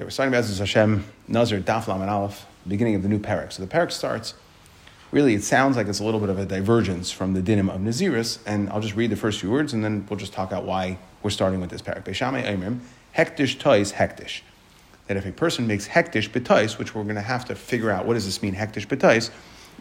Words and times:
Okay, 0.00 0.06
we're 0.06 0.10
starting 0.12 0.32
Bezos 0.32 0.58
Hashem, 0.58 1.04
Nazir, 1.28 1.60
Daflam, 1.60 2.00
and 2.00 2.08
Aleph, 2.08 2.46
beginning 2.66 2.94
of 2.94 3.02
the 3.02 3.08
new 3.10 3.18
parak. 3.18 3.52
So 3.52 3.62
the 3.62 3.68
parak 3.68 3.92
starts, 3.92 4.32
really, 5.12 5.34
it 5.34 5.44
sounds 5.44 5.76
like 5.76 5.88
it's 5.88 6.00
a 6.00 6.04
little 6.04 6.20
bit 6.20 6.30
of 6.30 6.38
a 6.38 6.46
divergence 6.46 7.10
from 7.10 7.34
the 7.34 7.42
dinim 7.42 7.68
of 7.68 7.82
Naziris, 7.82 8.38
and 8.46 8.70
I'll 8.70 8.80
just 8.80 8.96
read 8.96 9.10
the 9.10 9.16
first 9.16 9.40
few 9.40 9.50
words, 9.50 9.74
and 9.74 9.84
then 9.84 10.06
we'll 10.08 10.18
just 10.18 10.32
talk 10.32 10.52
out 10.52 10.64
why 10.64 10.96
we're 11.22 11.28
starting 11.28 11.60
with 11.60 11.68
this 11.68 11.82
parak. 11.82 12.04
Beishamei 12.04 12.46
Aimrim, 12.46 12.78
hektish 13.14 13.58
tois 13.58 13.92
hektish. 13.92 14.40
That 15.06 15.18
if 15.18 15.26
a 15.26 15.32
person 15.32 15.66
makes 15.66 15.86
hektish 15.86 16.30
betais, 16.30 16.78
which 16.78 16.94
we're 16.94 17.02
going 17.02 17.16
to 17.16 17.20
have 17.20 17.44
to 17.44 17.54
figure 17.54 17.90
out 17.90 18.06
what 18.06 18.14
does 18.14 18.24
this 18.24 18.42
mean, 18.42 18.54
hektish 18.54 18.86
betais, 18.86 19.30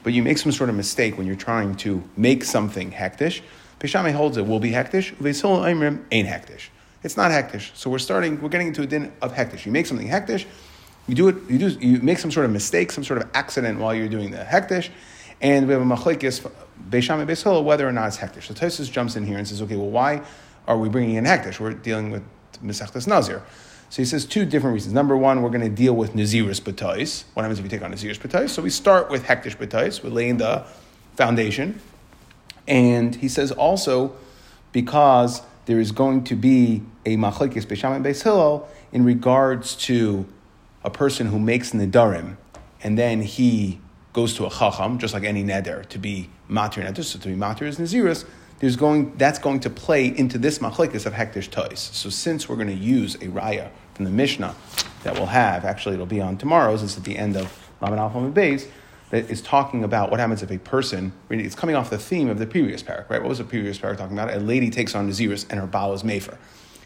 but 0.04 0.12
you 0.12 0.22
make 0.22 0.38
some 0.38 0.52
sort 0.52 0.70
of 0.70 0.76
mistake 0.76 1.18
when 1.18 1.28
you're 1.28 1.38
trying 1.38 1.76
to 1.76 2.04
make 2.18 2.44
something 2.44 2.92
hektish, 2.92 3.40
Beishamei 3.80 4.12
holds 4.12 4.36
it 4.36 4.46
will 4.46 4.60
be 4.60 4.72
hektish, 4.72 5.16
Uvesil 5.16 5.62
Aimrim 5.62 6.04
ain't 6.12 6.28
hektish. 6.28 6.68
It's 7.04 7.16
not 7.16 7.32
hektish. 7.32 7.76
So 7.76 7.90
we're 7.90 8.00
starting, 8.00 8.42
we're 8.42 8.50
getting 8.50 8.68
into 8.68 8.82
a 8.82 8.88
din 8.88 9.12
of 9.22 9.34
hektish. 9.34 9.66
You 9.66 9.72
make 9.72 9.86
something 9.86 10.08
hektish, 10.08 10.46
you 11.08 11.16
do 11.16 11.30
it, 11.30 11.36
you 11.50 11.58
do, 11.58 11.68
you 11.70 12.00
make 12.02 12.20
some 12.20 12.32
sort 12.32 12.46
of 12.46 12.52
mistake, 12.52 12.92
some 12.92 13.04
sort 13.04 13.22
of 13.22 13.30
accident 13.34 13.80
while 13.80 13.96
you're 13.96 14.10
doing 14.10 14.32
the 14.32 14.38
hektish, 14.38 14.90
and 15.42 15.68
we 15.68 15.74
have 15.74 15.82
a 15.82 15.86
machlekes 15.86 16.50
beisham 16.90 17.22
and 17.22 17.66
whether 17.66 17.88
or 17.88 17.92
not 17.92 18.08
it's 18.08 18.18
hektish. 18.18 18.44
So 18.44 18.54
Tosus 18.54 18.92
jumps 18.92 19.16
in 19.16 19.26
here 19.26 19.38
and 19.38 19.48
says, 19.48 19.62
okay, 19.62 19.76
well, 19.76 19.90
why 19.90 20.22
are 20.68 20.78
we 20.78 20.90
bringing 20.90 21.16
in 21.16 21.24
hektish? 21.26 21.60
We're 21.60 21.74
dealing 21.74 22.12
with 22.12 22.24
mesechtes 22.64 23.08
nazir. 23.08 23.42
So 23.90 24.02
he 24.02 24.06
says 24.06 24.26
two 24.26 24.46
different 24.46 24.76
reasons. 24.76 24.94
Number 24.94 25.18
one, 25.18 25.42
we're 25.42 25.50
going 25.50 25.62
to 25.62 25.70
deal 25.70 25.96
with 25.96 26.14
naziris 26.14 26.62
b'tois. 26.62 27.24
What 27.34 27.44
happens 27.44 27.58
if 27.58 27.66
you 27.66 27.70
take 27.70 27.82
on 27.82 27.92
naziris 27.92 28.20
b'tois? 28.20 28.50
So 28.50 28.62
we 28.62 28.70
start 28.70 29.10
with 29.10 29.24
hektish 29.24 29.58
b'tois. 29.58 30.04
We're 30.04 30.12
laying 30.12 30.38
the 30.38 30.66
foundation, 31.16 31.82
and 32.68 33.16
he 33.16 33.28
says 33.28 33.52
also 33.52 34.16
because 34.72 35.42
there 35.70 35.80
is 35.80 35.92
going 35.92 36.24
to 36.24 36.36
be 36.36 36.82
a 37.06 37.16
machlekes 37.16 37.64
beisham 37.64 37.96
and 37.96 38.04
beis 38.04 38.24
hillel 38.24 38.68
in 38.92 39.06
regards 39.06 39.76
to 39.76 40.26
a 40.84 40.90
person 40.90 41.28
who 41.28 41.38
makes 41.38 41.74
nedarim, 41.74 42.38
and 42.82 42.98
then 42.98 43.22
he 43.22 43.80
goes 44.12 44.34
to 44.34 44.48
a 44.48 44.50
chacham, 44.50 44.98
just 44.98 45.14
like 45.14 45.24
any 45.24 45.44
neder, 45.44 45.86
to 45.86 46.00
be 46.00 46.28
matir 46.50 46.84
neder, 46.84 47.04
so 47.04 47.20
to 47.20 47.28
be 47.28 47.36
matir 47.36 47.68
is 47.68 47.78
naziris. 47.78 48.26
There's 48.58 48.78
going 48.78 49.16
that's 49.18 49.38
going 49.38 49.60
to 49.60 49.70
play 49.70 50.08
into 50.08 50.40
this 50.40 50.58
machlekes 50.58 51.06
of 51.06 51.14
hektish 51.14 51.52
tois. 51.52 51.78
So 51.78 52.10
since 52.10 52.50
we're 52.50 52.56
going 52.56 52.70
to 52.70 52.74
use 52.74 53.14
a 53.16 53.28
raya 53.28 53.70
from 53.94 54.06
the 54.06 54.12
Mishnah 54.12 54.56
that 55.04 55.14
we'll 55.14 55.28
have, 55.28 55.66
actually 55.66 55.94
it'll 55.94 56.08
be 56.08 56.20
on 56.20 56.40
tomorrow's. 56.40 56.82
It's 56.82 56.98
at 56.98 57.04
the 57.04 57.16
end 57.16 57.38
of 57.38 57.70
Lamed 57.80 58.00
Aleph 58.00 58.34
Beis 58.34 58.68
that 59.10 59.30
is 59.30 59.42
talking 59.42 59.84
about 59.84 60.12
what 60.12 60.20
happens 60.20 60.44
if 60.44 60.52
a 60.52 60.60
person, 60.60 61.14
it's 61.30 61.56
coming 61.56 61.76
off 61.76 61.90
the 61.90 61.98
theme 61.98 62.30
of 62.30 62.38
the 62.40 62.46
previous 62.46 62.84
parak, 62.84 63.10
right? 63.10 63.22
What 63.22 63.30
was 63.30 63.40
the 63.40 63.44
previous 63.44 63.78
parak 63.80 63.98
talking 63.98 64.18
about? 64.18 64.34
A 64.34 64.40
lady 64.40 64.70
takes 64.70 64.96
on 64.96 65.10
Naziris 65.10 65.46
and 65.50 65.60
her 65.60 65.68
Baal 65.68 65.94
is 65.94 66.04
Mefer. 66.04 66.38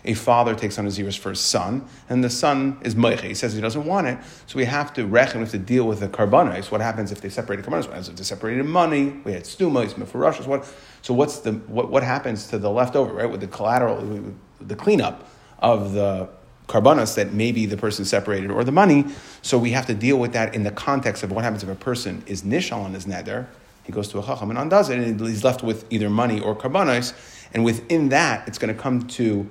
A 0.06 0.14
father 0.14 0.54
takes 0.54 0.78
on 0.78 0.86
Naziris 0.86 1.18
for 1.18 1.30
his 1.30 1.40
son, 1.40 1.88
and 2.10 2.22
the 2.24 2.30
son 2.30 2.78
is 2.82 2.94
Meiche. 2.94 3.22
He 3.22 3.34
says 3.34 3.54
he 3.54 3.62
doesn't 3.62 3.86
want 3.86 4.08
it, 4.08 4.18
so 4.48 4.58
we 4.58 4.66
have 4.66 4.94
to 4.96 5.06
reckon, 5.06 5.40
we 5.40 5.46
have 5.46 5.52
to 5.52 5.58
deal 5.58 5.88
with 5.88 6.02
the 6.02 6.10
karbanos. 6.10 6.72
What 6.72 6.82
happens 6.82 7.14
if 7.14 7.22
they 7.22 7.30
separated 7.30 7.66
karbanos? 7.66 7.86
What 7.86 7.92
happens 7.92 8.10
if 8.10 8.18
they 8.18 8.24
separated 8.24 8.66
money? 8.66 9.14
We 9.24 9.32
had 9.32 9.44
stuma, 9.44 9.88
mefarashas. 9.94 10.46
What? 10.46 10.66
So 11.02 11.14
what's 11.14 11.40
the 11.40 11.54
what, 11.54 11.90
what 11.90 12.04
happens 12.04 12.48
to 12.48 12.58
the 12.58 12.70
leftover, 12.70 13.14
right? 13.14 13.30
With 13.30 13.40
the 13.40 13.48
collateral, 13.48 14.34
the 14.60 14.76
cleanup 14.76 15.26
of 15.60 15.94
the 15.94 16.28
karbanos 16.68 17.16
that 17.16 17.34
maybe 17.34 17.66
the 17.66 17.78
person 17.78 18.06
separated 18.06 18.52
or 18.52 18.64
the 18.64 18.72
money. 18.72 19.06
So 19.42 19.58
we 19.58 19.72
have 19.72 19.86
to 19.88 19.94
deal 19.94 20.18
with 20.18 20.34
that 20.34 20.56
in 20.56 20.64
the 20.64 20.72
context 20.72 21.24
of 21.24 21.32
what 21.32 21.44
happens 21.44 21.64
if 21.64 21.70
a 21.70 21.76
person 21.76 22.24
is 22.26 22.44
nishal 22.44 22.84
on 22.84 22.94
his 22.94 23.06
neder. 23.06 23.48
He 23.84 23.92
goes 23.92 24.08
to 24.10 24.20
a 24.20 24.24
chacham 24.24 24.50
and 24.50 24.58
undoes 24.58 24.90
it, 24.90 25.00
and 25.00 25.20
he's 25.20 25.44
left 25.44 25.62
with 25.62 25.86
either 25.92 26.10
money 26.10 26.40
or 26.40 26.56
karbanos. 26.56 27.14
And 27.54 27.66
within 27.66 28.10
that, 28.10 28.48
it's 28.48 28.58
going 28.58 28.74
to 28.74 28.82
come 28.82 29.08
to 29.10 29.50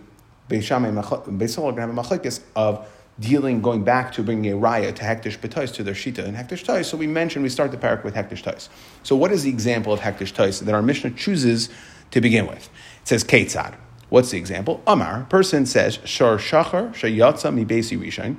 Beisham 0.48 0.86
and 0.86 0.98
Beisol 1.38 1.58
are 1.58 1.72
going 1.72 1.76
to 1.76 1.80
have 1.82 1.90
a 1.90 1.94
machlekes 1.94 2.40
of 2.56 2.88
dealing, 3.20 3.60
going 3.60 3.84
back 3.84 4.12
to 4.12 4.22
bringing 4.22 4.52
a 4.52 4.56
raya 4.56 4.94
to 4.94 5.02
hektish 5.02 5.38
betais 5.38 5.72
to 5.74 5.82
their 5.82 5.94
shita 5.94 6.24
and 6.24 6.36
hektish 6.36 6.64
tais. 6.64 6.88
So 6.88 6.96
we 6.96 7.06
mentioned 7.06 7.42
we 7.42 7.48
start 7.48 7.70
the 7.70 7.76
parak 7.76 8.04
with 8.04 8.14
hektish 8.14 8.42
tais. 8.42 8.68
So 9.02 9.14
what 9.14 9.32
is 9.32 9.42
the 9.42 9.50
example 9.50 9.92
of 9.92 10.00
hektish 10.00 10.32
tais 10.32 10.60
that 10.60 10.74
our 10.74 10.82
Mishnah 10.82 11.10
chooses 11.10 11.68
to 12.10 12.20
begin 12.20 12.46
with? 12.46 12.68
It 13.02 13.08
says 13.08 13.22
ketzad. 13.22 13.74
What's 14.12 14.30
the 14.30 14.36
example? 14.36 14.82
Amar, 14.86 15.24
person 15.30 15.64
says, 15.64 15.98
Shar 16.04 16.36
Shachar, 16.36 16.92
Shayatza 16.92 17.50
mi 17.50 17.64
Besi 17.64 17.98
Rishain, 17.98 18.36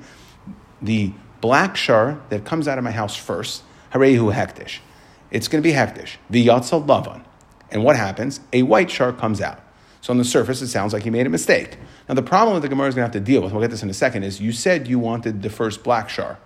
the 0.80 1.12
black 1.40 1.74
shar 1.74 2.20
that 2.28 2.44
comes 2.44 2.68
out 2.68 2.78
of 2.78 2.84
my 2.84 2.92
house 2.92 3.16
first, 3.16 3.64
Harehu 3.92 4.32
Hektish. 4.32 4.78
It's 5.32 5.48
going 5.48 5.60
to 5.60 5.68
be 5.68 5.74
Hektish. 5.74 6.18
The 6.30 6.46
Yatza 6.46 6.86
Lavan. 6.86 7.24
And 7.72 7.82
what 7.82 7.96
happens? 7.96 8.38
A 8.52 8.62
white 8.62 8.88
shar 8.88 9.12
comes 9.12 9.40
out. 9.40 9.58
So 10.00 10.12
on 10.12 10.18
the 10.18 10.24
surface, 10.24 10.62
it 10.62 10.68
sounds 10.68 10.92
like 10.92 11.02
he 11.02 11.10
made 11.10 11.26
a 11.26 11.28
mistake. 11.28 11.76
Now, 12.08 12.14
the 12.14 12.22
problem 12.22 12.54
that 12.54 12.60
the 12.60 12.68
Gemara 12.68 12.86
is 12.86 12.94
going 12.94 13.10
to 13.10 13.12
have 13.12 13.24
to 13.24 13.32
deal 13.32 13.42
with, 13.42 13.50
we'll 13.50 13.60
get 13.60 13.72
this 13.72 13.82
in 13.82 13.90
a 13.90 13.94
second, 13.94 14.22
is 14.22 14.40
you 14.40 14.52
said 14.52 14.86
you 14.86 15.00
wanted 15.00 15.42
the 15.42 15.50
first 15.50 15.82
black 15.82 16.08
shar. 16.08 16.38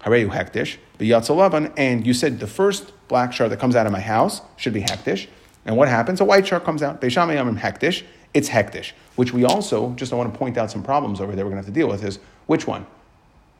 Harehu 0.00 0.30
Hektish, 0.30 0.78
the 0.96 1.10
Yatza 1.10 1.36
Lavan, 1.36 1.74
and 1.76 2.06
you 2.06 2.14
said 2.14 2.40
the 2.40 2.46
first 2.46 2.90
black 3.06 3.34
shar 3.34 3.50
that 3.50 3.58
comes 3.58 3.76
out 3.76 3.84
of 3.84 3.92
my 3.92 4.00
house 4.00 4.40
should 4.56 4.72
be 4.72 4.80
Hektish. 4.80 5.26
And 5.66 5.76
what 5.76 5.88
happens? 5.88 6.22
A 6.22 6.24
white 6.24 6.46
shar 6.46 6.58
comes 6.58 6.82
out. 6.82 7.02
Beishamay 7.02 7.36
Amrim 7.36 7.58
Hektish 7.58 8.02
it's 8.34 8.48
hektish, 8.48 8.92
which 9.16 9.32
we 9.32 9.44
also, 9.44 9.90
just 9.94 10.12
I 10.12 10.16
want 10.16 10.32
to 10.32 10.38
point 10.38 10.56
out 10.56 10.70
some 10.70 10.82
problems 10.82 11.20
over 11.20 11.34
there 11.34 11.44
we're 11.44 11.50
going 11.50 11.62
to 11.62 11.66
have 11.66 11.74
to 11.74 11.78
deal 11.78 11.88
with 11.88 12.04
is 12.04 12.18
which 12.46 12.66
one? 12.66 12.86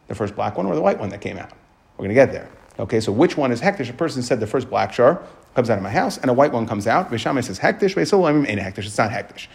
The 0.09 0.15
first 0.15 0.35
black 0.35 0.57
one 0.57 0.67
or 0.67 0.75
the 0.75 0.83
white 0.83 0.99
one 0.99 1.09
that 1.11 1.21
came 1.21 1.39
out? 1.39 1.51
We're 1.97 2.05
going 2.05 2.11
to 2.11 2.15
get 2.15 2.33
there. 2.33 2.49
Okay, 2.79 3.01
so 3.01 3.13
which 3.13 3.37
one 3.37 3.53
is 3.53 3.61
hektish? 3.61 3.91
A 3.91 3.93
person 3.93 4.23
said 4.23 4.41
the 4.41 4.47
first 4.47 4.71
black 4.71 4.93
shar 4.93 5.23
comes 5.55 5.71
out 5.71 5.77
of 5.77 5.83
my 5.83 5.91
house 5.91 6.19
and 6.19 6.31
a 6.31 6.35
white 6.35 6.53
one 6.53 6.67
comes 6.67 6.87
out. 6.87 7.11
Vishamay 7.11 7.45
says 7.45 7.59
hektish, 7.59 7.95
Vesolam 7.95 8.47
oh, 8.47 8.49
ain't 8.49 8.61
hektish, 8.61 8.87
it's 8.87 8.99
not 8.99 9.11
hektish. 9.11 9.49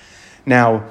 Now, 0.46 0.86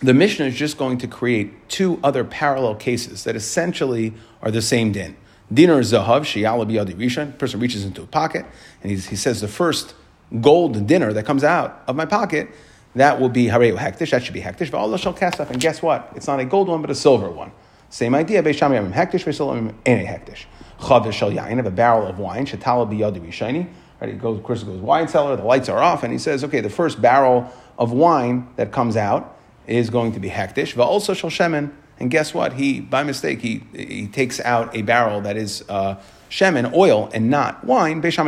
the 0.00 0.12
Mishnah 0.12 0.46
is 0.46 0.54
just 0.54 0.76
going 0.76 0.98
to 0.98 1.08
create 1.08 1.68
two 1.68 1.98
other 2.02 2.24
parallel 2.24 2.74
cases 2.74 3.24
that 3.24 3.36
essentially 3.36 4.12
are 4.42 4.50
the 4.50 4.60
same 4.60 4.92
din. 4.92 5.16
Dinar 5.52 5.80
zahav 5.80 6.22
shiyala 6.22 6.66
biyadi 6.66 6.94
rishon. 6.94 7.38
Person 7.38 7.60
reaches 7.60 7.84
into 7.84 8.02
a 8.02 8.06
pocket 8.06 8.44
and 8.82 8.90
he 8.90 9.16
says 9.16 9.40
the 9.40 9.48
first 9.48 9.94
gold 10.40 10.86
dinar 10.86 11.12
that 11.12 11.24
comes 11.24 11.44
out 11.44 11.82
of 11.86 11.96
my 11.96 12.04
pocket 12.04 12.48
that 12.94 13.20
will 13.20 13.28
be 13.28 13.46
Hareu 13.46 13.76
Hektish, 13.76 14.10
that 14.10 14.22
should 14.22 14.34
be 14.34 14.40
Hektish. 14.40 14.70
Va'Allah 14.70 14.98
shall 14.98 15.14
kasaf, 15.14 15.50
and 15.50 15.60
guess 15.60 15.82
what? 15.82 16.12
It's 16.14 16.26
not 16.26 16.40
a 16.40 16.44
gold 16.44 16.68
one, 16.68 16.80
but 16.80 16.90
a 16.90 16.94
silver 16.94 17.30
one. 17.30 17.52
Same 17.90 18.14
idea, 18.14 18.42
Beisham 18.42 18.92
Hektish, 18.92 19.24
Ve'Solam 19.24 19.74
Ene 19.86 20.06
Hektish. 20.06 20.44
Chavish 20.80 21.12
shall 21.12 21.30
yain, 21.30 21.58
of 21.58 21.66
a 21.66 21.70
barrel 21.70 22.06
of 22.06 22.18
wine, 22.18 22.46
Shatala 22.46 22.88
biyadi 22.88 23.20
rishayni. 23.20 23.68
Right, 24.00 24.10
he 24.10 24.16
goes, 24.16 24.40
Chris 24.44 24.62
goes, 24.62 24.80
wine 24.80 25.08
cellar, 25.08 25.36
the 25.36 25.44
lights 25.44 25.68
are 25.68 25.82
off, 25.82 26.02
and 26.02 26.12
he 26.12 26.18
says, 26.18 26.42
okay, 26.44 26.60
the 26.60 26.70
first 26.70 27.00
barrel 27.00 27.50
of 27.78 27.92
wine 27.92 28.48
that 28.56 28.72
comes 28.72 28.96
out 28.96 29.38
is 29.66 29.90
going 29.90 30.12
to 30.12 30.20
be 30.20 30.28
Hektish. 30.28 30.76
Also 30.78 31.14
shall 31.14 31.30
Shemen, 31.30 31.72
and 31.98 32.10
guess 32.10 32.34
what? 32.34 32.54
He, 32.54 32.80
by 32.80 33.04
mistake, 33.04 33.40
he, 33.40 33.62
he 33.72 34.08
takes 34.08 34.40
out 34.40 34.74
a 34.76 34.82
barrel 34.82 35.20
that 35.22 35.36
is 35.36 35.64
uh, 35.68 35.94
shemen, 36.28 36.72
oil, 36.74 37.08
and 37.14 37.30
not 37.30 37.64
wine. 37.64 37.92
And 37.92 38.04
at 38.04 38.16
the 38.16 38.26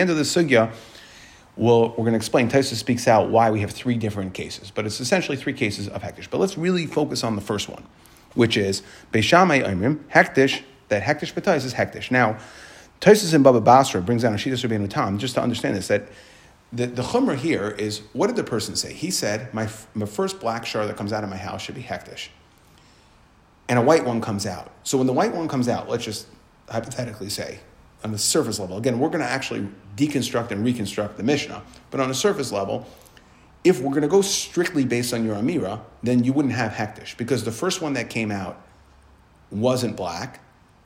end 0.00 0.10
of 0.10 0.16
the 0.16 0.22
sugya, 0.22 0.72
we'll, 1.58 1.90
we're 1.90 1.96
going 1.96 2.12
to 2.12 2.16
explain. 2.16 2.48
Taisa 2.48 2.74
speaks 2.74 3.06
out 3.06 3.28
why 3.28 3.50
we 3.50 3.60
have 3.60 3.72
three 3.72 3.96
different 3.96 4.32
cases, 4.32 4.70
but 4.70 4.86
it's 4.86 5.00
essentially 5.00 5.36
three 5.36 5.52
cases 5.52 5.88
of 5.88 6.02
hektish. 6.02 6.30
But 6.30 6.38
let's 6.38 6.56
really 6.56 6.86
focus 6.86 7.24
on 7.24 7.34
the 7.34 7.42
first 7.42 7.68
one, 7.68 7.84
which 8.34 8.56
is 8.56 8.82
Beishamai 9.12 9.64
Imrim, 9.66 10.04
hektish, 10.08 10.62
that 10.88 11.02
hektish 11.02 11.34
betais 11.34 11.66
is 11.66 11.74
hektish. 11.74 12.10
Now, 12.10 12.38
Taisus 13.00 13.34
in 13.34 13.42
Baba 13.42 13.60
Basra 13.60 14.00
brings 14.00 14.22
down 14.22 14.32
a 14.32 14.36
Shita 14.36 14.52
Rabbeinu 14.54 14.88
Tam, 14.88 15.18
just 15.18 15.34
to 15.34 15.42
understand 15.42 15.76
this, 15.76 15.88
that 15.88 16.08
the, 16.72 16.86
the 16.86 17.36
here 17.36 17.70
is, 17.70 18.02
what 18.12 18.26
did 18.28 18.36
the 18.36 18.44
person 18.44 18.76
say? 18.76 18.92
He 18.92 19.10
said, 19.10 19.52
my, 19.52 19.68
my 19.94 20.06
first 20.06 20.40
black 20.40 20.66
shar 20.66 20.86
that 20.86 20.96
comes 20.96 21.12
out 21.12 21.24
of 21.24 21.30
my 21.30 21.36
house 21.36 21.62
should 21.62 21.74
be 21.74 21.82
hektish. 21.82 22.28
And 23.68 23.78
a 23.78 23.82
white 23.82 24.04
one 24.04 24.20
comes 24.20 24.46
out. 24.46 24.70
So 24.82 24.98
when 24.98 25.06
the 25.06 25.12
white 25.12 25.34
one 25.34 25.48
comes 25.48 25.68
out, 25.68 25.88
let's 25.88 26.04
just 26.04 26.26
hypothetically 26.68 27.28
say, 27.30 27.60
on 28.04 28.12
the 28.12 28.18
surface 28.18 28.58
level, 28.58 28.76
again, 28.78 28.98
we're 28.98 29.08
going 29.08 29.20
to 29.20 29.26
actually 29.26 29.68
deconstruct 29.98 30.50
and 30.52 30.64
reconstruct 30.64 31.16
the 31.16 31.22
Mishnah, 31.22 31.62
but 31.90 32.00
on 32.00 32.10
a 32.10 32.14
surface 32.14 32.52
level, 32.52 32.86
if 33.64 33.80
we're 33.80 33.90
going 33.90 34.02
to 34.02 34.08
go 34.08 34.22
strictly 34.22 34.84
based 34.84 35.12
on 35.12 35.24
your 35.26 35.36
Amira, 35.36 35.80
then 36.02 36.24
you 36.24 36.32
wouldn't 36.32 36.54
have 36.54 36.72
Hektish, 36.72 37.16
because 37.16 37.44
the 37.44 37.52
first 37.52 37.82
one 37.82 37.92
that 37.94 38.08
came 38.08 38.30
out 38.30 38.54
wasn't 39.50 39.96
black, 39.96 40.40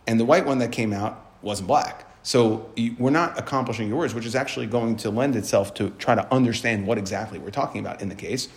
and 0.07 0.19
the 0.19 0.25
white 0.25 0.47
one 0.47 0.59
that 0.59 0.73
came 0.73 0.93
out 0.93 1.15
wasn't 1.43 1.69
black. 1.69 2.09
So 2.25 2.71
we're 2.99 3.11
not 3.11 3.39
accomplishing 3.39 3.89
your 3.89 3.99
words, 3.99 4.15
which 4.15 4.27
is 4.27 4.35
actually 4.35 4.67
going 4.67 4.97
to 4.99 5.11
lend 5.11 5.37
itself 5.37 5.75
to 5.75 5.91
try 5.91 6.15
to 6.15 6.33
understand 6.33 6.87
what 6.87 6.97
exactly 6.97 7.39
we're 7.39 7.51
talking 7.51 7.81
about 7.81 8.01
in 8.01 8.09
the 8.09 8.15
case. 8.15 8.49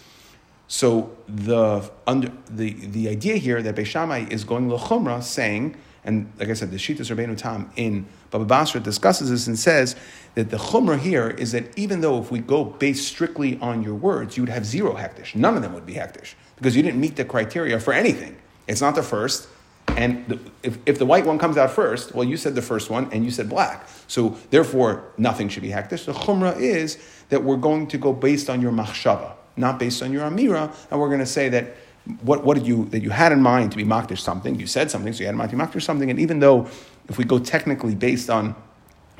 So 0.68 1.16
the 1.28 1.90
under, 2.08 2.32
the 2.50 2.74
the 2.74 3.10
idea 3.10 3.36
here 3.38 3.62
that 3.62 3.76
Beishamai 3.76 4.32
is 4.32 4.44
going 4.44 4.70
lechumra, 4.70 5.22
saying 5.22 5.76
and 6.06 6.32
like 6.40 6.50
I 6.50 6.54
said, 6.54 6.70
the 6.72 6.78
Shitas 6.78 7.14
Rabbeinu 7.14 7.36
Tam 7.36 7.70
in 7.76 8.06
Baba 8.30 8.46
Basra 8.46 8.80
discusses 8.80 9.32
this 9.32 9.48
and 9.48 9.58
says 9.58 9.96
that 10.36 10.52
the 10.52 10.58
chumrah 10.58 11.00
here 11.00 11.32
is 11.32 11.52
that 11.52 11.78
even 11.78 12.02
though 12.02 12.22
if 12.22 12.32
we 12.32 12.40
go 12.40 12.64
based 12.64 13.08
strictly 13.08 13.58
on 13.60 13.82
your 13.82 13.96
words, 13.96 14.38
you 14.38 14.44
would 14.44 14.50
have 14.50 14.66
zero 14.66 14.94
hektish. 14.94 15.36
None 15.36 15.56
of 15.56 15.64
them 15.64 15.74
would 15.74 15.86
be 15.86 15.96
hektish 15.96 16.36
because 16.58 16.76
you 16.76 16.84
didn't 16.84 17.02
meet 17.02 17.16
the 17.16 17.26
criteria 17.26 17.80
for 17.80 17.92
anything. 17.92 18.38
It's 18.68 18.82
not 18.82 18.94
the 18.94 19.04
first. 19.04 19.50
And 19.90 20.28
the, 20.28 20.40
if, 20.62 20.78
if 20.86 21.00
the 21.00 21.06
white 21.06 21.26
one 21.26 21.40
comes 21.40 21.58
out 21.58 21.72
first, 21.72 22.14
well, 22.14 22.24
you 22.24 22.38
said 22.38 22.54
the 22.54 22.62
first 22.62 22.90
one 22.90 23.12
and 23.12 23.26
you 23.26 23.32
said 23.32 23.50
black. 23.50 23.88
So 24.08 24.38
therefore, 24.52 25.12
nothing 25.18 25.50
should 25.50 25.64
be 25.64 25.70
hektish. 25.70 26.06
The 26.06 26.14
chumrah 26.14 26.60
is 26.60 27.00
that 27.30 27.44
we're 27.44 27.58
going 27.58 27.88
to 27.88 27.98
go 27.98 28.14
based 28.14 28.50
on 28.50 28.62
your 28.62 28.72
machshava, 28.72 29.34
not 29.58 29.80
based 29.80 30.04
on 30.04 30.12
your 30.12 30.30
amira, 30.30 30.72
and 30.92 31.00
we're 31.00 31.08
going 31.08 31.20
to 31.20 31.26
say 31.26 31.50
that 31.50 31.76
what, 32.22 32.44
what 32.44 32.56
did 32.56 32.68
you, 32.68 32.86
that 32.86 33.02
you 33.02 33.10
had 33.10 33.32
in 33.32 33.42
mind 33.42 33.72
to 33.72 33.78
be 33.78 33.84
makdish 33.84 34.20
something, 34.20 34.60
you 34.60 34.68
said 34.68 34.92
something, 34.92 35.12
so 35.14 35.20
you 35.20 35.26
had 35.26 35.34
in 35.34 35.38
mind 35.38 35.52
to 35.52 35.58
be 35.58 35.62
makdish 35.62 35.84
something, 35.84 36.10
and 36.10 36.20
even 36.20 36.40
though 36.40 36.68
if 37.10 37.18
we 37.18 37.24
go 37.24 37.40
technically 37.40 37.96
based 37.96 38.30
on, 38.30 38.56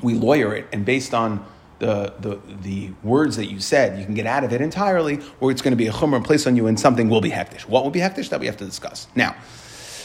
we 0.02 0.14
lawyer 0.14 0.54
it, 0.54 0.66
and 0.72 0.84
based 0.84 1.14
on 1.14 1.44
the, 1.78 2.14
the, 2.20 2.40
the 2.62 2.90
words 3.02 3.36
that 3.36 3.46
you 3.46 3.60
said, 3.60 3.98
you 3.98 4.04
can 4.04 4.14
get 4.14 4.26
out 4.26 4.44
of 4.44 4.52
it 4.52 4.60
entirely, 4.60 5.20
or 5.40 5.50
it's 5.50 5.62
going 5.62 5.72
to 5.72 5.76
be 5.76 5.86
a 5.86 5.92
chumrah 5.92 6.24
placed 6.24 6.46
on 6.46 6.56
you 6.56 6.66
and 6.66 6.78
something 6.80 7.08
will 7.08 7.20
be 7.20 7.30
hektish. 7.30 7.62
What 7.62 7.84
will 7.84 7.90
be 7.90 8.00
hektish? 8.00 8.30
That 8.30 8.40
we 8.40 8.46
have 8.46 8.56
to 8.58 8.64
discuss. 8.64 9.08
Now, 9.14 9.36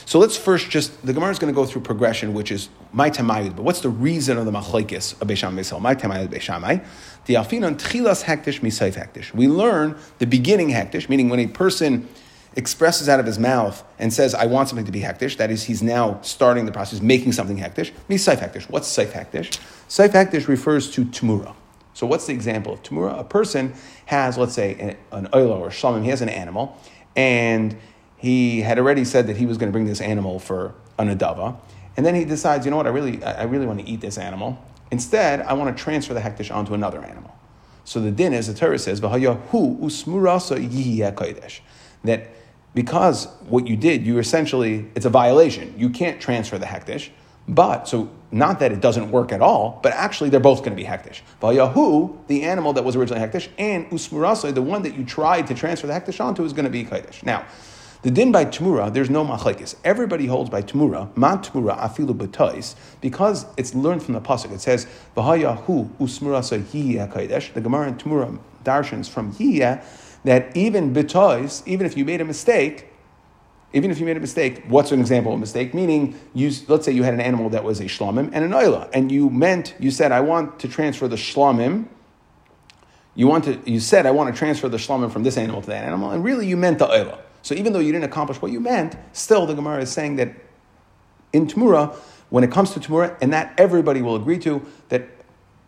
so 0.05 0.19
let's 0.19 0.35
first 0.35 0.69
just, 0.69 1.05
the 1.05 1.13
Gemara 1.13 1.31
is 1.31 1.39
going 1.39 1.53
to 1.53 1.55
go 1.55 1.65
through 1.65 1.83
progression, 1.83 2.33
which 2.33 2.51
is 2.51 2.67
my 2.91 3.09
tamayud, 3.09 3.55
but 3.55 3.63
what's 3.63 3.79
the 3.79 3.89
reason 3.89 4.37
of 4.37 4.45
the 4.45 4.51
machlaikis 4.51 5.21
of 5.21 5.27
Beisham 5.27 5.55
Beisel? 5.55 5.79
My 5.79 5.95
tamayud 5.95 6.27
Beishamai. 6.27 6.83
The 7.25 7.35
alfinon 7.35 7.75
tchilas 7.75 8.23
hektish 8.23 8.59
misayf 8.59 8.95
hektish. 8.95 9.33
We 9.33 9.47
learn 9.47 9.97
the 10.19 10.27
beginning 10.27 10.69
hektish, 10.69 11.07
meaning 11.07 11.29
when 11.29 11.39
a 11.39 11.47
person 11.47 12.09
expresses 12.55 13.07
out 13.07 13.19
of 13.19 13.25
his 13.25 13.39
mouth 13.39 13.83
and 13.97 14.13
says, 14.13 14.35
I 14.35 14.45
want 14.45 14.69
something 14.69 14.85
to 14.85 14.91
be 14.91 15.01
hektish, 15.01 15.37
that 15.37 15.51
is, 15.51 15.63
he's 15.63 15.81
now 15.81 16.19
starting 16.21 16.65
the 16.65 16.71
process, 16.71 17.01
making 17.01 17.31
something 17.31 17.57
hektish. 17.57 17.91
Misayf 18.09 18.37
hektish. 18.37 18.69
What's 18.69 18.89
saif 18.89 19.11
hektish? 19.11 19.59
Saif 19.87 20.09
hektish 20.09 20.47
refers 20.47 20.91
to 20.91 21.05
tumura. 21.05 21.55
So 21.93 22.07
what's 22.07 22.25
the 22.25 22.33
example 22.33 22.73
of 22.73 22.83
tumura? 22.83 23.19
A 23.19 23.23
person 23.23 23.73
has, 24.05 24.37
let's 24.37 24.53
say, 24.53 24.97
an 25.11 25.27
oilo 25.27 25.59
or 25.59 25.69
shamim, 25.69 26.03
he 26.03 26.09
has 26.09 26.21
an 26.21 26.29
animal, 26.29 26.77
and 27.15 27.77
he 28.17 28.61
had 28.61 28.77
already 28.79 29.05
said 29.05 29.27
that 29.27 29.37
he 29.37 29.45
was 29.45 29.57
going 29.57 29.69
to 29.69 29.73
bring 29.73 29.85
this 29.85 30.01
animal 30.01 30.39
for 30.39 30.73
an 30.97 31.15
adava, 31.15 31.57
and 31.97 32.05
then 32.05 32.15
he 32.15 32.25
decides, 32.25 32.65
you 32.65 32.71
know 32.71 32.77
what, 32.77 32.87
I 32.87 32.89
really, 32.89 33.23
I 33.23 33.43
really 33.43 33.65
want 33.65 33.79
to 33.79 33.85
eat 33.85 34.01
this 34.01 34.17
animal. 34.17 34.63
Instead, 34.91 35.41
I 35.41 35.53
want 35.53 35.75
to 35.75 35.83
transfer 35.83 36.13
the 36.13 36.21
hektish 36.21 36.53
onto 36.53 36.73
another 36.73 37.01
animal. 37.03 37.35
So 37.83 37.99
the 37.99 38.11
din 38.11 38.33
is, 38.33 38.47
the 38.47 38.53
Torah 38.53 38.79
says, 38.79 39.01
that 42.03 42.31
because 42.73 43.25
what 43.47 43.67
you 43.67 43.75
did, 43.75 44.05
you 44.05 44.17
essentially, 44.19 44.87
it's 44.95 45.05
a 45.05 45.09
violation. 45.09 45.73
You 45.77 45.89
can't 45.89 46.21
transfer 46.21 46.57
the 46.57 46.65
hektish. 46.65 47.09
But, 47.47 47.87
so 47.87 48.09
not 48.31 48.59
that 48.59 48.71
it 48.71 48.79
doesn't 48.79 49.11
work 49.11 49.31
at 49.31 49.41
all, 49.41 49.79
but 49.83 49.93
actually 49.93 50.29
they're 50.29 50.39
both 50.39 50.59
going 50.59 50.71
to 50.71 50.75
be 50.75 50.87
hektish. 50.87 51.21
Vayahu, 51.41 52.27
the 52.27 52.43
animal 52.43 52.73
that 52.73 52.85
was 52.85 52.95
originally 52.95 53.25
hektish, 53.25 53.49
and 53.57 53.89
usmurasa, 53.89 54.53
the 54.53 54.61
one 54.61 54.83
that 54.83 54.95
you 54.95 55.03
tried 55.03 55.47
to 55.47 55.53
transfer 55.53 55.87
the 55.87 55.93
hektish 55.93 56.23
onto, 56.23 56.43
is 56.43 56.53
going 56.53 56.65
to 56.65 56.71
be 56.71 56.85
kaidish. 56.85 57.23
Now, 57.23 57.45
the 58.03 58.09
din 58.09 58.31
by 58.31 58.45
Tmura, 58.45 58.91
there's 58.91 59.09
no 59.09 59.25
machlekes. 59.25 59.75
Everybody 59.83 60.25
holds 60.25 60.49
by 60.49 60.61
Tmura, 60.61 61.15
ma 61.15 61.37
Tmura 61.37 61.77
afilu 61.77 62.15
b'tois, 62.15 62.73
because 62.99 63.45
it's 63.57 63.75
learned 63.75 64.01
from 64.01 64.15
the 64.15 64.21
pasuk. 64.21 64.51
It 64.51 64.61
says, 64.61 64.87
"V'hayahu 65.15 65.89
usmurasa 65.99 66.63
yiyah 66.63 67.11
kaidesh." 67.13 67.53
The 67.53 67.61
Gemara 67.61 67.89
in 67.89 67.95
Tmura 67.95 68.39
darshans 68.63 69.07
from 69.07 69.33
yiyah 69.33 69.83
that 70.23 70.55
even 70.55 70.93
b'tois, 70.93 71.63
even 71.65 71.85
if 71.85 71.97
you 71.97 72.05
made 72.05 72.21
a 72.21 72.25
mistake, 72.25 72.87
even 73.73 73.89
if 73.89 73.99
you 73.99 74.05
made 74.05 74.17
a 74.17 74.19
mistake, 74.19 74.63
what's 74.67 74.91
an 74.91 74.99
example 74.99 75.31
of 75.31 75.37
a 75.37 75.39
mistake? 75.39 75.73
Meaning, 75.73 76.19
you, 76.33 76.51
let's 76.67 76.85
say 76.85 76.91
you 76.91 77.03
had 77.03 77.13
an 77.13 77.21
animal 77.21 77.49
that 77.49 77.63
was 77.63 77.79
a 77.79 77.85
shlamim 77.85 78.29
and 78.33 78.43
an 78.43 78.51
oila, 78.51 78.89
and 78.93 79.11
you 79.11 79.29
meant, 79.29 79.73
you 79.79 79.91
said, 79.91 80.11
I 80.11 80.19
want 80.19 80.59
to 80.59 80.67
transfer 80.67 81.07
the 81.07 81.15
shlamim. 81.15 81.87
You 83.15 83.27
want 83.27 83.45
to, 83.45 83.59
you 83.65 83.79
said, 83.79 84.05
I 84.05 84.11
want 84.11 84.33
to 84.33 84.37
transfer 84.37 84.67
the 84.67 84.77
shlamim 84.77 85.11
from 85.11 85.23
this 85.23 85.37
animal 85.37 85.61
to 85.61 85.67
that 85.67 85.85
animal, 85.85 86.11
and 86.11 86.23
really 86.23 86.47
you 86.47 86.57
meant 86.57 86.79
the 86.79 86.87
oila. 86.87 87.19
So 87.43 87.55
even 87.55 87.73
though 87.73 87.79
you 87.79 87.91
didn't 87.91 88.05
accomplish 88.05 88.41
what 88.41 88.51
you 88.51 88.59
meant, 88.59 88.95
still 89.13 89.45
the 89.45 89.53
Gemara 89.53 89.81
is 89.81 89.91
saying 89.91 90.17
that 90.17 90.35
in 91.33 91.47
Tamura, 91.47 91.95
when 92.29 92.43
it 92.43 92.51
comes 92.51 92.71
to 92.71 92.79
Tamura, 92.79 93.17
and 93.21 93.33
that 93.33 93.53
everybody 93.57 94.01
will 94.01 94.15
agree 94.15 94.37
to, 94.39 94.65
that 94.89 95.07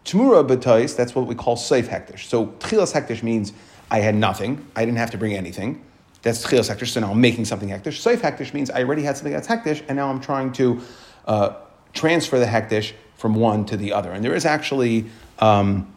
Tamura 0.06 0.46
betais, 0.46 0.96
that's 0.96 1.16
what 1.16 1.26
we 1.26 1.36
call 1.36 1.56
safe 1.56 1.88
hektish. 1.88 2.26
So 2.26 2.48
tchilas 2.48 2.94
hektish 2.94 3.24
means 3.24 3.54
I 3.94 4.00
had 4.00 4.16
nothing, 4.16 4.68
I 4.76 4.84
didn't 4.84 4.98
have 4.98 5.12
to 5.12 5.18
bring 5.18 5.36
anything. 5.36 5.86
That's 6.24 6.44
tchilas 6.44 6.74
hektish. 6.74 6.88
So 6.88 7.00
now 7.00 7.12
I'm 7.12 7.22
making 7.22 7.46
something 7.46 7.70
hektish. 7.70 8.00
Safe 8.00 8.22
hektish 8.22 8.54
means 8.54 8.72
I 8.72 8.82
already 8.84 9.04
had 9.04 9.16
something 9.16 9.32
that's 9.32 9.48
hektish, 9.48 9.84
and 9.88 9.96
now 9.96 10.10
I'm 10.10 10.20
trying 10.20 10.52
to 10.54 10.82
uh, 11.28 11.54
transfer 11.94 12.40
the 12.40 12.48
hektish 12.48 12.94
from 13.18 13.36
one 13.36 13.66
to 13.68 13.78
the 13.78 13.94
other. 13.94 14.12
And 14.12 14.26
there 14.26 14.34
is 14.34 14.46
actually 14.46 15.06
um, 15.38 15.94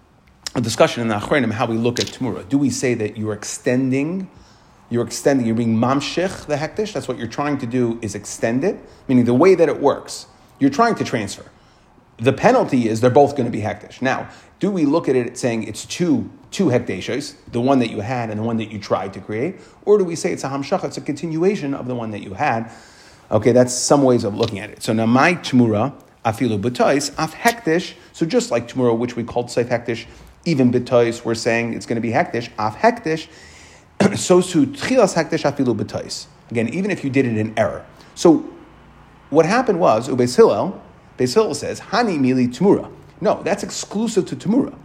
a 0.54 0.60
discussion 0.60 1.00
in 1.00 1.08
the 1.08 1.14
Achrenim 1.14 1.50
how 1.52 1.64
we 1.66 1.76
look 1.76 1.98
at 1.98 2.06
Tamura. 2.06 2.46
Do 2.46 2.58
we 2.58 2.68
say 2.68 2.92
that 2.94 3.16
you're 3.16 3.32
extending? 3.32 4.30
You're 4.90 5.04
extending, 5.04 5.46
you're 5.46 5.56
being 5.56 5.76
mamshich 5.76 6.46
the 6.46 6.56
hektish. 6.56 6.92
That's 6.92 7.08
what 7.08 7.18
you're 7.18 7.26
trying 7.26 7.58
to 7.58 7.66
do 7.66 7.98
is 8.02 8.14
extend 8.14 8.62
it, 8.62 8.78
meaning 9.08 9.24
the 9.24 9.34
way 9.34 9.54
that 9.54 9.68
it 9.68 9.80
works. 9.80 10.26
You're 10.58 10.70
trying 10.70 10.96
to 10.96 11.04
transfer. 11.04 11.44
The 12.18 12.32
penalty 12.32 12.88
is 12.88 13.00
they're 13.00 13.10
both 13.10 13.36
going 13.36 13.44
to 13.44 13.50
be 13.50 13.60
hektish. 13.62 14.00
Now, 14.00 14.28
do 14.58 14.70
we 14.70 14.86
look 14.86 15.08
at 15.08 15.16
it 15.16 15.36
saying 15.36 15.64
it's 15.64 15.84
two 15.84 16.30
two 16.50 16.66
hekdeshos, 16.66 17.34
the 17.52 17.60
one 17.60 17.80
that 17.80 17.90
you 17.90 18.00
had 18.00 18.30
and 18.30 18.40
the 18.40 18.42
one 18.42 18.56
that 18.56 18.72
you 18.72 18.78
tried 18.78 19.12
to 19.12 19.20
create, 19.20 19.56
or 19.84 19.98
do 19.98 20.04
we 20.04 20.16
say 20.16 20.32
it's 20.32 20.44
a 20.44 20.48
hamshacha, 20.48 20.84
it's 20.84 20.96
a 20.96 21.02
continuation 21.02 21.74
of 21.74 21.86
the 21.86 21.94
one 21.94 22.12
that 22.12 22.22
you 22.22 22.32
had? 22.32 22.72
Okay, 23.30 23.52
that's 23.52 23.74
some 23.74 24.02
ways 24.02 24.24
of 24.24 24.34
looking 24.34 24.58
at 24.60 24.70
it. 24.70 24.82
So 24.82 24.94
now 24.94 25.04
my 25.04 25.34
tmura 25.34 25.92
afilu 26.24 26.60
b'tois 26.60 27.10
af 27.18 27.34
hektish. 27.34 27.94
So 28.12 28.24
just 28.24 28.50
like 28.50 28.68
tmura, 28.68 28.96
which 28.96 29.16
we 29.16 29.24
called 29.24 29.50
safe 29.50 29.68
hektish, 29.68 30.06
even 30.46 30.72
b'tois, 30.72 31.24
we're 31.24 31.34
saying 31.34 31.74
it's 31.74 31.84
going 31.84 31.96
to 31.96 32.00
be 32.00 32.12
hektish 32.12 32.48
af 32.58 32.76
hektish. 32.76 33.28
so 34.16 34.40
to 34.40 34.66
tchilas 34.66 35.14
hektish 35.14 35.44
afilu 35.44 35.76
b'tois. 35.76 36.26
Again, 36.50 36.72
even 36.72 36.90
if 36.90 37.04
you 37.04 37.10
did 37.10 37.26
it 37.26 37.36
in 37.36 37.52
error. 37.58 37.84
So 38.14 38.48
what 39.30 39.44
happened 39.44 39.80
was 39.80 40.08
Ubeis 40.08 40.36
Hillel, 40.36 40.80
Beis 41.18 41.34
Hillel 41.34 41.54
says 41.54 41.80
hani 41.80 42.18
mili 42.18 42.48
tmura. 42.48 42.90
No, 43.20 43.42
that's 43.42 43.62
exclusive 43.62 44.26
to 44.26 44.36
tmura. 44.36 44.76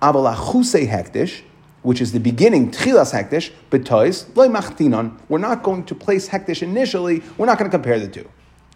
Avalachuse 0.00 0.88
hektish, 0.88 1.42
which 1.82 2.00
is 2.00 2.12
the 2.12 2.20
beginning, 2.20 2.70
tchilas 2.70 3.12
hektish, 3.12 3.50
betois, 3.70 4.34
loy 4.36 4.48
machtinon. 4.48 5.18
We're 5.28 5.38
not 5.38 5.62
going 5.62 5.84
to 5.84 5.94
place 5.94 6.28
hektish 6.28 6.62
initially. 6.62 7.22
We're 7.36 7.46
not 7.46 7.58
going 7.58 7.70
to 7.70 7.74
compare 7.76 7.98
the 7.98 8.08
two. 8.08 8.28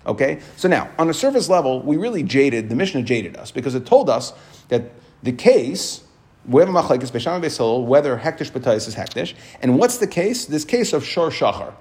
Okay? 0.07 0.41
So 0.57 0.69
now, 0.69 0.91
on 0.99 1.09
a 1.09 1.15
surface 1.15 1.49
level, 1.49 1.81
we 1.83 1.97
really 1.97 2.23
jaded, 2.23 2.69
the 2.69 2.75
Mishnah 2.75 3.03
jaded 3.03 3.37
us 3.37 3.51
because 3.51 3.75
it 3.75 3.87
told 3.87 4.11
us 4.11 4.33
that 4.69 4.93
the 5.23 5.33
case, 5.33 6.05
a 6.47 6.51
machlekes, 6.51 7.11
Beis 7.11 7.87
whether 7.87 8.19
hektish 8.19 8.51
betois 8.51 8.89
is 8.89 8.95
hektish. 8.95 9.35
And 9.63 9.79
what's 9.79 9.99
the 9.99 10.07
case? 10.07 10.47
This 10.47 10.65
case 10.65 10.93
of 10.93 11.05
shor 11.05 11.31
shachar. 11.31 11.75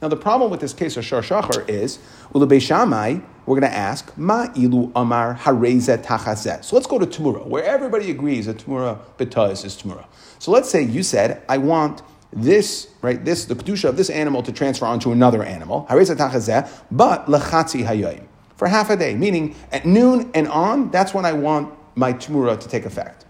Now, 0.00 0.06
the 0.06 0.16
problem 0.16 0.50
with 0.50 0.60
this 0.60 0.72
case 0.72 0.96
of 0.96 1.04
Shar 1.04 1.22
Shachar 1.22 1.68
is, 1.68 1.98
Ulubei 2.32 3.22
we're 3.46 3.60
going 3.60 3.72
to 3.72 3.76
ask, 3.76 4.16
Ma 4.16 4.46
ilu 4.54 4.92
amar 4.94 5.34
hareze 5.34 6.04
tachazet. 6.04 6.62
So 6.62 6.76
let's 6.76 6.86
go 6.86 6.98
to 6.98 7.06
Tamura, 7.06 7.44
where 7.44 7.64
everybody 7.64 8.10
agrees 8.10 8.46
that 8.46 8.58
Tamura 8.58 9.00
betaz 9.16 9.64
is 9.64 9.74
Tamura. 9.74 10.06
So 10.38 10.52
let's 10.52 10.70
say 10.70 10.82
you 10.82 11.02
said, 11.02 11.42
I 11.48 11.58
want 11.58 12.02
this, 12.32 12.88
right, 13.02 13.24
this, 13.24 13.46
the 13.46 13.56
kedusha 13.56 13.88
of 13.88 13.96
this 13.96 14.08
animal 14.08 14.42
to 14.44 14.52
transfer 14.52 14.84
onto 14.84 15.10
another 15.10 15.42
animal, 15.42 15.86
hareze 15.90 16.14
tachazet, 16.14 16.70
but 16.92 17.26
lechatzi 17.26 17.84
hayoim, 17.84 18.24
for 18.56 18.68
half 18.68 18.90
a 18.90 18.96
day, 18.96 19.16
meaning 19.16 19.56
at 19.72 19.84
noon 19.84 20.30
and 20.34 20.46
on, 20.48 20.92
that's 20.92 21.12
when 21.12 21.24
I 21.24 21.32
want 21.32 21.74
my 21.96 22.12
Tamura 22.12 22.60
to 22.60 22.68
take 22.68 22.84
effect. 22.84 23.24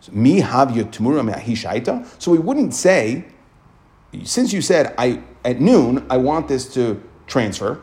So, 0.00 0.12
Mi 0.12 0.40
havya 0.40 0.84
Tamura 0.90 1.22
me'ahishaita. 1.22 2.22
So 2.22 2.30
we 2.30 2.38
wouldn't 2.38 2.72
say, 2.72 3.26
since 4.22 4.52
you 4.52 4.62
said, 4.62 4.94
I 4.96 5.20
at 5.46 5.60
noon, 5.60 6.04
I 6.10 6.16
want 6.16 6.48
this 6.48 6.74
to 6.74 7.00
transfer. 7.26 7.80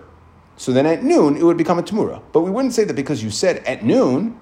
So 0.57 0.73
then 0.73 0.85
at 0.85 1.01
noon, 1.03 1.37
it 1.37 1.43
would 1.43 1.57
become 1.57 1.79
a 1.79 1.83
tamura. 1.83 2.21
But 2.33 2.41
we 2.41 2.51
wouldn't 2.51 2.73
say 2.73 2.83
that 2.83 2.93
because 2.93 3.23
you 3.23 3.31
said 3.31 3.57
at 3.65 3.83
noon, 3.83 4.37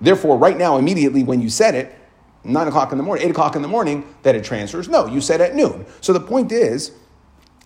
therefore, 0.00 0.38
right 0.38 0.56
now, 0.56 0.78
immediately 0.78 1.22
when 1.22 1.42
you 1.42 1.50
said 1.50 1.74
it, 1.74 1.94
9 2.42 2.68
o'clock 2.68 2.90
in 2.90 2.98
the 2.98 3.04
morning, 3.04 3.26
8 3.26 3.30
o'clock 3.30 3.54
in 3.54 3.62
the 3.62 3.68
morning, 3.68 4.04
that 4.22 4.34
it 4.34 4.44
transfers. 4.44 4.88
No, 4.88 5.06
you 5.06 5.20
said 5.20 5.40
at 5.40 5.54
noon. 5.54 5.86
So 6.00 6.12
the 6.12 6.20
point 6.20 6.50
is, 6.52 6.92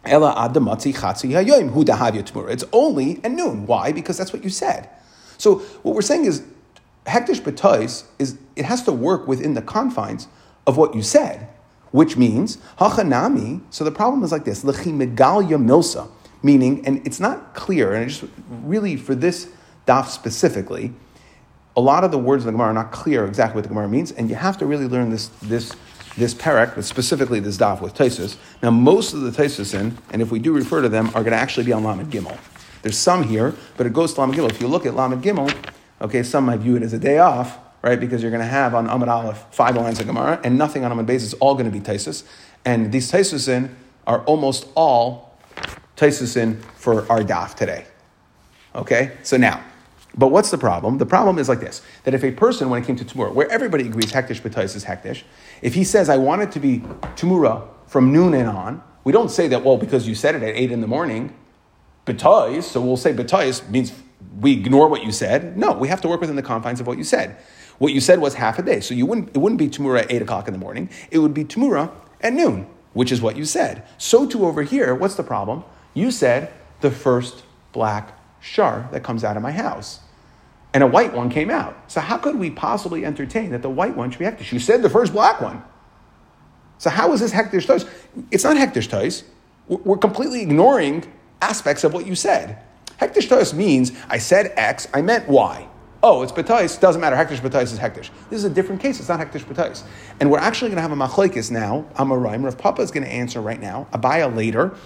it's 0.05 0.15
only 2.73 3.25
at 3.25 3.31
noon. 3.31 3.67
Why? 3.67 3.93
Because 3.93 4.19
that's 4.19 4.33
what 4.33 4.45
you 4.45 4.51
said. 4.51 4.89
So 5.37 5.61
what 5.83 5.95
we're 5.95 6.03
saying 6.03 6.25
is, 6.25 6.43
hektish 7.07 7.41
betois 7.41 8.05
is 8.19 8.37
it 8.55 8.65
has 8.65 8.83
to 8.83 8.93
work 8.93 9.27
within 9.27 9.55
the 9.55 9.63
confines 9.63 10.29
of 10.67 10.77
what 10.77 10.95
you 10.95 11.03
said 11.03 11.49
which 11.91 12.17
means 12.17 12.59
hachanami. 12.79 13.61
So 13.71 13.85
the 13.85 13.91
problem 13.91 14.23
is 14.23 14.33
like 14.33 14.45
this: 14.45 14.65
lechimegalia 14.65 15.63
milsa, 15.63 16.09
meaning, 16.43 16.87
and 16.87 17.07
it's 17.07 17.21
not 17.21 17.55
clear, 17.55 17.95
and 17.95 18.09
just 18.09 18.25
really 18.63 18.97
for 18.97 19.15
this 19.15 19.51
daf 19.87 20.07
specifically, 20.07 20.93
a 21.77 21.81
lot 21.81 22.05
of 22.05 22.11
the 22.11 22.19
words 22.19 22.45
in 22.45 22.47
the 22.47 22.53
Gemara 22.53 22.69
are 22.69 22.75
not 22.75 22.93
clear 22.93 23.25
exactly 23.25 23.57
what 23.57 23.63
the 23.63 23.69
Gemara 23.69 23.89
means, 23.89 24.13
and 24.13 24.29
you 24.29 24.35
have 24.35 24.59
to 24.59 24.67
really 24.67 24.87
learn 24.87 25.11
this 25.11 25.29
this 25.43 25.75
this 26.17 26.35
parak, 26.35 26.75
but 26.75 26.85
specifically 26.85 27.41
this 27.41 27.57
daf 27.57 27.81
with 27.81 27.95
Taisus. 27.95 28.37
Now, 28.63 28.71
most 28.71 29.15
of 29.15 29.21
the 29.21 29.31
Taisus 29.31 29.73
in, 29.79 29.97
and 30.11 30.21
if 30.21 30.31
we 30.33 30.41
do 30.41 30.53
refer 30.53 30.83
to 30.83 30.89
them, 30.89 31.09
are 31.09 31.23
going 31.23 31.31
to 31.31 31.37
actually 31.37 31.65
be 31.65 31.73
on 31.73 31.85
Lamed 31.85 32.11
Gimel. 32.13 32.37
There's 32.83 32.99
some 32.99 33.23
here, 33.23 33.55
but 33.77 33.87
it 33.87 33.93
goes 33.93 34.15
to 34.15 34.21
Lamed 34.23 34.35
Gimel. 34.35 34.51
If 34.51 34.61
you 34.61 34.67
look 34.67 34.85
at 34.85 34.95
Lamed 34.95 35.23
Gimel, 35.23 35.55
okay, 36.01 36.25
some 36.25 36.47
might 36.47 36.59
view 36.59 36.77
it 36.77 36.83
as 36.83 36.93
a 36.93 36.99
day 36.99 37.19
off 37.19 37.59
right? 37.83 37.99
Because 37.99 38.23
you're 38.23 38.31
going 38.31 38.43
to 38.43 38.47
have 38.47 38.75
on 38.75 38.89
Amud 38.89 39.09
Aleph 39.09 39.47
five 39.51 39.77
lines 39.77 40.01
of 40.01 40.07
Gemara, 40.07 40.41
and 40.45 40.59
nothing 40.59 40.85
on 40.85 40.93
Amud 40.93 41.07
Beis 41.07 41.23
is 41.23 41.35
all 41.35 41.55
going 41.55 41.71
to 41.71 41.73
be 41.73 41.81
Taisus. 41.81 42.25
And 42.65 42.93
these 42.93 43.11
Taisusin 43.11 43.71
are 44.07 44.23
almost 44.25 44.69
all 44.75 45.39
Taisusin 45.97 46.63
for 46.77 47.11
our 47.11 47.21
daf 47.21 47.55
today. 47.55 47.87
Okay? 48.75 49.13
So 49.23 49.37
now, 49.37 49.63
but 50.17 50.29
what's 50.29 50.51
the 50.51 50.59
problem? 50.59 50.99
The 50.99 51.07
problem 51.07 51.39
is 51.39 51.49
like 51.49 51.61
this 51.61 51.83
that 52.05 52.15
if 52.15 52.25
a 52.25 52.33
person, 52.33 52.71
when 52.71 52.83
it 52.83 52.87
came 52.87 52.97
to 52.97 53.05
Tumura, 53.05 53.33
where 53.33 53.51
everybody 53.51 53.87
agrees 53.87 54.13
Hektish 54.13 54.41
B'tais 54.41 54.75
is 54.75 54.85
Hektish, 54.85 55.23
if 55.63 55.75
he 55.75 55.85
says, 55.85 56.09
I 56.09 56.17
want 56.17 56.43
it 56.43 56.53
to 56.53 56.61
be 56.61 56.81
Tumura 57.17 57.69
from 57.87 58.13
noon 58.13 58.35
and 58.35 58.49
on, 58.49 58.83
We 59.05 59.13
don't 59.13 59.31
say 59.31 59.49
that, 59.49 59.65
well, 59.65 59.79
because 59.79 60.07
you 60.07 60.15
said 60.15 60.35
it 60.35 60.43
at 60.43 60.55
8 60.55 60.71
in 60.71 60.81
the 60.83 60.87
morning, 60.87 61.35
betayis, 62.05 62.65
so 62.65 62.81
we'll 62.81 62.99
say 62.99 63.15
betayis 63.15 63.67
means 63.71 63.93
we 64.39 64.53
ignore 64.53 64.89
what 64.89 65.03
you 65.03 65.13
said. 65.13 65.57
No, 65.57 65.73
we 65.73 65.89
have 65.89 66.01
to 66.03 66.09
work 66.09 66.21
within 66.21 66.37
the 66.37 66.43
confines 66.43 66.81
of 66.81 66.87
what 66.87 66.99
you 66.99 67.05
said. 67.05 67.37
What 67.79 67.93
you 67.93 68.01
said 68.01 68.21
was 68.21 68.35
half 68.35 68.59
a 68.59 68.63
day. 68.63 68.81
So 68.81 68.95
you 68.95 69.07
wouldn't, 69.07 69.31
it 69.31 69.39
wouldn't 69.39 69.59
be 69.59 69.69
Tamura 69.69 70.03
at 70.03 70.13
8 70.13 70.23
o'clock 70.23 70.49
in 70.49 70.53
the 70.53 70.59
morning. 70.59 70.91
It 71.11 71.19
would 71.19 71.35
be 71.35 71.45
Tamura 71.45 71.91
at 72.21 72.33
noon, 72.33 72.67
which 72.93 73.13
is 73.13 73.21
what 73.21 73.37
you 73.37 73.45
said. 73.45 73.85
So 73.99 74.27
too 74.27 74.45
over 74.45 74.63
here, 74.63 74.95
what's 74.95 75.15
the 75.15 75.23
problem? 75.23 75.65
You 75.95 76.11
said 76.11 76.53
the 76.81 76.91
first 76.91 77.45
black 77.73 78.19
shar 78.41 78.89
that 78.93 79.03
comes 79.03 79.25
out 79.25 79.37
of 79.37 79.43
my 79.43 79.53
house. 79.53 80.01
And 80.75 80.83
a 80.83 80.87
white 80.87 81.15
one 81.15 81.31
came 81.31 81.51
out. 81.51 81.77
So 81.91 82.01
how 82.01 82.19
could 82.19 82.37
we 82.37 82.51
possibly 82.51 83.05
entertain 83.05 83.51
that 83.51 83.63
the 83.63 83.71
white 83.71 83.97
one 83.97 84.11
should 84.11 84.19
be 84.19 84.27
hektish? 84.27 84.53
You 84.53 84.59
said 84.59 84.83
the 84.83 84.91
first 84.91 85.13
black 85.13 85.41
one. 85.41 85.63
So 86.79 86.91
how 86.91 87.13
is 87.13 87.21
this 87.21 87.33
hektish 87.33 87.67
tois? 87.67 87.85
It's 88.31 88.45
not 88.45 88.57
hektish 88.57 88.89
tois. 88.89 89.25
We're 89.69 89.97
completely 89.97 90.43
ignoring 90.43 91.05
aspects 91.41 91.85
of 91.85 91.93
what 91.93 92.07
you 92.07 92.15
said. 92.15 92.63
Hektish 93.01 93.29
tois 93.29 93.53
means 93.53 93.93
I 94.09 94.19
said 94.19 94.53
X, 94.57 94.89
I 94.93 95.03
meant 95.03 95.29
Y. 95.29 95.69
Oh, 96.01 96.23
it's 96.23 96.31
betais, 96.31 96.79
doesn't 96.79 97.01
matter. 97.01 97.17
Hektish 97.17 97.41
betais 97.41 97.73
is 97.73 97.79
hektish. 97.79 98.11
This 98.31 98.39
is 98.39 98.45
a 98.45 98.51
different 98.51 98.81
case. 98.81 99.01
It's 99.01 99.09
not 99.09 99.19
hektish 99.19 99.45
betais. 99.45 99.83
And 100.21 100.31
we're 100.31 100.39
actually 100.39 100.71
going 100.71 100.77
to 100.77 100.83
have 100.83 100.93
a 100.93 100.97
machlekes 100.97 101.51
now. 101.51 101.87
I'm 101.97 102.13
a 102.13 102.17
rhyme. 102.17 102.45
Rav 102.45 102.57
Papa 102.57 102.83
is 102.83 102.93
going 102.93 103.05
to 103.05 103.13
answer 103.13 103.41
right 103.41 103.61
now, 103.61 103.89
Abaya 103.93 104.35
later, 104.35 104.77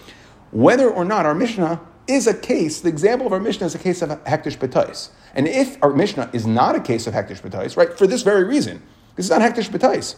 whether 0.52 0.90
or 0.90 1.04
not 1.04 1.26
our 1.26 1.35
Mishnah 1.35 1.81
is 2.07 2.26
a 2.26 2.35
case, 2.35 2.81
the 2.81 2.88
example 2.88 3.26
of 3.26 3.33
our 3.33 3.40
Mishnah 3.40 3.66
is 3.66 3.75
a 3.75 3.78
case 3.78 4.00
of 4.00 4.09
hektish 4.25 4.57
betais. 4.57 5.11
And 5.35 5.47
if 5.47 5.76
our 5.83 5.92
Mishnah 5.92 6.31
is 6.33 6.47
not 6.47 6.76
a 6.76 6.81
case 6.81 7.07
of 7.07 7.14
hektish 7.14 7.42
betais, 7.42 7.76
right, 7.76 7.97
for 7.97 8.07
this 8.07 8.23
very 8.23 8.45
reason, 8.45 8.83
this 9.16 9.26
is 9.26 9.31
not 9.31 9.40
hektish 9.42 9.69
betais. 9.69 10.16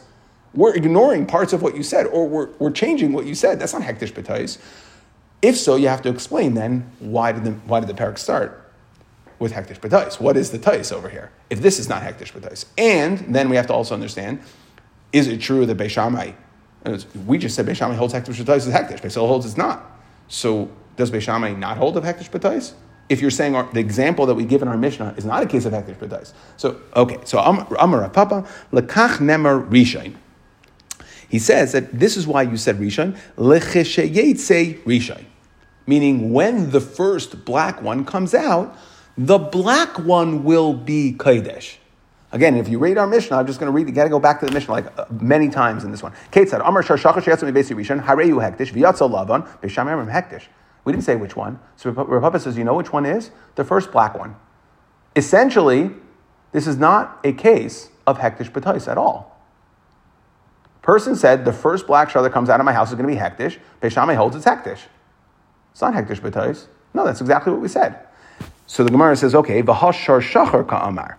We're 0.55 0.75
ignoring 0.75 1.27
parts 1.27 1.53
of 1.53 1.63
what 1.63 1.77
you 1.77 1.83
said, 1.83 2.07
or 2.07 2.29
we're, 2.29 2.51
we're 2.61 2.71
changing 2.71 3.13
what 3.13 3.27
you 3.27 3.35
said. 3.35 3.59
That's 3.59 3.73
not 3.73 3.83
hektish 3.83 4.13
betais. 4.13 4.59
If 5.43 5.59
so, 5.59 5.75
you 5.75 5.89
have 5.89 6.03
to 6.03 6.09
explain 6.09 6.55
then 6.55 6.91
why 7.01 7.33
did 7.33 7.45
the, 7.45 7.53
why 7.53 7.81
did 7.81 7.89
the 7.89 7.95
parak 7.95 8.19
start? 8.19 8.64
With 9.39 9.53
hektish 9.53 9.81
b'tais. 9.81 10.21
What 10.21 10.37
is 10.37 10.51
the 10.51 10.59
tais 10.59 10.93
over 10.93 11.09
here? 11.09 11.31
If 11.51 11.61
this 11.61 11.79
is 11.79 11.89
not 11.89 12.03
hektish 12.03 12.33
b'tais, 12.33 12.67
and 12.79 13.19
then 13.35 13.49
we 13.49 13.57
have 13.57 13.67
to 13.69 13.73
also 13.73 13.95
understand: 13.95 14.41
is 15.13 15.27
it 15.27 15.41
true 15.41 15.67
that 15.67 15.77
Beishamai? 15.77 16.35
We 17.27 17.39
just 17.39 17.55
said 17.55 17.67
Beishamai 17.67 17.97
holds 17.97 18.15
hektish 18.15 18.43
b'tais 18.43 18.67
is 18.67 18.69
hektish. 18.69 19.01
Beisil 19.01 19.27
holds 19.27 19.47
it's 19.47 19.57
not. 19.57 20.01
So 20.29 20.71
does 20.97 21.11
Beishamai 21.11 21.59
not 21.59 21.77
hold 21.77 21.97
of 21.97 22.05
hektish 22.05 22.31
b'tais? 22.31 22.75
If 23.09 23.21
you're 23.21 23.31
saying 23.31 23.55
our, 23.55 23.71
the 23.71 23.81
example 23.81 24.25
that 24.27 24.35
we 24.35 24.47
give 24.47 24.63
in 24.63 24.69
our 24.69 24.79
Mishnah 24.79 25.15
is 25.19 25.27
not 25.27 25.43
a 25.43 25.47
case 25.47 25.67
of 25.67 25.73
hektish 25.73 25.97
b'tais, 25.97 26.33
so 26.57 26.81
okay, 26.97 27.19
so 27.25 27.39
Amar 27.39 28.09
Papa 28.09 28.47
lekach 28.73 29.19
nemer 29.19 29.69
rishain. 29.69 30.17
He 31.29 31.39
says 31.39 31.73
that 31.73 31.99
this 31.99 32.17
is 32.17 32.27
why 32.27 32.43
you 32.43 32.57
said 32.57 32.77
rishain 32.79 33.19
lechesheyetze 33.37 34.83
rishain, 34.85 35.25
meaning 35.87 36.33
when 36.33 36.71
the 36.71 36.81
first 36.81 37.45
black 37.45 37.83
one 37.83 38.05
comes 38.05 38.33
out 38.35 38.75
the 39.17 39.39
black 39.39 39.99
one 39.99 40.45
will 40.45 40.75
be 40.75 41.15
Kodesh. 41.17 41.77
Again, 42.33 42.57
if 42.57 42.69
you 42.69 42.81
read 42.81 42.99
our 42.99 43.07
Mishnah, 43.07 43.37
I'm 43.37 43.47
just 43.47 43.61
going 43.61 43.71
to 43.71 43.73
read, 43.73 43.87
you 43.87 43.95
got 43.95 44.05
to 44.05 44.11
go 44.11 44.19
back 44.19 44.41
to 44.41 44.47
the 44.47 44.53
Mishnah 44.53 44.73
like 44.73 44.99
uh, 44.99 45.05
many 45.21 45.49
times 45.49 45.85
in 45.85 45.93
this 45.93 46.03
one. 46.03 46.13
Kate 46.33 46.49
said, 46.49 46.61
Amar 46.63 46.83
Shar 46.83 46.97
Shachar 46.97 47.23
Sheyatzim 47.23 47.53
Besi 47.53 47.77
Rishon, 47.77 48.05
Hareyu 48.05 48.43
Hektish, 48.43 48.73
V'yatzel 48.73 49.09
Lavan, 49.09 49.47
B'sham 49.61 49.87
Yamim 49.87 50.11
Hektish. 50.11 50.47
We 50.85 50.93
didn't 50.93 51.05
say 51.05 51.15
which 51.15 51.37
one. 51.37 51.61
So 51.77 51.91
Rav 51.91 52.43
says, 52.43 52.59
you 52.59 52.65
know 52.65 52.75
which 52.75 52.93
one 52.93 53.07
is? 53.07 53.31
The 53.55 53.65
first 53.65 53.93
black 53.93 54.19
one. 54.19 54.35
Essentially, 55.15 55.93
this 56.51 56.67
is 56.67 56.77
not 56.77 57.21
a 57.23 57.33
case 57.33 57.91
of 58.07 58.19
Hektish 58.19 58.51
B'tais 58.51 58.91
at 58.91 58.99
all. 58.99 59.41
Person 60.83 61.15
said, 61.15 61.45
the 61.45 61.53
first 61.53 61.87
black 61.87 62.11
shar 62.11 62.21
that 62.23 62.33
comes 62.33 62.51
out 62.51 62.59
of 62.59 62.67
my 62.67 62.73
house 62.73 62.89
is 62.89 62.97
going 62.97 63.09
to 63.09 63.15
be 63.15 63.19
Hektish. 63.21 63.59
Beshame 63.81 64.17
holds 64.17 64.35
it's 64.35 64.45
Hektish. 64.45 64.81
It's 65.71 65.81
not 65.81 65.95
Hektish 65.95 66.21
B'tais. 66.21 66.67
No, 66.93 67.05
that's 67.05 67.21
exactly 67.21 67.53
what 67.53 67.63
we 67.63 67.69
said. 67.69 68.01
So 68.67 68.83
the 68.85 68.91
Gemara 68.91 69.17
says, 69.17 69.35
okay, 69.35 69.63
v'hashar 69.63 70.21
shachar 70.21 70.67
ka'amar. 70.67 71.19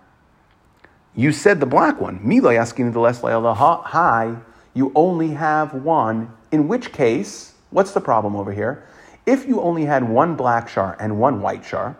You 1.14 1.32
said 1.32 1.60
the 1.60 1.66
black 1.66 2.00
one. 2.00 2.20
Mila 2.22 2.54
asking 2.54 2.92
the 2.92 3.00
less 3.00 3.20
Hi, 3.22 4.36
you 4.74 4.92
only 4.94 5.30
have 5.30 5.72
one. 5.72 6.32
In 6.52 6.68
which 6.68 6.92
case, 6.92 7.54
what's 7.70 7.92
the 7.92 8.00
problem 8.00 8.36
over 8.36 8.52
here? 8.52 8.86
If 9.24 9.46
you 9.46 9.60
only 9.60 9.84
had 9.84 10.08
one 10.08 10.36
black 10.36 10.68
shar 10.68 10.96
and 11.00 11.18
one 11.18 11.40
white 11.40 11.64
shar, 11.64 11.96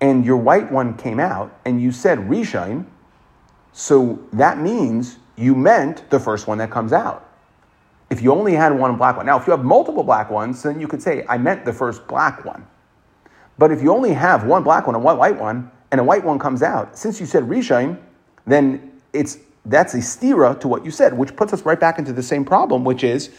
and 0.00 0.24
your 0.24 0.36
white 0.36 0.70
one 0.72 0.96
came 0.96 1.20
out, 1.20 1.56
and 1.64 1.80
you 1.80 1.92
said 1.92 2.18
reshine, 2.18 2.84
so 3.72 4.18
that 4.32 4.58
means 4.58 5.18
you 5.36 5.54
meant 5.54 6.10
the 6.10 6.18
first 6.18 6.46
one 6.46 6.58
that 6.58 6.70
comes 6.70 6.92
out. 6.92 7.28
If 8.10 8.20
you 8.20 8.32
only 8.32 8.54
had 8.54 8.76
one 8.76 8.96
black 8.96 9.16
one. 9.16 9.24
Now, 9.24 9.38
if 9.38 9.46
you 9.46 9.52
have 9.52 9.64
multiple 9.64 10.02
black 10.02 10.28
ones, 10.30 10.62
then 10.62 10.80
you 10.80 10.88
could 10.88 11.00
say, 11.00 11.24
I 11.28 11.38
meant 11.38 11.64
the 11.64 11.72
first 11.72 12.06
black 12.06 12.44
one. 12.44 12.66
But 13.62 13.70
if 13.70 13.80
you 13.80 13.92
only 13.92 14.12
have 14.12 14.44
one 14.44 14.64
black 14.64 14.88
one 14.88 14.96
and 14.96 15.04
one 15.04 15.18
white 15.18 15.38
one, 15.38 15.70
and 15.92 16.00
a 16.00 16.02
white 16.02 16.24
one 16.24 16.36
comes 16.36 16.64
out, 16.64 16.98
since 16.98 17.20
you 17.20 17.26
said 17.26 17.44
Rishain, 17.44 17.96
then 18.44 18.90
it's 19.12 19.38
that's 19.66 19.94
a 19.94 19.98
stira 19.98 20.58
to 20.62 20.66
what 20.66 20.84
you 20.84 20.90
said, 20.90 21.16
which 21.16 21.36
puts 21.36 21.52
us 21.52 21.62
right 21.62 21.78
back 21.78 21.96
into 21.96 22.12
the 22.12 22.24
same 22.24 22.44
problem, 22.44 22.82
which 22.82 23.04
is 23.04 23.30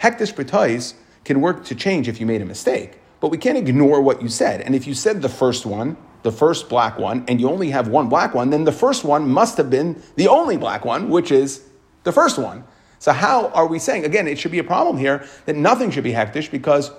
hektish 0.00 0.32
b'tois 0.32 0.94
can 1.26 1.42
work 1.42 1.66
to 1.66 1.74
change 1.74 2.08
if 2.08 2.18
you 2.18 2.24
made 2.24 2.40
a 2.40 2.46
mistake, 2.46 2.98
but 3.20 3.28
we 3.28 3.36
can't 3.36 3.58
ignore 3.58 4.00
what 4.00 4.22
you 4.22 4.28
said. 4.30 4.62
And 4.62 4.74
if 4.74 4.86
you 4.86 4.94
said 4.94 5.20
the 5.20 5.28
first 5.28 5.66
one, 5.66 5.98
the 6.22 6.32
first 6.32 6.70
black 6.70 6.98
one, 6.98 7.22
and 7.28 7.38
you 7.38 7.50
only 7.50 7.68
have 7.72 7.88
one 7.88 8.08
black 8.08 8.32
one, 8.32 8.48
then 8.48 8.64
the 8.64 8.72
first 8.72 9.04
one 9.04 9.28
must 9.28 9.58
have 9.58 9.68
been 9.68 10.02
the 10.16 10.28
only 10.28 10.56
black 10.56 10.86
one, 10.86 11.10
which 11.10 11.30
is 11.30 11.62
the 12.04 12.12
first 12.12 12.38
one. 12.38 12.64
So 13.00 13.12
how 13.12 13.48
are 13.48 13.66
we 13.66 13.78
saying 13.78 14.06
again? 14.06 14.26
It 14.28 14.38
should 14.38 14.50
be 14.52 14.60
a 14.60 14.64
problem 14.64 14.96
here 14.96 15.26
that 15.44 15.56
nothing 15.56 15.90
should 15.90 16.04
be 16.04 16.12
hektish 16.12 16.50
because 16.50 16.90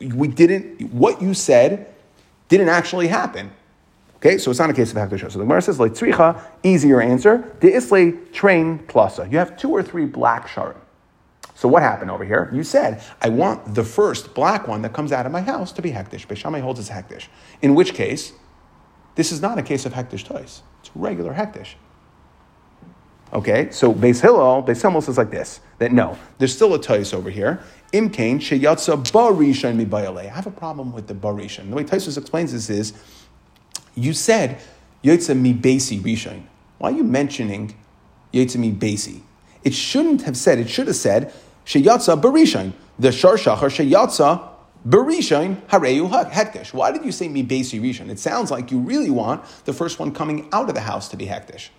we 0.00 0.26
didn't. 0.26 0.90
What 0.92 1.22
you 1.22 1.34
said 1.34 1.86
didn't 2.50 2.68
actually 2.68 3.08
happen. 3.08 3.50
Okay, 4.16 4.36
so 4.36 4.50
it's 4.50 4.60
not 4.60 4.68
a 4.68 4.74
case 4.74 4.90
of 4.90 4.98
Hakdashah. 4.98 5.32
So 5.32 5.38
the 5.38 5.44
Gemara 5.44 5.62
says, 5.62 5.80
like 5.80 5.92
tzricha, 5.92 6.42
easier 6.62 7.00
answer. 7.00 7.56
The 7.60 7.74
isle 7.74 8.12
train 8.34 8.80
plusa. 8.80 9.32
You 9.32 9.38
have 9.38 9.56
two 9.56 9.70
or 9.70 9.82
three 9.82 10.04
black 10.04 10.46
sharim. 10.46 10.76
So 11.54 11.68
what 11.68 11.82
happened 11.82 12.10
over 12.10 12.24
here? 12.24 12.50
You 12.52 12.62
said, 12.62 13.02
I 13.22 13.30
want 13.30 13.74
the 13.74 13.84
first 13.84 14.34
black 14.34 14.68
one 14.68 14.82
that 14.82 14.92
comes 14.92 15.12
out 15.12 15.24
of 15.24 15.32
my 15.32 15.40
house 15.40 15.72
to 15.72 15.82
be 15.82 15.90
hektish. 15.90 16.26
Beishamai 16.26 16.60
holds 16.60 16.80
as 16.80 16.90
hektish. 16.90 17.28
In 17.62 17.74
which 17.74 17.94
case, 17.94 18.32
this 19.14 19.32
is 19.32 19.40
not 19.40 19.58
a 19.58 19.62
case 19.62 19.86
of 19.86 19.94
hektish 19.94 20.24
toys. 20.24 20.62
It's 20.80 20.90
regular 20.94 21.32
hektish. 21.32 21.74
Okay, 23.32 23.70
so 23.70 23.94
Beis 23.94 24.20
Hillel, 24.20 24.62
Beis 24.62 24.82
Hillel 24.82 25.00
says 25.00 25.16
like 25.16 25.30
this, 25.30 25.60
that 25.78 25.92
no, 25.92 26.18
there's 26.38 26.54
still 26.54 26.74
a 26.74 26.80
tois 26.80 27.12
over 27.14 27.30
here. 27.30 27.62
Imkain 27.92 28.38
sheyatza 28.38 29.02
barishan 29.10 29.76
mi 29.76 30.20
I 30.20 30.26
have 30.26 30.46
a 30.46 30.50
problem 30.50 30.92
with 30.92 31.08
the 31.08 31.14
barishan. 31.14 31.70
The 31.70 31.76
way 31.76 31.84
Taisus 31.84 32.16
explains 32.16 32.52
this 32.52 32.70
is, 32.70 32.92
you 33.96 34.12
said 34.12 34.60
yotza 35.02 35.36
mi 35.36 35.52
basi 35.52 36.00
rishan. 36.00 36.42
Why 36.78 36.90
are 36.90 36.96
you 36.96 37.02
mentioning 37.02 37.74
yotza 38.32 38.58
mi 38.58 38.70
basi? 38.70 39.22
It 39.64 39.74
shouldn't 39.74 40.22
have 40.22 40.36
said. 40.36 40.58
It 40.60 40.70
should 40.70 40.86
have 40.86 40.96
said 40.96 41.32
sheyatza 41.66 42.20
barishan. 42.20 42.74
The 42.98 43.10
shar 43.10 43.34
shachar 43.34 43.90
sheyatza 43.90 44.48
barishan 44.86 45.60
hareyu 45.66 46.08
hektish. 46.30 46.72
Why 46.72 46.92
did 46.92 47.04
you 47.04 47.10
say 47.10 47.26
mi 47.26 47.42
basi 47.42 47.80
rishan? 47.80 48.08
It 48.08 48.20
sounds 48.20 48.52
like 48.52 48.70
you 48.70 48.78
really 48.78 49.10
want 49.10 49.44
the 49.64 49.72
first 49.72 49.98
one 49.98 50.12
coming 50.12 50.48
out 50.52 50.68
of 50.68 50.76
the 50.76 50.80
house 50.80 51.08
to 51.08 51.16
be 51.16 51.26
hektish, 51.26 51.70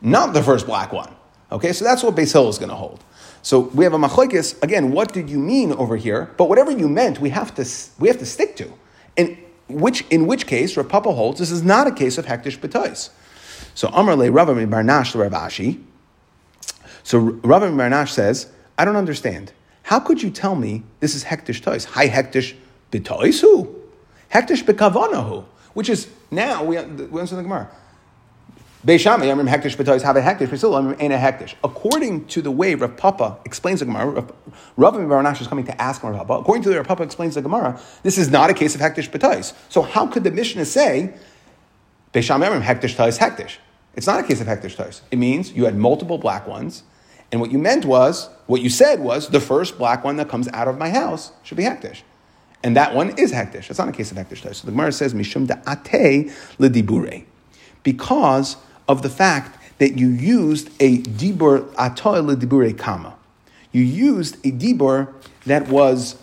not 0.00 0.32
the 0.32 0.42
first 0.42 0.64
black 0.64 0.92
one. 0.92 1.14
Okay, 1.52 1.72
so 1.72 1.84
that's 1.84 2.02
what 2.02 2.14
Beis 2.14 2.32
Hill 2.32 2.48
is 2.48 2.58
going 2.58 2.68
to 2.70 2.76
hold. 2.76 3.04
So 3.42 3.60
we 3.60 3.84
have 3.84 3.94
a 3.94 3.98
machlokes 3.98 4.62
again. 4.62 4.92
What 4.92 5.12
did 5.12 5.30
you 5.30 5.38
mean 5.38 5.72
over 5.72 5.96
here? 5.96 6.30
But 6.36 6.48
whatever 6.48 6.70
you 6.70 6.88
meant, 6.88 7.20
we 7.20 7.30
have 7.30 7.54
to 7.54 7.66
we 7.98 8.08
have 8.08 8.18
to 8.18 8.26
stick 8.26 8.56
to. 8.56 8.72
And 9.16 9.38
which 9.68 10.02
in 10.10 10.26
which 10.26 10.46
case, 10.46 10.76
Rav 10.76 10.88
Papa 10.88 11.12
holds 11.12 11.38
this 11.38 11.50
is 11.50 11.62
not 11.62 11.86
a 11.86 11.92
case 11.92 12.18
of 12.18 12.26
hektish 12.26 12.58
b'tois. 12.58 13.10
So 13.74 13.88
Amar 13.88 14.16
le 14.16 14.30
Rav 14.30 14.48
Barnash 14.48 15.14
Rav 15.14 15.32
Ashi. 15.32 15.82
So 17.02 17.18
Rav 17.18 17.62
Barnash 17.62 18.10
says, 18.10 18.52
I 18.76 18.84
don't 18.84 18.96
understand. 18.96 19.52
How 19.84 20.00
could 20.00 20.22
you 20.22 20.30
tell 20.30 20.54
me 20.54 20.82
this 21.00 21.14
is 21.14 21.24
hektish 21.24 21.62
tois? 21.62 21.84
Hi 21.84 22.08
hektish 22.08 22.54
b'tois 22.92 23.40
who? 23.40 23.74
Hektish 24.32 24.64
b'kavana 24.64 25.26
who? 25.26 25.44
Which 25.72 25.88
is 25.88 26.08
now 26.30 26.62
we 26.64 26.80
we 26.82 27.20
answer 27.20 27.36
the 27.36 27.42
Gemara. 27.42 27.70
According 28.82 29.36
to 32.26 32.40
the 32.40 32.50
way 32.50 32.74
Rav 32.74 32.96
Papa 32.96 33.38
explains 33.44 33.80
the 33.80 33.86
Gemara, 33.86 34.26
Rav 34.78 34.94
Baranash 34.94 35.42
is 35.42 35.46
coming 35.46 35.66
to 35.66 35.78
ask 35.82 36.02
Rav 36.02 36.16
Papa. 36.16 36.32
According 36.40 36.62
to 36.62 36.70
the 36.70 36.72
way 36.72 36.78
Rav 36.78 36.88
Papa 36.88 37.02
explains 37.02 37.34
the 37.34 37.42
Gemara, 37.42 37.78
this 38.02 38.16
is 38.16 38.30
not 38.30 38.48
a 38.48 38.54
case 38.54 38.74
of 38.74 38.80
Hektish 38.80 39.10
B'tois. 39.10 39.52
So 39.68 39.82
how 39.82 40.06
could 40.06 40.24
the 40.24 40.30
Mishnah 40.30 40.64
say 40.64 41.12
Beishami 42.14 42.48
Amrim 42.48 42.62
Hektish 42.62 42.96
Tois 42.96 43.18
Hektish? 43.18 43.58
It's 43.96 44.06
not 44.06 44.20
a 44.20 44.22
case 44.26 44.40
of 44.40 44.46
Hektish 44.46 44.76
Tois. 44.76 45.02
It 45.10 45.18
means 45.18 45.52
you 45.52 45.66
had 45.66 45.76
multiple 45.76 46.16
black 46.16 46.46
ones, 46.46 46.82
and 47.30 47.42
what 47.42 47.50
you 47.50 47.58
meant 47.58 47.84
was, 47.84 48.30
what 48.46 48.62
you 48.62 48.70
said 48.70 49.00
was, 49.00 49.28
the 49.28 49.40
first 49.40 49.76
black 49.76 50.04
one 50.04 50.16
that 50.16 50.30
comes 50.30 50.48
out 50.54 50.68
of 50.68 50.78
my 50.78 50.88
house 50.88 51.32
should 51.42 51.58
be 51.58 51.64
Hektish. 51.64 52.00
And 52.62 52.74
that 52.76 52.94
one 52.94 53.10
is 53.18 53.30
Hektish. 53.30 53.68
It's 53.68 53.78
not 53.78 53.90
a 53.90 53.92
case 53.92 54.10
of 54.10 54.16
Hektish 54.16 54.40
Tois. 54.40 54.56
So 54.56 54.64
the 54.64 54.72
Gemara 54.72 54.92
says, 54.92 55.12
Mishum 55.12 55.46
da'ate 55.46 56.32
l'dibure. 56.58 57.24
Because 57.82 58.56
of 58.90 59.02
the 59.02 59.08
fact 59.08 59.56
that 59.78 59.96
you 59.96 60.08
used 60.08 60.68
a 60.80 60.98
dibur 60.98 61.72
atoil 61.74 62.34
dibure 62.34 62.76
kama. 62.76 63.14
you 63.70 63.82
used 63.82 64.34
a 64.44 64.50
dibur 64.50 65.14
that 65.46 65.68
was 65.68 66.16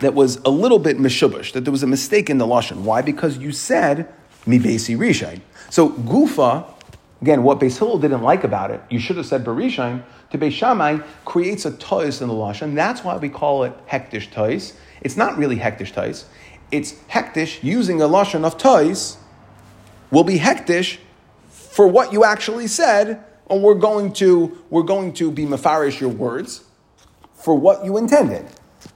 that 0.00 0.12
was 0.12 0.36
a 0.44 0.50
little 0.50 0.80
bit 0.80 0.98
mishubash, 0.98 1.52
that 1.52 1.64
there 1.64 1.72
was 1.72 1.82
a 1.82 1.86
mistake 1.86 2.28
in 2.28 2.38
the 2.38 2.46
lashon. 2.46 2.82
Why? 2.82 3.00
Because 3.00 3.38
you 3.38 3.52
said 3.52 4.12
mi 4.44 4.58
besi 4.58 4.96
rishai. 4.96 5.40
So 5.70 5.90
gufa, 5.90 6.66
again, 7.22 7.42
what 7.44 7.60
Beis 7.60 7.78
Hillel 7.78 7.98
didn't 7.98 8.22
like 8.22 8.42
about 8.42 8.70
it, 8.72 8.80
you 8.90 8.98
should 8.98 9.16
have 9.16 9.26
said 9.26 9.44
barishain. 9.44 10.02
To 10.30 10.38
Beis 10.38 10.52
Shammai 10.52 10.98
creates 11.24 11.64
a 11.64 11.72
tois 11.72 12.20
in 12.20 12.28
the 12.28 12.34
lashon. 12.34 12.74
That's 12.74 13.02
why 13.04 13.16
we 13.16 13.28
call 13.28 13.64
it 13.64 13.72
hektish 13.86 14.30
tois. 14.30 14.72
It's 15.00 15.16
not 15.16 15.38
really 15.38 15.56
hektish 15.56 15.92
tois. 15.92 16.24
It's 16.70 16.92
hektish 17.10 17.62
using 17.62 18.02
a 18.02 18.08
lashon 18.08 18.44
of 18.44 18.58
tois 18.58 19.16
will 20.10 20.24
be 20.24 20.38
hektish 20.38 20.98
for 21.78 21.86
what 21.86 22.12
you 22.12 22.24
actually 22.24 22.66
said, 22.66 23.22
and 23.48 23.62
we're 23.62 23.72
going 23.72 24.12
to 24.12 24.58
we're 24.68 24.82
going 24.82 25.12
to 25.12 25.30
be 25.30 25.44
mafarish 25.44 26.00
your 26.00 26.10
words 26.10 26.64
for 27.34 27.54
what 27.54 27.84
you 27.84 27.96
intended. 27.96 28.44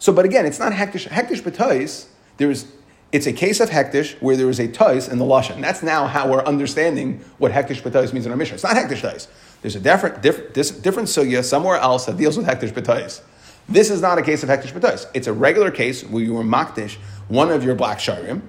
So, 0.00 0.12
but 0.12 0.24
again, 0.24 0.46
it's 0.46 0.58
not 0.58 0.72
hektish. 0.72 1.06
Hektish 1.06 2.06
there's 2.38 2.66
it's 3.12 3.28
a 3.28 3.32
case 3.32 3.60
of 3.60 3.70
hektish 3.70 4.20
where 4.20 4.36
there 4.36 4.50
is 4.50 4.58
a 4.58 4.66
tois 4.66 5.06
in 5.06 5.18
the 5.18 5.24
lashon. 5.24 5.60
That's 5.60 5.84
now 5.84 6.08
how 6.08 6.28
we're 6.28 6.42
understanding 6.42 7.24
what 7.38 7.52
hektish 7.52 7.82
b'tois 7.82 8.12
means 8.12 8.26
in 8.26 8.32
our 8.32 8.36
mission. 8.36 8.54
It's 8.54 8.64
not 8.64 8.74
hektish 8.74 9.02
tois. 9.02 9.28
There's 9.60 9.76
a 9.76 9.80
different 9.80 10.20
different 10.20 10.52
different 10.82 11.08
sugya 11.08 11.44
somewhere 11.44 11.76
else 11.76 12.06
that 12.06 12.16
deals 12.16 12.36
with 12.36 12.48
hektish 12.48 12.72
b'tois. 12.72 13.20
This 13.68 13.90
is 13.90 14.00
not 14.00 14.18
a 14.18 14.22
case 14.22 14.42
of 14.42 14.48
hektish 14.48 14.72
b'tois. 14.72 15.06
It's 15.14 15.28
a 15.28 15.32
regular 15.32 15.70
case 15.70 16.02
where 16.02 16.24
you 16.24 16.34
were 16.34 16.42
makdish 16.42 16.96
one 17.28 17.52
of 17.52 17.62
your 17.62 17.76
black 17.76 18.00
sharim. 18.00 18.42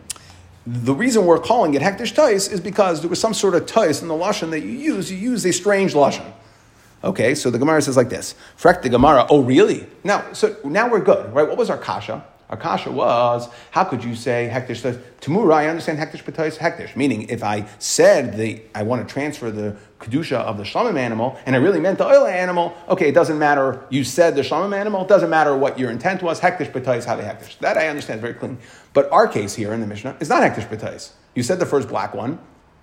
The 0.65 0.93
reason 0.93 1.25
we're 1.25 1.39
calling 1.39 1.74
it 1.74 1.82
hektish 1.82 2.15
tois 2.15 2.48
is 2.48 2.62
because 2.62 3.01
there 3.01 3.10
was 3.10 3.20
some 3.20 3.34
sort 3.34 3.53
of 3.53 3.65
tois 3.65 4.01
in 4.01 4.08
the 4.08 4.13
lashon 4.13 4.50
that 4.51 4.62
you 4.62 4.70
use. 4.70 5.12
You 5.12 5.17
use 5.17 5.46
a 5.46 5.51
strange 5.51 5.93
lashon. 5.93 6.32
Okay, 7.03 7.36
so 7.36 7.50
the 7.50 7.60
Gemara 7.60 7.82
says 7.82 7.98
like 7.98 8.10
this. 8.10 8.34
Frek 8.58 8.82
the 8.82 8.89
Gemara, 8.89 9.27
oh 9.29 9.41
really? 9.41 9.86
Now, 10.05 10.32
so 10.32 10.55
now 10.63 10.89
we're 10.89 11.01
good, 11.01 11.34
right? 11.34 11.48
What 11.48 11.58
was 11.58 11.70
our 11.70 11.77
kasha? 11.77 12.24
Our 12.53 12.57
kasha 12.57 12.91
was, 12.91 13.50
how 13.72 13.83
could 13.83 14.03
you 14.03 14.13
say 14.13 14.48
hektish 14.53 14.83
Tamura, 15.22 15.55
I 15.55 15.69
understand 15.69 15.98
hektish 15.98 16.24
b'tais 16.24 16.60
hektish. 16.60 16.95
Meaning, 16.95 17.27
if 17.29 17.43
I 17.43 17.65
said 17.79 18.38
the 18.38 18.62
I 18.75 18.83
want 18.83 19.07
to 19.07 19.12
transfer 19.12 19.50
the 19.50 19.75
kedusha 20.00 20.38
of 20.38 20.57
the 20.57 20.63
shlomim 20.63 20.95
animal, 20.95 21.39
and 21.48 21.55
I 21.55 21.60
really 21.60 21.79
meant 21.79 21.98
the 21.98 22.05
oil 22.05 22.27
animal, 22.27 22.75
okay, 22.89 23.10
it 23.10 23.15
doesn't 23.15 23.39
matter. 23.39 23.83
You 23.89 24.03
said 24.03 24.36
the 24.36 24.43
shlomim 24.43 24.77
animal, 24.77 25.01
it 25.01 25.07
doesn't 25.07 25.31
matter 25.31 25.57
what 25.57 25.79
your 25.79 25.89
intent 25.89 26.22
was. 26.22 26.41
Hektish 26.41 26.72
b'tais 26.72 27.05
have 27.05 27.17
hektish. 27.17 27.57
That 27.57 27.75
I 27.75 27.88
understand 27.88 28.22
very 28.22 28.36
clean. 28.36 28.60
But 28.93 29.12
our 29.12 29.27
case 29.27 29.55
here 29.55 29.74
in 29.74 29.81
the 29.81 29.88
Mishnah 29.88 30.17
is 30.19 30.29
not 30.29 30.43
hektish 30.43 30.67
b'tais. 30.69 31.13
You 31.33 31.41
said 31.41 31.57
the 31.57 31.65
first 31.65 31.88
black 31.88 32.13
one, 32.13 32.38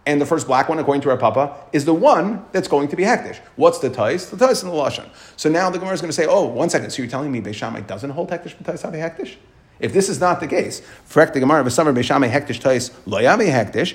and 0.06 0.20
the 0.20 0.26
first 0.26 0.46
black 0.46 0.68
one, 0.68 0.78
according 0.78 1.02
to 1.02 1.10
our 1.10 1.16
Papa, 1.16 1.56
is 1.72 1.84
the 1.84 1.94
one 1.94 2.44
that's 2.52 2.68
going 2.68 2.88
to 2.88 2.96
be 2.96 3.04
hektish. 3.04 3.38
What's 3.56 3.78
the 3.78 3.90
tais? 3.90 4.30
The 4.30 4.36
tais 4.36 4.62
in 4.62 4.68
the 4.68 4.74
lashon. 4.74 5.08
So 5.36 5.48
now 5.48 5.70
the 5.70 5.78
Gemara 5.78 5.94
is 5.94 6.00
going 6.00 6.08
to 6.08 6.14
say, 6.14 6.26
oh, 6.26 6.46
one 6.46 6.70
second. 6.70 6.90
So 6.90 7.02
you're 7.02 7.10
telling 7.10 7.30
me 7.30 7.40
Beishamai 7.40 7.86
doesn't 7.86 8.10
hold 8.10 8.30
hektish 8.30 8.56
b'tais 8.56 8.82
have 8.82 8.94
hektish? 8.94 9.36
If 9.80 9.92
this 9.92 10.08
is 10.08 10.20
not 10.20 10.40
the 10.40 10.46
case, 10.46 10.82
frek 11.08 11.32
the 11.32 11.40
hektish 11.40 12.70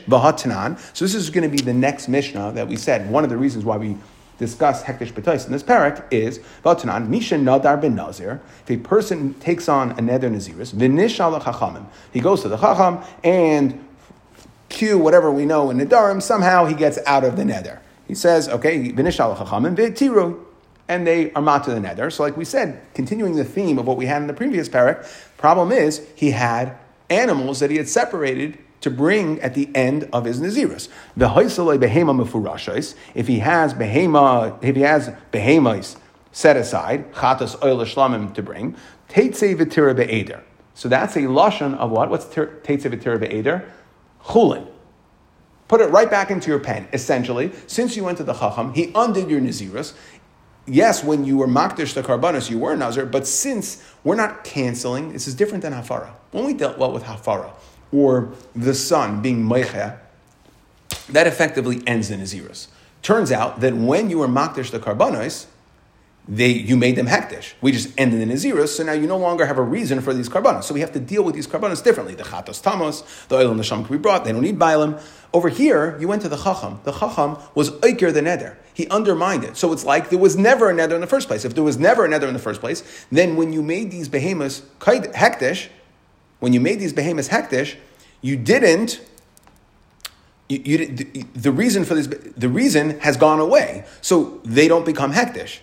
v'hatanan. 0.05 0.95
So 0.95 1.05
this 1.05 1.15
is 1.15 1.29
going 1.29 1.49
to 1.49 1.49
be 1.49 1.63
the 1.63 1.73
next 1.73 2.07
Mishnah 2.07 2.53
that 2.53 2.67
we 2.67 2.75
said. 2.75 3.09
One 3.09 3.23
of 3.23 3.29
the 3.29 3.37
reasons 3.37 3.65
why 3.65 3.77
we 3.77 3.97
discuss 4.37 4.83
hektish 4.83 5.13
b'tais 5.13 5.45
in 5.45 5.51
this 5.51 5.63
parak 5.63 6.05
is 6.11 6.39
v'hatanan 6.63 7.07
misha 7.07 7.35
nadar 7.35 7.79
ben 7.79 7.95
nazir. 7.95 8.41
If 8.63 8.71
a 8.71 8.77
person 8.77 9.35
takes 9.35 9.69
on 9.69 9.91
a 9.91 9.95
neder 9.95 10.31
naziris 10.31 10.73
chachamim, 10.73 11.85
he 12.11 12.19
goes 12.19 12.41
to 12.41 12.49
the 12.49 12.57
chacham 12.57 13.03
and 13.23 13.81
Q, 14.69 14.97
whatever 14.97 15.31
we 15.31 15.45
know 15.45 15.69
in 15.69 15.77
Nedarim, 15.77 16.21
somehow 16.21 16.65
he 16.65 16.73
gets 16.73 16.97
out 17.05 17.23
of 17.23 17.37
the 17.37 17.43
neder. 17.43 17.79
He 18.07 18.15
says, 18.15 18.49
okay, 18.49 18.91
and 20.87 21.05
they 21.05 21.31
are 21.33 21.41
mat 21.41 21.63
to 21.65 21.71
the 21.71 21.79
neder. 21.79 22.11
So, 22.11 22.23
like 22.23 22.37
we 22.37 22.45
said, 22.45 22.81
continuing 22.93 23.35
the 23.35 23.43
theme 23.43 23.77
of 23.77 23.87
what 23.87 23.97
we 23.97 24.05
had 24.05 24.21
in 24.21 24.27
the 24.27 24.33
previous 24.33 24.69
parak, 24.69 25.07
problem 25.37 25.71
is 25.71 26.05
he 26.15 26.31
had 26.31 26.77
animals 27.09 27.59
that 27.59 27.71
he 27.71 27.77
had 27.77 27.89
separated 27.89 28.57
to 28.81 28.91
bring 28.91 29.41
at 29.41 29.55
the 29.55 29.69
end 29.73 30.07
of 30.13 30.25
his 30.25 30.39
nazirus. 30.39 30.89
The 31.17 31.27
behema 31.27 32.23
mefurashais. 32.23 32.95
If 33.15 33.27
he 33.27 33.39
has 33.39 33.73
behema, 33.73 34.63
if 34.63 34.75
he 34.75 34.83
has 34.83 35.11
behemoths 35.31 35.97
set 36.31 36.55
aside, 36.57 37.11
chatas 37.13 37.61
oil 37.63 37.79
shlamim 37.79 38.33
to 38.35 38.43
bring, 38.43 38.75
teitze 39.09 39.55
v'tira 39.55 39.95
be'eder. 39.95 40.43
So 40.75 40.89
that's 40.89 41.15
a 41.15 41.21
lashon 41.21 41.75
of 41.77 41.89
what? 41.89 42.09
What's 42.09 42.25
teitze 42.25 42.63
v'tira 42.63 43.19
be'eder? 43.19 43.65
chulin. 44.25 44.67
Put 45.67 45.81
it 45.81 45.87
right 45.87 46.09
back 46.09 46.29
into 46.29 46.49
your 46.49 46.59
pen, 46.59 46.87
essentially. 46.93 47.51
Since 47.65 47.95
you 47.95 48.03
went 48.03 48.19
to 48.19 48.23
the 48.23 48.33
Chacham, 48.33 48.73
he 48.73 48.91
undid 48.93 49.29
your 49.29 49.41
Nazirus. 49.41 49.95
Yes, 50.67 51.03
when 51.03 51.25
you 51.25 51.37
were 51.37 51.47
Makdish 51.47 51.93
the 51.93 52.01
Karbanis, 52.01 52.49
you 52.49 52.57
were 52.57 52.75
Nazir, 52.75 53.05
but 53.05 53.27
since 53.27 53.83
we're 54.03 54.15
not 54.15 54.43
canceling, 54.43 55.13
this 55.13 55.27
is 55.27 55.35
different 55.35 55.61
than 55.61 55.73
Hafara. 55.73 56.11
When 56.31 56.45
we 56.45 56.53
dealt 56.53 56.77
well 56.77 56.91
with 56.91 57.03
Hafara, 57.03 57.51
or 57.91 58.33
the 58.55 58.73
son 58.73 59.21
being 59.21 59.43
Meicha, 59.43 59.99
that 61.09 61.27
effectively 61.27 61.83
ends 61.85 62.09
the 62.09 62.15
Nazirus. 62.15 62.67
Turns 63.03 63.31
out 63.31 63.59
that 63.59 63.75
when 63.75 64.09
you 64.09 64.17
were 64.17 64.27
Makdish 64.27 64.71
the 64.71 64.79
Karbanis, 64.79 65.45
they, 66.27 66.49
you 66.49 66.75
made 66.75 66.95
them 66.95 67.05
hektish. 67.05 67.53
We 67.61 67.71
just 67.71 67.93
ended 67.99 68.19
in 68.21 68.29
Nazirus, 68.29 68.69
so 68.69 68.83
now 68.83 68.93
you 68.93 69.05
no 69.05 69.17
longer 69.17 69.45
have 69.45 69.57
a 69.57 69.61
reason 69.61 70.01
for 70.01 70.13
these 70.13 70.27
karbanos. 70.27 70.63
So 70.63 70.73
we 70.73 70.79
have 70.79 70.91
to 70.93 70.99
deal 70.99 71.23
with 71.23 71.35
these 71.35 71.47
karbanos 71.47 71.83
differently. 71.83 72.15
The 72.15 72.23
chatos 72.23 72.61
tamos, 72.61 73.27
the 73.27 73.35
oil 73.35 73.51
and 73.51 73.59
the 73.59 73.63
sham 73.63 73.85
can 73.85 73.95
be 73.95 74.01
brought, 74.01 74.25
they 74.25 74.31
don't 74.31 74.41
need 74.41 74.57
bailim. 74.57 74.99
Over 75.33 75.49
here, 75.49 75.97
you 75.99 76.07
went 76.07 76.23
to 76.23 76.29
the 76.29 76.37
chacham. 76.37 76.79
The 76.83 76.93
chacham 76.93 77.37
was 77.53 77.71
oiker 77.71 78.11
the 78.13 78.21
neder. 78.21 78.55
He 78.73 78.87
undermined 78.87 79.43
it. 79.43 79.55
So 79.55 79.71
it's 79.71 79.85
like 79.85 80.09
there 80.09 80.19
was 80.19 80.35
never 80.35 80.71
a 80.71 80.73
neder 80.73 80.93
in 80.93 81.01
the 81.01 81.07
first 81.07 81.27
place. 81.27 81.45
If 81.45 81.53
there 81.53 81.63
was 81.63 81.77
never 81.77 82.05
a 82.05 82.09
neder 82.09 82.27
in 82.27 82.33
the 82.33 82.39
first 82.39 82.59
place, 82.59 83.05
then 83.11 83.35
when 83.35 83.53
you 83.53 83.61
made 83.61 83.91
these 83.91 84.09
behemoths 84.09 84.61
hektish, 84.79 85.67
when 86.39 86.53
you 86.53 86.59
made 86.59 86.79
these 86.79 86.93
behemoths 86.93 87.29
hektish, 87.29 87.75
you 88.21 88.35
didn't 88.35 89.01
you, 90.47 90.61
you, 90.63 90.85
the, 90.87 91.25
the 91.33 91.51
reason 91.51 91.85
for 91.85 91.95
this, 91.95 92.07
the 92.07 92.49
reason 92.49 92.99
has 92.99 93.17
gone 93.17 93.39
away. 93.39 93.85
So 94.01 94.41
they 94.43 94.67
don't 94.67 94.85
become 94.85 95.11
hektish. 95.11 95.59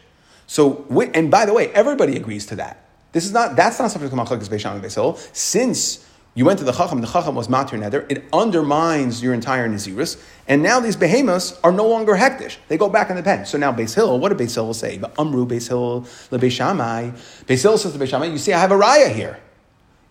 So, 0.46 0.84
and 1.14 1.30
by 1.30 1.46
the 1.46 1.52
way, 1.52 1.68
everybody 1.70 2.16
agrees 2.16 2.46
to 2.46 2.56
that. 2.56 2.84
This 3.12 3.24
is 3.24 3.32
not, 3.32 3.56
that's 3.56 3.78
not 3.78 3.90
subject 3.90 4.10
to 4.10 4.16
Machlekes 4.16 4.48
Beisham 4.48 4.72
and 4.72 4.82
Beisil. 4.82 5.18
Since 5.34 6.06
you 6.34 6.46
went 6.46 6.58
to 6.60 6.64
the 6.64 6.72
Chacham, 6.72 7.02
the 7.02 7.06
Chacham 7.06 7.34
was 7.34 7.48
Matir 7.48 7.78
Neder, 7.78 8.10
it 8.10 8.24
undermines 8.32 9.22
your 9.22 9.34
entire 9.34 9.68
Nazirus, 9.68 10.22
and 10.48 10.62
now 10.62 10.80
these 10.80 10.96
behemoths 10.96 11.58
are 11.62 11.72
no 11.72 11.86
longer 11.86 12.14
hektish. 12.14 12.56
They 12.68 12.78
go 12.78 12.88
back 12.88 13.10
in 13.10 13.16
the 13.16 13.22
pen. 13.22 13.44
So 13.44 13.58
now 13.58 13.70
Beis 13.70 13.94
Hill, 13.94 14.18
what 14.18 14.30
did 14.30 14.38
Beis 14.38 14.54
Hill 14.54 14.72
say? 14.72 14.98
Amru 15.18 15.46
Beis 15.46 15.68
Hill, 15.68 16.06
Le 16.30 16.38
Beishamai. 16.38 17.12
Beis 17.44 17.58
says 17.58 17.92
to 17.92 17.98
Beishamai, 17.98 18.30
you 18.30 18.38
see, 18.38 18.54
I 18.54 18.60
have 18.60 18.72
a 18.72 18.78
raya 18.78 19.12
here. 19.12 19.38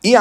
This 0.03 0.15
is 0.15 0.19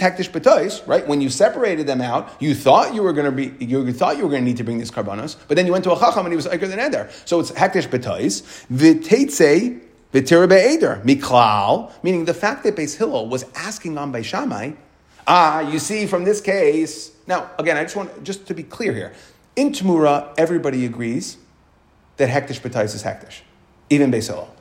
hektish 0.00 0.30
betois, 0.30 0.84
right? 0.88 1.06
When 1.06 1.20
you 1.20 1.30
separated 1.30 1.86
them 1.86 2.00
out, 2.00 2.28
you 2.40 2.52
thought 2.52 2.96
you 2.96 3.02
were 3.02 3.12
going 3.12 3.26
to 3.26 3.32
be, 3.32 3.54
you 3.64 3.92
thought 3.92 4.16
you 4.16 4.24
were 4.24 4.28
going 4.28 4.42
to 4.42 4.46
need 4.46 4.56
to 4.56 4.64
bring 4.64 4.78
these 4.78 4.90
karbanos, 4.90 5.36
but 5.46 5.56
then 5.56 5.66
you 5.66 5.72
went 5.72 5.84
to 5.84 5.92
a 5.92 5.98
chacham 5.98 6.26
and 6.26 6.32
he 6.32 6.36
was 6.36 6.48
thicker 6.48 6.66
than 6.66 6.80
eder. 6.80 7.08
So 7.26 7.38
it's 7.38 7.52
hektish 7.52 7.88
betois. 7.88 8.42
V'teitze 8.72 9.80
v'tira 10.12 10.50
eder 10.50 11.00
miklal, 11.04 11.92
meaning 12.02 12.24
the 12.24 12.34
fact 12.34 12.64
that 12.64 12.74
Beis 12.74 12.96
Hillel 12.96 13.28
was 13.28 13.44
asking 13.54 13.96
on 13.98 14.12
Beishamai. 14.12 14.76
Ah, 15.28 15.60
you 15.60 15.78
see 15.78 16.06
from 16.06 16.24
this 16.24 16.40
case. 16.40 17.12
Now, 17.28 17.52
again, 17.56 17.76
I 17.76 17.84
just 17.84 17.94
want 17.94 18.24
just 18.24 18.48
to 18.48 18.54
be 18.54 18.64
clear 18.64 18.92
here. 18.92 19.12
In 19.54 19.70
Tamura, 19.70 20.34
everybody 20.36 20.84
agrees 20.84 21.36
that 22.16 22.30
hektish 22.30 22.60
betois 22.60 22.96
is 22.96 23.04
hektish, 23.04 23.42
even 23.90 24.10
Beis 24.10 24.26
Hillel. 24.26 24.52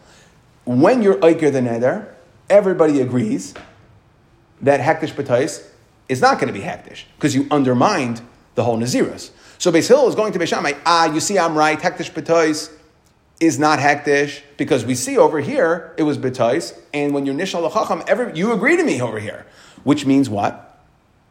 When 0.65 1.01
you're 1.01 1.15
oiker 1.15 1.51
the 1.51 1.61
neder 1.61 2.13
everybody 2.49 3.01
agrees 3.01 3.53
that 4.61 4.79
hektish 4.79 5.13
b'tais 5.13 5.65
is 6.07 6.21
not 6.21 6.39
going 6.39 6.51
to 6.51 6.59
be 6.59 6.65
hektish 6.65 7.03
because 7.15 7.35
you 7.35 7.47
undermined 7.51 8.21
the 8.55 8.63
whole 8.63 8.77
nazirus. 8.77 9.31
So 9.57 9.71
Beis 9.71 9.87
Hill 9.87 10.07
is 10.07 10.15
going 10.15 10.33
to 10.33 10.39
Beishamai. 10.39 10.77
Ah, 10.85 11.11
you 11.13 11.19
see, 11.19 11.37
I'm 11.37 11.57
right. 11.57 11.79
Hektish 11.79 12.11
b'tais 12.11 12.71
is 13.39 13.57
not 13.57 13.79
hektish 13.79 14.41
because 14.57 14.85
we 14.85 14.95
see 14.95 15.17
over 15.17 15.39
here 15.39 15.93
it 15.97 16.03
was 16.03 16.17
b'tais, 16.17 16.77
and 16.93 17.13
when 17.13 17.25
you're 17.25 17.35
nishal 17.35 17.63
l'chacham, 17.63 18.03
every 18.07 18.37
you 18.37 18.51
agree 18.51 18.75
to 18.75 18.83
me 18.83 19.01
over 19.01 19.19
here, 19.19 19.45
which 19.83 20.05
means 20.05 20.29
what? 20.29 20.65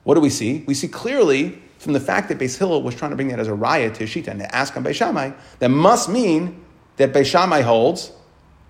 What 0.04 0.14
do 0.14 0.20
we 0.20 0.30
see? 0.30 0.64
We 0.66 0.74
see 0.74 0.88
clearly 0.88 1.60
from 1.78 1.92
the 1.92 2.00
fact 2.00 2.28
that 2.28 2.38
Beis 2.38 2.58
Hill 2.58 2.82
was 2.82 2.94
trying 2.94 3.10
to 3.10 3.16
bring 3.16 3.28
that 3.28 3.38
as 3.38 3.48
a 3.48 3.54
riot 3.54 3.94
to 3.96 4.04
Shita 4.04 4.28
and 4.28 4.40
to 4.40 4.54
ask 4.54 4.76
on 4.76 4.84
Beishamai, 4.84 5.34
that 5.58 5.68
must 5.68 6.08
mean 6.08 6.64
that 6.96 7.12
Beishamai 7.12 7.62
holds 7.62 8.10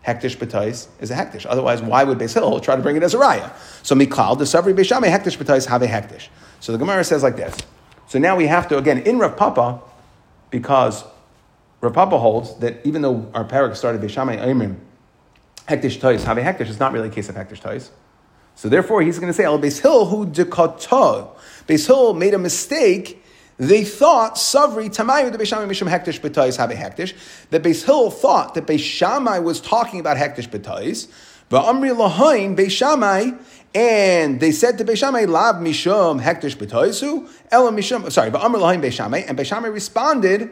hektish 0.06 0.36
b'tais 0.36 0.88
is 1.00 1.10
a 1.10 1.14
hektish. 1.14 1.46
Otherwise, 1.48 1.82
why 1.82 2.04
would 2.04 2.18
Beis 2.18 2.34
Hill 2.34 2.60
try 2.60 2.76
to 2.76 2.82
bring 2.82 2.96
it 2.96 3.02
as 3.02 3.14
a 3.14 3.18
raya? 3.18 3.52
So 3.82 3.94
miklal 3.94 4.36
desavri 4.36 4.74
beishamei 4.74 5.10
hektish 5.10 5.36
b'tais 5.38 5.66
have 5.66 5.82
a 5.82 5.86
hektish. 5.86 6.28
So 6.60 6.72
the 6.72 6.78
Gemara 6.78 7.04
says 7.04 7.22
like 7.22 7.36
this. 7.36 7.56
So 8.08 8.18
now 8.18 8.36
we 8.36 8.46
have 8.46 8.68
to 8.68 8.78
again 8.78 8.98
in 8.98 9.18
Rav 9.18 9.36
Papa, 9.36 9.80
because 10.50 11.04
Rav 11.80 11.92
Papa 11.92 12.18
holds 12.18 12.58
that 12.58 12.84
even 12.84 13.02
though 13.02 13.30
our 13.34 13.44
parak 13.44 13.76
started 13.76 14.00
beishamei 14.00 14.38
aimim 14.38 14.76
hektish 15.68 16.00
tais 16.00 16.24
have 16.24 16.38
a 16.38 16.42
hektish, 16.42 16.68
it's 16.68 16.80
not 16.80 16.92
really 16.92 17.08
a 17.08 17.12
case 17.12 17.28
of 17.28 17.34
hektish 17.34 17.60
tais. 17.60 17.90
So 18.54 18.68
therefore, 18.68 19.02
he's 19.02 19.18
going 19.18 19.30
to 19.30 19.36
say 19.36 19.44
al 19.44 19.58
Beis 19.58 19.80
Hill 19.80 20.06
who 20.06 20.26
dekata. 20.26 21.28
Beis 21.68 21.86
Hill 21.86 22.14
made 22.14 22.34
a 22.34 22.38
mistake 22.38 23.22
They 23.58 23.84
thought 23.84 24.36
Savri 24.36 24.88
Tamayu 24.88 25.32
the 25.32 25.38
Beishamai 25.38 25.66
Mishum 25.68 25.90
Hektish 25.90 26.20
B'tais 26.20 26.56
Habe 26.56 26.76
Hektish. 26.76 27.14
That 27.50 27.62
Beis 27.62 27.84
Hill 27.84 28.10
thought 28.10 28.54
that 28.54 28.66
Beishamai 28.66 29.42
was 29.42 29.60
talking 29.60 29.98
about 30.00 30.16
Hektish 30.16 30.48
B'tais. 30.48 31.08
But 31.48 31.64
Amri 31.64 31.94
Lahain 31.94 32.56
Beishamai 32.56 33.38
and 33.74 34.40
they 34.40 34.52
said 34.52 34.78
to 34.78 34.84
Beishamai, 34.84 35.28
Lav 35.28 35.56
Mishum 35.56 36.22
Hektish 36.22 36.56
B'toisu, 36.56 37.28
Ela 37.50 37.70
Mishum, 37.70 38.10
sorry, 38.10 38.30
but 38.30 38.40
Amr 38.42 38.58
Lahim 38.58 38.80
Beishamai, 38.80 39.28
and 39.28 39.38
Beishamai 39.38 39.72
responded 39.72 40.50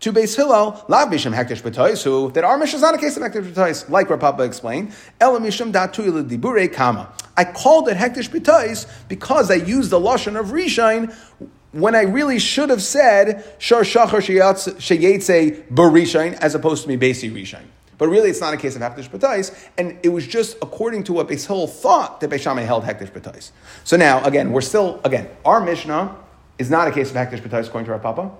to 0.00 0.12
Beis 0.12 0.34
Hillel, 0.34 0.82
Lav 0.88 1.08
Mishum 1.08 1.34
Hektish 1.34 1.62
B'toisu, 1.62 2.32
that 2.34 2.44
our 2.44 2.56
mission 2.56 2.76
is 2.76 2.82
not 2.82 2.94
a 2.94 2.98
case 2.98 3.16
of 3.16 3.22
Hektish 3.22 3.52
B'tois, 3.52 3.88
like 3.90 4.08
Rav 4.08 4.20
Papa 4.20 4.42
explained, 4.44 4.92
Ela 5.20 5.40
Mishum 5.40 5.72
Datu 5.72 6.26
Dibure 6.26 6.72
Kama. 6.72 7.12
I 7.36 7.44
called 7.44 7.88
it 7.88 7.96
Hektish 7.96 8.30
B'tois 8.30 8.86
because 9.08 9.50
I 9.50 9.56
used 9.56 9.90
the 9.90 10.00
Lashon 10.00 10.38
of 10.38 10.46
Rishain 10.46 11.14
when 11.74 11.94
I 11.94 12.02
really 12.02 12.38
should 12.38 12.70
have 12.70 12.82
said 12.82 13.44
Shar 13.58 13.82
Shachar 13.82 14.20
Sheyetze 14.20 15.68
Barishain 15.68 16.34
as 16.34 16.54
opposed 16.54 16.84
to 16.84 16.88
me 16.88 16.96
Basi 16.96 17.30
Rishain. 17.32 17.64
But 17.98 18.08
really, 18.08 18.30
it's 18.30 18.40
not 18.40 18.54
a 18.54 18.56
case 18.56 18.74
of 18.76 18.82
Hektish 18.82 19.08
B'tais, 19.08 19.54
and 19.78 19.98
it 20.02 20.08
was 20.08 20.26
just 20.26 20.56
according 20.62 21.04
to 21.04 21.12
what 21.12 21.28
Beis 21.28 21.46
Hill 21.46 21.66
thought 21.66 22.20
that 22.20 22.30
Beis 22.30 22.40
Shammai 22.40 22.62
held 22.62 22.84
Hektish 22.84 23.12
B'tais. 23.12 23.50
So 23.84 23.96
now, 23.96 24.22
again, 24.24 24.50
we're 24.50 24.62
still, 24.62 25.00
again, 25.04 25.28
our 25.44 25.60
Mishnah 25.64 26.16
is 26.58 26.70
not 26.70 26.88
a 26.88 26.90
case 26.90 27.10
of 27.10 27.16
Hektish 27.16 27.40
B'tais 27.40 27.66
according 27.66 27.86
to 27.86 27.92
our 27.92 27.98
Papa. 27.98 28.32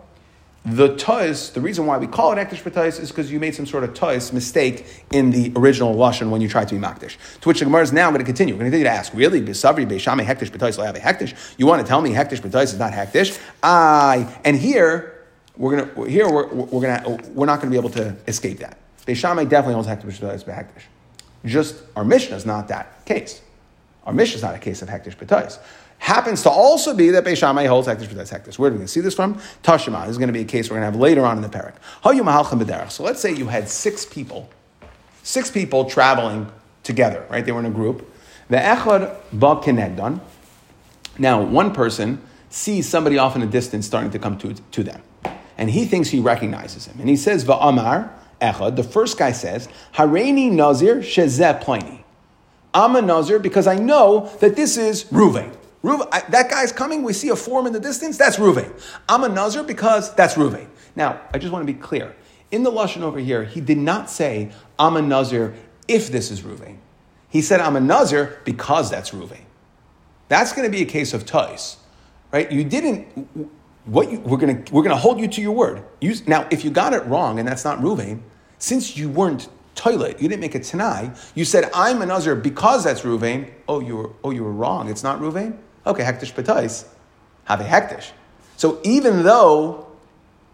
The 0.64 0.96
Tais, 0.96 1.50
the 1.50 1.60
reason 1.60 1.84
why 1.84 1.98
we 1.98 2.06
call 2.06 2.32
it 2.32 2.36
Hektish 2.36 2.62
B'tais 2.62 2.98
is 2.98 3.10
because 3.10 3.30
you 3.30 3.38
made 3.38 3.54
some 3.54 3.66
sort 3.66 3.84
of 3.84 3.92
Tais 3.92 4.32
mistake 4.32 5.04
in 5.12 5.30
the 5.30 5.52
original 5.56 5.94
Lashon 5.94 6.30
when 6.30 6.40
you 6.40 6.48
tried 6.48 6.68
to 6.68 6.74
be 6.74 6.80
Makdish. 6.80 7.16
To 7.42 7.48
which 7.48 7.58
the 7.58 7.66
Gemara 7.66 7.82
is 7.82 7.92
now 7.92 8.08
going 8.08 8.20
to 8.20 8.24
continue. 8.24 8.54
We're 8.54 8.60
going 8.60 8.70
to 8.70 8.78
continue 8.78 8.90
to 8.90 8.98
ask, 8.98 9.12
really, 9.12 9.42
B'savri, 9.42 10.00
Shammai, 10.00 10.24
Hektish 10.24 10.50
B'tais, 10.50 10.82
have 10.82 10.96
a 10.96 11.00
Hektish? 11.00 11.34
You 11.58 11.66
want 11.66 11.82
to 11.82 11.86
tell 11.86 12.00
me 12.00 12.12
Hektish 12.12 12.40
B'tais 12.40 12.64
is 12.64 12.78
not 12.78 12.92
Hektish? 12.92 13.38
I, 13.62 14.34
and 14.42 14.56
here, 14.56 15.26
we're 15.56 15.76
going 15.76 15.94
to, 15.94 16.04
here 16.04 16.30
we're, 16.30 16.46
we're 16.46 16.80
going 16.80 17.02
to, 17.02 17.30
we're 17.32 17.46
not 17.46 17.60
going 17.60 17.70
to 17.70 17.78
be 17.78 17.78
able 17.78 17.90
to 17.90 18.16
escape 18.26 18.58
that. 18.60 18.78
Shammai 19.12 19.44
definitely 19.44 19.74
holds 19.74 19.88
hektish 19.88 20.18
b'tois 20.18 20.44
behektish. 20.44 20.84
Just 21.44 21.82
our 21.94 22.04
mission 22.04 22.34
is 22.34 22.46
not 22.46 22.68
that 22.68 23.04
case. 23.04 23.42
Our 24.04 24.14
mission 24.14 24.36
is 24.36 24.42
not 24.42 24.54
a 24.54 24.58
case 24.58 24.80
of 24.80 24.88
hektish 24.88 25.16
b'tois. 25.16 25.58
Happens 25.98 26.42
to 26.42 26.50
also 26.50 26.94
be 26.94 27.10
that 27.10 27.24
Beis 27.24 27.38
Shammai 27.38 27.66
holds 27.66 27.88
hektish 27.88 28.08
b'tois 28.08 28.30
hektish. 28.30 28.58
Where 28.58 28.68
do 28.68 28.74
we 28.74 28.78
going 28.78 28.86
to 28.86 28.92
see 28.92 29.00
this 29.00 29.14
from? 29.14 29.36
Tashima. 29.62 30.02
This 30.02 30.10
is 30.10 30.18
going 30.18 30.28
to 30.28 30.34
be 30.34 30.42
a 30.42 30.44
case 30.44 30.68
we're 30.68 30.76
going 30.76 30.82
to 30.82 30.92
have 30.92 31.00
later 31.00 31.24
on 31.24 31.36
in 31.36 31.42
the 31.42 31.48
parak. 31.48 32.90
So 32.90 33.02
let's 33.02 33.20
say 33.20 33.34
you 33.34 33.46
had 33.46 33.68
six 33.68 34.04
people, 34.04 34.50
six 35.22 35.50
people 35.50 35.86
traveling 35.86 36.50
together, 36.82 37.26
right? 37.30 37.44
They 37.44 37.52
were 37.52 37.60
in 37.60 37.66
a 37.66 37.70
group. 37.70 38.10
The 38.48 38.58
echad 38.58 39.16
ba 39.32 39.56
kenegdan. 39.56 40.20
Now, 41.18 41.42
one 41.42 41.72
person 41.72 42.20
sees 42.50 42.88
somebody 42.88 43.18
off 43.18 43.34
in 43.34 43.40
the 43.40 43.46
distance 43.46 43.86
starting 43.86 44.10
to 44.10 44.18
come 44.18 44.36
to, 44.38 44.54
to 44.54 44.82
them. 44.82 45.02
And 45.56 45.70
he 45.70 45.84
thinks 45.84 46.10
he 46.10 46.20
recognizes 46.20 46.86
him. 46.86 47.00
And 47.00 47.08
he 47.08 47.16
says, 47.16 47.44
Va'amar, 47.44 48.10
Echad, 48.40 48.76
the 48.76 48.82
first 48.82 49.18
guy 49.18 49.32
says, 49.32 49.68
Hareini 49.94 50.50
Nazir 50.50 50.96
Shezeh 50.96 51.60
Pliny. 51.60 52.04
I'm 52.72 52.96
a 52.96 53.02
Nazir 53.02 53.38
because 53.38 53.66
I 53.66 53.76
know 53.76 54.30
that 54.40 54.56
this 54.56 54.76
is 54.76 55.04
Ruvain. 55.04 55.54
Ruvain 55.84 56.08
I, 56.10 56.20
that 56.30 56.50
guy's 56.50 56.72
coming, 56.72 57.02
we 57.02 57.12
see 57.12 57.28
a 57.28 57.36
form 57.36 57.66
in 57.66 57.74
the 57.74 57.80
distance, 57.80 58.16
that's 58.16 58.38
Ruvain. 58.38 58.72
I'm 59.06 59.22
a 59.22 59.28
Nazir 59.28 59.62
because 59.62 60.14
that's 60.14 60.34
Ruvain. 60.34 60.66
Now, 60.96 61.20
I 61.32 61.38
just 61.38 61.52
want 61.52 61.66
to 61.66 61.72
be 61.72 61.78
clear. 61.78 62.16
In 62.50 62.62
the 62.62 62.70
Lashon 62.70 63.02
over 63.02 63.18
here, 63.18 63.44
he 63.44 63.60
did 63.60 63.78
not 63.78 64.08
say, 64.08 64.50
I'm 64.78 64.96
a 64.96 65.02
Nazir 65.02 65.54
if 65.86 66.10
this 66.10 66.30
is 66.30 66.40
Ruvain. 66.40 66.78
He 67.28 67.42
said, 67.42 67.60
I'm 67.60 67.76
a 67.76 67.80
Nazir 67.80 68.40
because 68.44 68.90
that's 68.90 69.10
Ruvain. 69.10 69.44
That's 70.28 70.54
going 70.54 70.66
to 70.66 70.70
be 70.70 70.82
a 70.82 70.86
case 70.86 71.12
of 71.12 71.26
Tais, 71.26 71.76
right? 72.32 72.50
You 72.50 72.64
didn't, 72.64 73.50
what 73.84 74.10
you, 74.10 74.20
we're 74.20 74.38
going 74.38 74.64
to 74.64 74.72
we're 74.72 74.82
going 74.82 74.96
to 74.96 75.00
hold 75.00 75.20
you 75.20 75.28
to 75.28 75.42
your 75.42 75.52
word. 75.52 75.84
You, 76.00 76.14
now, 76.26 76.48
if 76.50 76.64
you 76.64 76.70
got 76.70 76.94
it 76.94 77.04
wrong 77.04 77.38
and 77.38 77.46
that's 77.46 77.64
not 77.64 77.80
Ruvain, 77.80 78.22
since 78.58 78.96
you 78.96 79.10
weren't 79.10 79.48
toilet, 79.74 80.22
you 80.22 80.28
didn't 80.28 80.40
make 80.40 80.54
a 80.54 80.60
tanai. 80.60 81.10
You 81.34 81.44
said 81.44 81.70
I'm 81.74 82.00
a 82.00 82.06
nazir 82.06 82.34
because 82.36 82.84
that's 82.84 83.02
Ruvain. 83.02 83.50
Oh, 83.68 83.80
you 83.80 83.96
were 83.96 84.10
oh 84.22 84.30
you 84.30 84.44
were 84.44 84.52
wrong. 84.52 84.88
It's 84.88 85.02
not 85.02 85.20
Ruvain. 85.20 85.58
Okay, 85.86 86.02
hektish 86.02 86.32
betais, 86.32 86.86
have 87.44 87.60
a 87.60 87.64
hektish. 87.64 88.10
So 88.56 88.80
even 88.84 89.22
though 89.22 89.86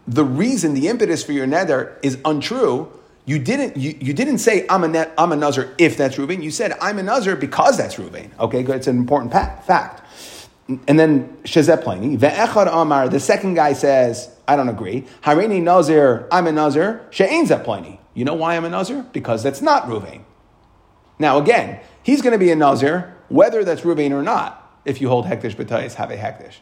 the 0.07 0.25
reason, 0.25 0.73
the 0.73 0.87
impetus 0.87 1.23
for 1.23 1.31
your 1.31 1.47
neder 1.47 1.95
is 2.01 2.17
untrue, 2.25 2.91
you 3.25 3.39
didn't 3.39 3.77
you, 3.77 3.95
you 3.99 4.13
didn't 4.13 4.39
say 4.39 4.65
I'm 4.67 4.83
a 4.83 4.87
net, 4.87 5.13
I'm 5.17 5.31
a 5.31 5.35
nazir 5.35 5.73
if 5.77 5.95
that's 5.95 6.15
Ruvain. 6.15 6.41
You 6.41 6.51
said 6.51 6.73
I'm 6.81 6.97
a 6.97 7.03
nazir 7.03 7.35
because 7.35 7.77
that's 7.77 7.95
Ruvain. 7.95 8.37
Okay. 8.39 8.63
It's 8.63 8.87
an 8.87 8.97
important 8.97 9.31
pa- 9.31 9.61
fact. 9.65 10.01
And 10.87 10.97
then 10.99 11.37
Shazet 11.43 11.83
Pliny, 11.83 12.15
Amar, 12.71 13.09
the 13.09 13.19
second 13.19 13.55
guy 13.55 13.73
says, 13.73 14.33
I 14.47 14.55
don't 14.55 14.69
agree. 14.69 15.05
Harini 15.21 15.61
Nazir, 15.61 16.27
I'm 16.31 16.47
a 16.47 16.51
Nazir, 16.51 17.05
She'ain 17.09 17.45
Pliny. 17.63 17.99
You 18.13 18.25
know 18.25 18.35
why 18.35 18.55
I'm 18.55 18.63
a 18.63 18.69
Nazir? 18.69 19.05
Because 19.11 19.43
that's 19.43 19.61
not 19.61 19.83
Ruvain. 19.87 20.21
Now 21.19 21.39
again, 21.39 21.79
he's 22.03 22.21
going 22.21 22.33
to 22.33 22.39
be 22.39 22.51
a 22.51 22.55
Nazir, 22.55 23.15
whether 23.27 23.63
that's 23.63 23.81
Ruvain 23.81 24.11
or 24.11 24.23
not, 24.23 24.60
if 24.85 25.01
you 25.01 25.09
hold 25.09 25.25
Hektish 25.25 25.55
B'tayis, 25.55 25.95
have 25.95 26.11
a 26.11 26.17
Hektish. 26.17 26.55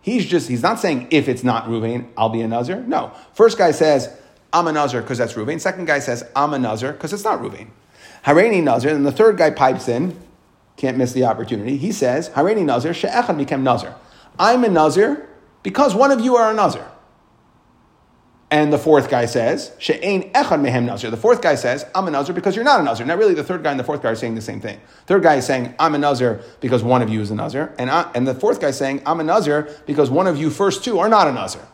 He's 0.00 0.26
just, 0.26 0.48
he's 0.48 0.62
not 0.62 0.78
saying 0.78 1.08
if 1.10 1.28
it's 1.28 1.42
not 1.42 1.64
Ruvain, 1.64 2.08
I'll 2.16 2.28
be 2.28 2.42
a 2.42 2.48
Nazir. 2.48 2.82
No. 2.82 3.12
First 3.32 3.56
guy 3.56 3.70
says, 3.70 4.14
I'm 4.52 4.66
a 4.66 4.72
Nazir 4.72 5.00
because 5.00 5.18
that's 5.18 5.32
Ruvain. 5.32 5.60
Second 5.60 5.86
guy 5.86 5.98
says, 5.98 6.24
I'm 6.36 6.52
a 6.52 6.58
Nazir 6.58 6.92
because 6.92 7.12
it's 7.12 7.24
not 7.24 7.40
Ruvain. 7.40 7.68
Harini 8.24 8.62
Nazir, 8.62 8.94
and 8.94 9.04
the 9.04 9.12
third 9.12 9.36
guy 9.36 9.50
pipes 9.50 9.88
in, 9.88 10.18
can't 10.76 10.96
miss 10.96 11.12
the 11.12 11.24
opportunity. 11.24 11.76
He 11.76 11.92
says, 11.92 12.30
Hareini 12.30 12.64
Nazir, 12.64 12.92
She'echad 12.92 13.36
became 13.36 13.62
Nazir. 13.62 13.94
I'm 14.38 14.64
a 14.64 14.68
Nazir 14.68 15.28
because 15.62 15.94
one 15.94 16.10
of 16.10 16.20
you 16.20 16.36
are 16.36 16.50
a 16.50 16.54
Nazir. 16.54 16.86
And 18.50 18.72
the 18.72 18.78
fourth 18.78 19.08
guy 19.08 19.26
says, 19.26 19.72
She'ein 19.78 20.30
echad 20.32 20.60
mehem 20.60 20.84
nazir. 20.84 21.10
The 21.10 21.16
fourth 21.16 21.42
guy 21.42 21.54
says, 21.54 21.84
I'm 21.94 22.06
a 22.06 22.10
nazir 22.10 22.34
because 22.34 22.54
you're 22.54 22.64
not 22.64 22.80
a 22.80 22.84
nazir. 22.84 23.04
Now, 23.06 23.16
really, 23.16 23.34
the 23.34 23.42
third 23.42 23.64
guy 23.64 23.70
and 23.70 23.80
the 23.80 23.84
fourth 23.84 24.02
guy 24.02 24.10
are 24.10 24.14
saying 24.14 24.34
the 24.34 24.42
same 24.42 24.60
thing. 24.60 24.80
Third 25.06 25.22
guy 25.22 25.36
is 25.36 25.46
saying, 25.46 25.74
I'm 25.78 25.94
a 25.94 25.98
nazir 25.98 26.42
because 26.60 26.82
one 26.82 27.02
of 27.02 27.08
you 27.08 27.20
is 27.20 27.30
a 27.30 27.34
nazir. 27.34 27.74
And, 27.78 27.90
I, 27.90 28.10
and 28.14 28.28
the 28.28 28.34
fourth 28.34 28.60
guy 28.60 28.68
is 28.68 28.76
saying, 28.76 29.02
I'm 29.06 29.18
a 29.18 29.24
nazir 29.24 29.74
because 29.86 30.10
one 30.10 30.26
of 30.26 30.36
you 30.36 30.50
first 30.50 30.84
two 30.84 30.98
are 30.98 31.08
not 31.08 31.26
a 31.26 31.32
nazir. 31.32 31.66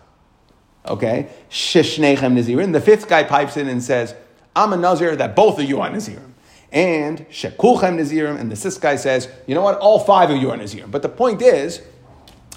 Okay? 0.87 1.29
Sheshnechem 1.51 2.35
nazirin. 2.35 2.73
The 2.73 2.81
fifth 2.81 3.09
guy 3.09 3.25
pipes 3.25 3.57
in 3.57 3.69
and 3.69 3.83
says, 3.83 4.15
I'm 4.57 4.73
a 4.73 4.77
nazir 4.77 5.17
that 5.17 5.37
both 5.37 5.59
of 5.59 5.69
you 5.69 5.81
are 5.81 5.91
nazirim 5.91 6.31
and 6.73 7.29
Shekulchem 7.31 7.99
Nazirim, 7.99 8.39
and 8.39 8.51
the 8.51 8.57
sixth 8.57 8.81
guy 8.81 8.97
says, 8.97 9.29
you 9.47 9.55
know 9.55 9.63
what, 9.63 9.79
all 9.79 9.99
five 9.99 10.31
of 10.31 10.37
you 10.37 10.51
are 10.51 10.57
Nazirim. 10.57 10.91
But 10.91 11.03
the 11.03 11.09
point 11.09 11.43
is, 11.43 11.83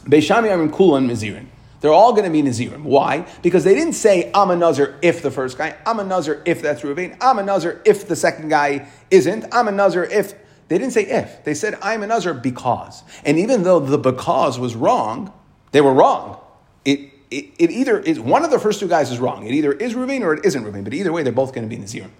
Beishami 0.03 0.49
Arim 0.49 0.71
Kulan 0.71 1.07
Nazirim. 1.07 1.47
They're 1.83 1.91
all 1.91 2.13
going 2.13 2.23
to 2.23 2.29
be 2.29 2.41
Nazirim. 2.41 2.83
Why? 2.83 3.27
Because 3.41 3.65
they 3.65 3.75
didn't 3.75 3.95
say, 3.95 4.31
I'm 4.33 4.49
a 4.51 4.55
Nazir 4.55 4.97
if 5.01 5.21
the 5.21 5.29
first 5.29 5.57
guy, 5.57 5.75
I'm 5.85 5.99
a 5.99 6.05
Nazir 6.05 6.41
if 6.45 6.61
that's 6.61 6.81
Ruvain, 6.81 7.17
I'm 7.19 7.39
a 7.39 7.43
Nazir 7.43 7.81
if 7.83 8.07
the 8.07 8.15
second 8.15 8.47
guy 8.47 8.87
isn't, 9.11 9.53
I'm 9.53 9.67
a 9.67 9.71
Nazir 9.73 10.05
if. 10.05 10.33
They 10.69 10.77
didn't 10.77 10.93
say 10.93 11.03
if. 11.03 11.43
They 11.43 11.53
said, 11.53 11.77
I'm 11.81 12.01
a 12.01 12.07
Nazir 12.07 12.35
because. 12.35 13.03
And 13.25 13.37
even 13.37 13.63
though 13.63 13.81
the 13.81 13.97
because 13.97 14.57
was 14.57 14.77
wrong, 14.77 15.33
they 15.73 15.81
were 15.81 15.93
wrong. 15.93 16.39
It, 16.85 17.11
it, 17.29 17.47
it 17.59 17.69
either 17.69 17.99
is, 17.99 18.17
one 18.17 18.45
of 18.45 18.51
the 18.51 18.59
first 18.59 18.79
two 18.79 18.87
guys 18.87 19.11
is 19.11 19.19
wrong. 19.19 19.45
It 19.45 19.51
either 19.51 19.73
is 19.73 19.93
Ruvain 19.93 20.21
or 20.21 20.35
it 20.35 20.45
isn't 20.45 20.63
Ruvain. 20.63 20.85
But 20.85 20.93
either 20.93 21.11
way, 21.11 21.23
they're 21.23 21.33
both 21.33 21.53
going 21.53 21.69
to 21.69 21.75
be 21.75 21.83
Nazirim. 21.83 22.11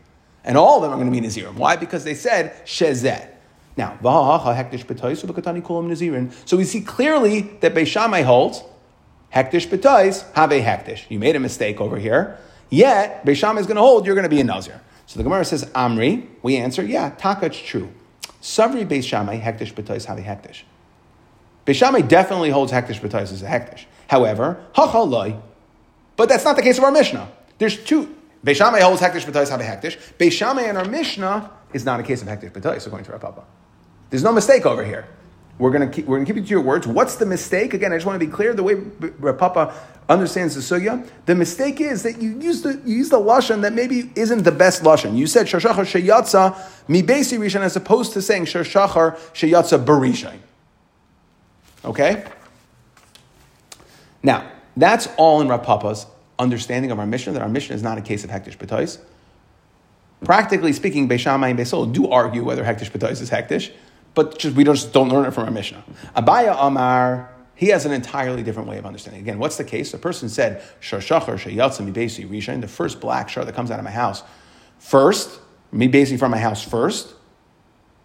And 0.43 0.57
all 0.57 0.75
of 0.75 0.81
them 0.81 0.91
are 0.91 1.01
going 1.01 1.09
to 1.09 1.21
be 1.21 1.25
Nazirim. 1.25 1.53
Why? 1.53 1.77
Because 1.77 2.03
they 2.03 2.15
said 2.15 2.53
Shezeh. 2.65 3.29
Now, 3.77 3.97
so 6.45 6.57
we 6.57 6.63
see 6.65 6.81
clearly 6.81 7.41
that 7.61 7.73
Beishamai 7.73 8.23
holds 8.25 8.61
Hektish 9.33 9.67
B'tais 9.67 10.31
have 10.33 10.51
a 10.51 10.61
Hektish. 10.61 11.05
You 11.09 11.19
made 11.19 11.35
a 11.35 11.39
mistake 11.39 11.81
over 11.81 11.97
here. 11.97 12.37
Yet, 12.69 13.25
Beishamai 13.25 13.59
is 13.59 13.65
going 13.65 13.75
to 13.75 13.81
hold, 13.81 14.05
you're 14.05 14.15
going 14.15 14.23
to 14.23 14.29
be 14.29 14.39
a 14.39 14.43
Nazir. 14.43 14.79
So 15.05 15.17
the 15.17 15.23
Gemara 15.23 15.45
says, 15.45 15.65
Amri. 15.71 16.27
We 16.41 16.57
answer, 16.57 16.83
yeah, 16.83 17.13
Taka, 17.17 17.47
it's 17.47 17.59
true. 17.59 17.91
Savri 18.41 18.87
Beishamai, 18.87 19.41
Hektish 19.41 19.73
B'tais 19.73 20.05
have 20.05 20.17
a 20.17 20.21
Hektish. 20.21 20.63
Beishamai 21.65 22.07
definitely 22.07 22.49
holds 22.49 22.71
Hektish 22.71 22.99
B'tais 22.99 23.31
as 23.31 23.41
a 23.41 23.47
Hektish. 23.47 23.85
However, 24.07 24.63
Hachaloi. 24.75 25.41
But 26.15 26.29
that's 26.29 26.45
not 26.45 26.55
the 26.55 26.61
case 26.61 26.77
of 26.77 26.83
our 26.83 26.91
Mishnah. 26.91 27.29
There's 27.57 27.77
two, 27.83 28.15
Beishamai 28.45 28.81
holds 28.81 29.01
hektish 29.01 29.25
b'tais 29.25 29.49
have 29.49 29.61
a 29.61 29.63
hektish. 29.63 29.97
Beishamai 30.17 30.69
in 30.69 30.75
our 30.75 30.85
Mishnah 30.85 31.49
is 31.73 31.85
not 31.85 31.99
a 31.99 32.03
case 32.03 32.21
of 32.21 32.27
hektish 32.27 32.51
b'tais 32.51 32.85
according 32.85 33.05
to 33.05 33.11
Rav 33.11 33.21
Papa. 33.21 33.43
There's 34.09 34.23
no 34.23 34.33
mistake 34.33 34.65
over 34.65 34.83
here. 34.83 35.07
We're 35.59 35.71
to 35.77 35.87
keep, 35.87 36.05
we're 36.07 36.19
to 36.19 36.25
keep 36.25 36.37
it 36.37 36.41
to 36.41 36.49
your 36.49 36.61
words. 36.61 36.87
What's 36.87 37.15
the 37.15 37.25
mistake? 37.25 37.73
Again, 37.73 37.93
I 37.93 37.97
just 37.97 38.05
want 38.05 38.19
to 38.19 38.25
be 38.25 38.31
clear. 38.31 38.53
The 38.53 38.63
way 38.63 38.75
Papa 39.33 39.73
understands 40.09 40.55
the 40.55 40.61
sugya, 40.61 41.07
the 41.25 41.35
mistake 41.35 41.79
is 41.79 42.03
that 42.03 42.21
you 42.21 42.39
use 42.39 42.61
the 42.61 42.81
you 42.85 43.07
the 43.07 43.19
lashon 43.19 43.61
that 43.61 43.73
maybe 43.73 44.11
isn't 44.15 44.43
the 44.43 44.51
best 44.51 44.83
lashon. 44.83 45.15
You 45.15 45.27
said 45.27 45.45
shashachar 45.47 45.85
sheyatza 45.85 46.57
mi 46.87 47.03
basi 47.03 47.37
rishon 47.37 47.61
as 47.61 47.75
opposed 47.75 48.13
to 48.13 48.21
saying 48.21 48.45
shashachar 48.45 49.17
sheyatza 49.33 49.83
barishain. 49.83 50.39
Okay. 51.85 52.25
Now 54.23 54.49
that's 54.75 55.07
all 55.17 55.41
in 55.41 55.47
Rav 55.47 55.63
Papa's 55.63 56.07
understanding 56.39 56.91
of 56.91 56.99
our 56.99 57.05
mission, 57.05 57.33
that 57.33 57.43
our 57.43 57.49
mission 57.49 57.75
is 57.75 57.83
not 57.83 57.97
a 57.97 58.01
case 58.01 58.23
of 58.23 58.29
hektish 58.29 58.57
b'tois. 58.57 58.97
Practically 60.25 60.73
speaking, 60.73 61.07
Beishamai 61.07 61.51
and 61.51 61.59
Beisol 61.59 61.91
do 61.91 62.09
argue 62.09 62.43
whether 62.43 62.63
hektish 62.63 62.91
b'tois 62.91 63.21
is 63.21 63.29
hektish, 63.29 63.71
but 64.15 64.37
just, 64.37 64.55
we 64.55 64.63
just 64.63 64.93
don't 64.93 65.09
learn 65.09 65.25
it 65.25 65.31
from 65.31 65.45
our 65.45 65.51
Mishnah. 65.51 65.83
Abaya 66.15 66.55
Amar, 66.57 67.33
he 67.55 67.67
has 67.67 67.85
an 67.85 67.91
entirely 67.91 68.43
different 68.43 68.69
way 68.69 68.77
of 68.77 68.85
understanding. 68.85 69.21
Again, 69.21 69.39
what's 69.39 69.57
the 69.57 69.63
case? 69.63 69.91
The 69.91 69.97
person 69.97 70.29
said, 70.29 70.63
Shashachar 70.81 71.39
Shayatsa 71.39 71.91
Mibesi 71.91 72.61
the 72.61 72.67
first 72.67 72.99
black 72.99 73.29
shar 73.29 73.45
that 73.45 73.55
comes 73.55 73.71
out 73.71 73.79
of 73.79 73.85
my 73.85 73.91
house 73.91 74.23
first, 74.79 75.39
Mibesi 75.73 76.19
from 76.19 76.31
my 76.31 76.39
house 76.39 76.63
first, 76.63 77.13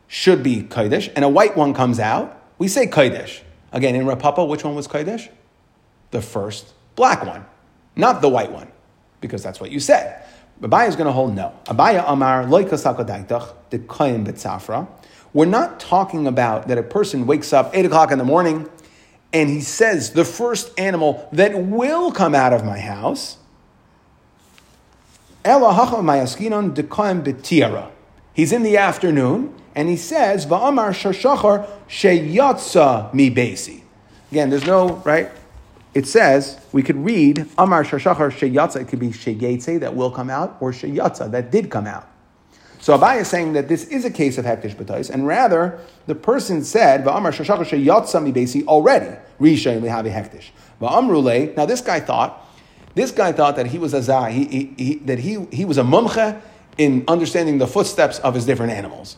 should 0.07 0.43
be 0.43 0.63
Kaidish, 0.63 1.13
and 1.15 1.25
a 1.25 1.29
white 1.29 1.57
one 1.57 1.75
comes 1.75 1.99
out, 1.99 2.41
we 2.59 2.69
say 2.69 2.87
Kaidish. 2.87 3.43
Again, 3.73 3.95
in 3.95 4.07
Rav 4.07 4.19
Papa, 4.19 4.45
which 4.45 4.65
one 4.65 4.75
was 4.75 4.89
Kaidish? 4.89 5.29
The 6.11 6.23
first 6.23 6.73
black 6.95 7.25
one, 7.27 7.45
not 7.97 8.23
the 8.23 8.29
white 8.29 8.51
one, 8.51 8.69
because 9.21 9.43
that's 9.43 9.61
what 9.61 9.71
you 9.71 9.81
said. 9.81 10.23
Abaya 10.63 10.89
is 10.89 10.97
going 10.97 11.07
to 11.07 11.13
hold 11.13 11.35
no. 11.35 11.55
Abaya 11.67 12.05
Amar 12.07 12.45
loikasakadaitach 12.45 13.55
the 13.71 13.79
kain 13.79 14.25
betzafra. 14.25 14.89
We're 15.39 15.47
not 15.47 15.79
talking 15.79 16.27
about 16.27 16.67
that 16.67 16.79
a 16.79 16.83
person 16.83 17.25
wakes 17.25 17.53
up 17.53 17.71
eight 17.73 17.85
o'clock 17.85 18.11
in 18.11 18.19
the 18.19 18.25
morning 18.25 18.69
and 19.33 19.49
he 19.49 19.61
says 19.61 20.11
the 20.11 20.25
first 20.25 20.77
animal 20.77 21.29
that 21.31 21.57
will 21.57 22.11
come 22.11 22.35
out 22.35 22.53
of 22.53 22.65
my 22.65 22.81
house. 22.81 23.37
He's 25.45 25.55
in 28.51 28.65
the 28.65 28.79
afternoon 28.79 29.55
and 29.77 29.89
he 29.89 29.97
says, 29.97 30.45
sheyatsa 30.45 33.15
mi. 33.15 33.29
Again, 34.33 34.51
there's 34.51 34.67
no, 34.67 34.97
right? 35.05 35.31
it 35.95 36.09
says 36.09 36.61
we 36.73 36.83
could 36.83 36.97
read 36.97 37.47
Amar 37.57 37.85
Shashachar 37.85 38.33
Sheyatza. 38.33 38.81
It 38.81 38.89
could 38.89 38.99
be 38.99 39.11
Sheyetze 39.11 39.79
that 39.79 39.95
will 39.95 40.11
come 40.11 40.31
out, 40.31 40.57
or 40.59 40.73
Sheyatza 40.73 41.31
that 41.31 41.53
did 41.53 41.71
come 41.71 41.87
out. 41.87 42.09
So 42.81 42.97
Abai 42.97 43.21
is 43.21 43.29
saying 43.29 43.55
that 43.55 43.69
this 43.69 43.85
is 43.85 44.05
a 44.05 44.11
case 44.11 44.39
of 44.39 44.45
hektish 44.45 44.75
b'tais, 44.75 45.11
and 45.11 45.27
rather 45.27 45.81
the 46.07 46.15
person 46.15 46.63
said 46.63 47.05
Va'amar 47.05 47.33
Shashachar 47.33 47.67
Sheyatza 47.67 48.23
mi 48.23 48.33
basi 48.33 48.65
already 48.67 49.17
Rishon 49.41 49.81
lihavi 49.81 50.13
hektish. 50.13 50.51
Va'amrule. 50.81 51.57
Now 51.57 51.67
this 51.67 51.81
guy 51.81 52.01
thought 52.01 52.45
this 52.99 53.13
guy 53.13 53.31
thought 53.31 53.55
that 53.55 53.67
he 53.67 53.79
was 53.79 53.95
a 53.95 54.03
zah, 54.03 54.27
he, 54.27 54.45
he, 54.47 54.75
he, 54.77 54.95
that 54.97 55.21
he, 55.21 55.47
he 55.53 55.65
was 55.65 55.79
a 55.79 55.83
mumche 55.83 56.41
in 56.79 57.05
understanding 57.07 57.59
the 57.59 57.67
footsteps 57.67 58.19
of 58.19 58.35
his 58.35 58.45
different 58.45 58.73
animals. 58.73 59.17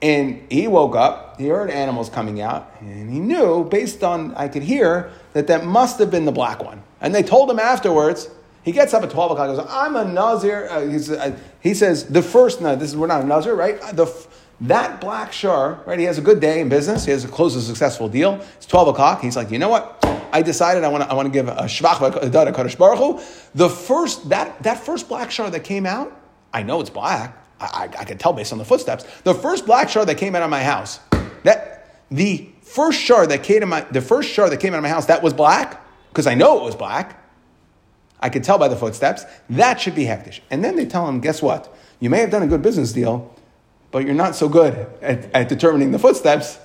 And 0.00 0.50
he 0.50 0.66
woke 0.66 0.96
up, 0.96 1.38
he 1.38 1.48
heard 1.48 1.70
animals 1.70 2.08
coming 2.08 2.40
out, 2.40 2.72
and 2.80 3.10
he 3.10 3.18
knew, 3.18 3.64
based 3.64 4.02
on, 4.02 4.34
I 4.34 4.48
could 4.48 4.62
hear, 4.62 5.10
that 5.34 5.48
that 5.48 5.66
must 5.66 5.98
have 5.98 6.10
been 6.10 6.24
the 6.24 6.32
black 6.32 6.64
one. 6.64 6.82
And 7.02 7.14
they 7.14 7.22
told 7.22 7.50
him 7.50 7.58
afterwards, 7.58 8.30
he 8.62 8.72
gets 8.72 8.92
up 8.94 9.02
at 9.02 9.10
12 9.10 9.32
o'clock, 9.32 9.56
goes, 9.56 9.66
I'm 9.68 9.96
a 9.96 10.04
Nazir. 10.04 10.68
Uh, 10.70 11.16
uh, 11.16 11.36
he 11.60 11.74
says, 11.74 12.04
the 12.04 12.22
first, 12.22 12.60
no, 12.60 12.76
this 12.76 12.90
is, 12.90 12.96
we're 12.96 13.06
not 13.06 13.22
a 13.22 13.26
Nazir, 13.26 13.54
right? 13.54 13.80
The, 13.94 14.12
that 14.62 15.00
black 15.00 15.32
shar, 15.32 15.80
right? 15.86 15.98
He 15.98 16.04
has 16.06 16.18
a 16.18 16.22
good 16.22 16.40
day 16.40 16.60
in 16.60 16.68
business. 16.68 17.04
He 17.04 17.12
has 17.12 17.24
a 17.24 17.28
close 17.28 17.54
a 17.54 17.62
successful 17.62 18.08
deal. 18.08 18.40
It's 18.56 18.66
12 18.66 18.88
o'clock. 18.88 19.22
He's 19.22 19.36
like, 19.36 19.50
you 19.50 19.58
know 19.58 19.68
what? 19.68 20.04
I 20.32 20.42
decided 20.42 20.84
I 20.84 20.88
want 20.88 21.04
to, 21.04 21.10
I 21.10 21.14
want 21.14 21.26
to 21.26 21.32
give 21.32 21.48
a 21.48 21.62
shvach 21.62 22.00
a 22.02 22.52
Kaddish 22.52 22.76
Baruch 22.76 22.98
Hu. 22.98 23.20
The 23.54 23.68
first, 23.68 24.28
that, 24.30 24.62
that 24.64 24.80
first 24.80 25.08
black 25.08 25.30
shar 25.30 25.48
that 25.50 25.64
came 25.64 25.86
out, 25.86 26.12
I 26.52 26.62
know 26.62 26.80
it's 26.80 26.90
black. 26.90 27.36
I, 27.60 27.66
I, 27.66 28.00
I 28.00 28.04
could 28.04 28.20
tell 28.20 28.32
based 28.32 28.52
on 28.52 28.58
the 28.58 28.64
footsteps. 28.64 29.04
The 29.22 29.34
first 29.34 29.66
black 29.66 29.88
shard 29.88 30.08
that 30.08 30.16
came 30.16 30.34
out 30.34 30.42
of 30.42 30.50
my 30.50 30.62
house, 30.62 31.00
that 31.44 31.96
the 32.10 32.48
first 32.62 33.00
shard 33.00 33.30
that 33.30 33.42
came 33.42 33.62
of 33.62 33.68
my, 33.68 33.80
the 33.82 34.00
first 34.00 34.30
shard 34.30 34.50
that 34.52 34.60
came 34.60 34.74
out 34.74 34.78
of 34.78 34.82
my 34.82 34.88
house, 34.88 35.06
that 35.06 35.22
was 35.22 35.32
black, 35.32 35.84
because 36.10 36.26
I 36.26 36.34
know 36.34 36.58
it 36.58 36.64
was 36.64 36.76
black. 36.76 37.22
I 38.20 38.28
could 38.28 38.44
tell 38.44 38.58
by 38.58 38.68
the 38.68 38.76
footsteps. 38.76 39.24
That 39.50 39.80
should 39.80 39.94
be 39.94 40.04
hektish. 40.04 40.40
And 40.50 40.64
then 40.64 40.76
they 40.76 40.86
tell 40.86 41.08
him, 41.08 41.20
guess 41.20 41.40
what? 41.42 41.74
You 42.00 42.10
may 42.10 42.20
have 42.20 42.30
done 42.30 42.42
a 42.42 42.46
good 42.46 42.62
business 42.62 42.92
deal, 42.92 43.34
but 43.90 44.04
you're 44.04 44.14
not 44.14 44.34
so 44.34 44.48
good 44.48 44.74
at, 45.02 45.32
at 45.34 45.48
determining 45.48 45.92
the 45.92 45.98
footsteps 45.98 46.58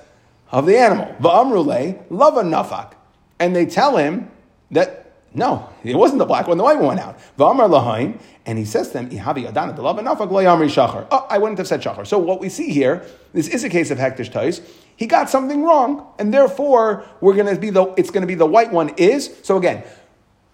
of 0.50 0.66
the 0.66 0.76
animal. 0.76 1.06
Va'amrule, 1.20 2.02
lava 2.10 2.42
nafak. 2.42 2.92
And 3.38 3.54
they 3.54 3.66
tell 3.66 3.96
him 3.96 4.30
that 4.70 5.04
no, 5.36 5.68
it 5.82 5.96
wasn't 5.96 6.20
the 6.20 6.24
black 6.24 6.46
one, 6.46 6.58
the 6.58 6.64
white 6.64 6.76
one 6.76 6.86
went 6.86 7.00
out. 7.00 7.18
V'amar 7.36 7.68
lahain, 7.68 8.20
and 8.46 8.56
he 8.56 8.64
says 8.64 8.88
to 8.88 8.92
them, 8.94 9.10
Ihavi 9.10 9.48
adana 9.48 9.72
delav 9.72 9.98
nafak 9.98 10.28
yamri 10.28 10.68
shachar. 10.68 11.08
Oh, 11.10 11.26
I 11.28 11.38
wouldn't 11.38 11.58
have 11.58 11.66
said 11.66 11.82
shachar. 11.82 12.06
So 12.06 12.18
what 12.18 12.40
we 12.40 12.48
see 12.48 12.70
here, 12.70 13.04
this 13.32 13.48
is 13.48 13.64
a 13.64 13.68
case 13.68 13.90
of 13.90 13.98
hektish 13.98 14.30
tais. 14.30 14.60
He 14.94 15.06
got 15.06 15.28
something 15.28 15.64
wrong, 15.64 16.06
and 16.20 16.32
therefore 16.32 17.04
we're 17.20 17.34
going 17.34 17.52
to 17.52 17.60
be 17.60 17.70
the, 17.70 17.86
it's 17.96 18.10
going 18.10 18.20
to 18.20 18.28
be 18.28 18.36
the 18.36 18.46
white 18.46 18.72
one 18.72 18.90
is. 18.90 19.36
So 19.42 19.56
again, 19.56 19.82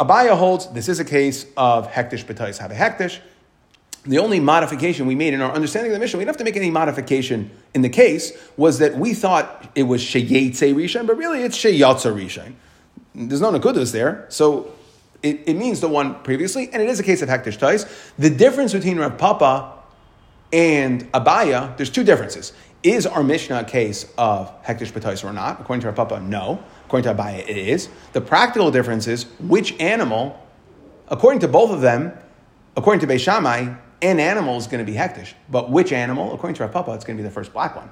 Abaya 0.01 0.37
holds 0.37 0.67
this 0.69 0.89
is 0.89 0.99
a 0.99 1.05
case 1.05 1.45
of 1.59 1.87
hektish 1.91 2.25
betais 2.25 2.57
have 2.57 2.71
a 2.71 2.75
hektish. 2.75 3.19
The 4.05 4.19
only 4.19 4.41
modification 4.41 5.07
we 5.07 5.15
made 5.15 5.35
in 5.35 5.43
our 5.43 5.53
understanding 5.53 5.93
of 5.93 5.97
the 5.97 6.01
mission, 6.01 6.17
we 6.17 6.25
didn't 6.25 6.35
have 6.35 6.39
to 6.39 6.45
make 6.45 6.57
any 6.57 6.71
modification 6.71 7.51
in 7.75 7.83
the 7.83 7.91
case, 7.91 8.33
was 8.57 8.79
that 8.79 8.97
we 8.97 9.13
thought 9.13 9.71
it 9.75 9.83
was 9.83 10.01
sheyetze 10.01 10.75
rishon, 10.75 11.07
but 11.07 11.19
really 11.19 11.43
it's 11.43 11.57
sheyatza 11.57 12.15
rishon. 12.15 12.55
There's 13.15 13.43
no 13.43 13.53
nakudas 13.53 13.93
there. 13.93 14.25
So 14.31 14.73
it, 15.23 15.41
it, 15.47 15.55
means 15.55 15.81
the 15.81 15.89
one 15.89 16.15
previously, 16.23 16.71
and 16.73 16.83
it 16.83 16.89
is 16.89 16.99
a 16.99 17.03
case 17.03 17.21
of 17.21 17.29
hektish 17.29 17.59
tais. 17.59 17.85
The 18.19 18.31
difference 18.31 18.73
between 18.73 18.99
Rav 18.99 19.19
Papa 19.19 19.75
and 20.51 21.13
Abaya, 21.13 21.77
there's 21.77 21.91
two 21.91 22.05
differences. 22.05 22.55
Is 22.83 23.07
our 23.07 23.23
Mishnah 23.23 23.61
a 23.61 23.65
case 23.65 24.11
of 24.17 24.51
hektish 24.65 24.93
b'tais 24.93 25.23
or 25.23 25.35
not? 25.35 25.61
According 25.61 25.83
to 25.83 25.89
Rav 25.89 25.97
Papa, 25.97 26.21
no. 26.21 26.65
According 26.91 27.15
to 27.15 27.23
Abaya, 27.23 27.39
it 27.39 27.57
is. 27.57 27.89
The 28.15 28.21
practical 28.21 28.73
difference 28.73 29.07
is 29.07 29.27
which 29.39 29.79
animal, 29.79 30.45
according 31.07 31.39
to 31.39 31.47
both 31.47 31.71
of 31.71 31.83
them, 31.83 32.13
according 32.77 32.99
to 33.03 33.07
Beishamai, 33.07 33.79
an 34.03 34.19
animal 34.19 34.57
is 34.57 34.67
going 34.67 34.85
to 34.85 34.93
be 34.93 34.99
hektish. 34.99 35.35
But 35.49 35.71
which 35.71 35.93
animal? 35.93 36.35
According 36.35 36.57
to 36.57 36.65
Rav 36.65 36.73
Papa, 36.73 36.91
it's 36.95 37.05
going 37.05 37.17
to 37.17 37.23
be 37.23 37.29
the 37.29 37.33
first 37.33 37.53
black 37.53 37.77
one. 37.77 37.89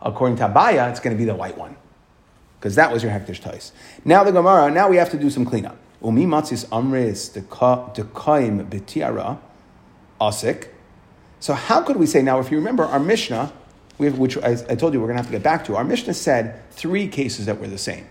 According 0.00 0.38
to 0.38 0.48
Abaya, 0.48 0.88
it's 0.90 1.00
going 1.00 1.14
to 1.14 1.18
be 1.18 1.26
the 1.26 1.34
white 1.34 1.58
one 1.58 1.76
because 2.58 2.76
that 2.76 2.90
was 2.90 3.02
your 3.02 3.12
hektish 3.12 3.42
tais. 3.42 3.72
Now 4.06 4.24
the 4.24 4.32
Gemara, 4.32 4.70
now 4.70 4.88
we 4.88 4.96
have 4.96 5.10
to 5.10 5.18
do 5.18 5.28
some 5.28 5.44
cleanup. 5.44 5.76
Umi 6.02 6.24
matzis 6.24 6.66
amres 6.72 7.28
dekaim 7.28 8.70
betiara 8.70 9.38
asik. 10.18 10.68
So 11.40 11.52
how 11.52 11.82
could 11.82 11.96
we 11.96 12.06
say 12.06 12.22
now? 12.22 12.40
If 12.40 12.50
you 12.50 12.56
remember 12.56 12.86
our 12.86 13.00
Mishnah, 13.00 13.52
have, 14.00 14.18
which 14.18 14.38
I, 14.38 14.52
I, 14.70 14.76
told 14.76 14.94
you 14.94 15.00
we're 15.00 15.08
going 15.08 15.18
to 15.18 15.22
have 15.22 15.26
to 15.26 15.32
get 15.32 15.42
back 15.42 15.66
to, 15.66 15.76
our 15.76 15.84
Mishnah 15.84 16.14
said 16.14 16.62
three 16.70 17.06
cases 17.06 17.44
that 17.44 17.60
were 17.60 17.68
the 17.68 17.76
same. 17.76 18.06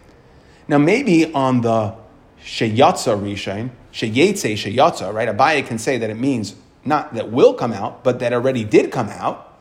Now 0.68 0.78
maybe 0.78 1.32
on 1.34 1.62
the 1.62 1.96
sheyatza 2.44 3.20
rishain, 3.20 3.72
sheyetze 3.92 4.54
sheyatza, 4.54 5.14
right? 5.14 5.30
Abaye 5.30 5.66
can 5.66 5.78
say 5.78 5.98
that 5.98 6.10
it 6.10 6.18
means 6.18 6.56
not 6.86 7.14
that 7.14 7.32
will 7.32 7.54
come 7.54 7.74
out, 7.74 8.04
but 8.04 8.20
that 8.20 8.34
already 8.34 8.64
did 8.64 8.92
come 8.92 9.10
out. 9.10 9.58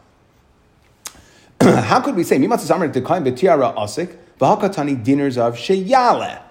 how 1.61 2.01
could 2.01 2.17
we 2.17 2.25
say 2.25 2.39
mimatzis 2.39 2.71
amres 2.73 2.95
dekaim 2.95 3.25
betiara 3.25 3.75
asik? 3.77 4.17
V'hakatani 4.41 5.03
dinners 5.03 5.39
of 5.39 5.57
sheyale. 5.57 6.43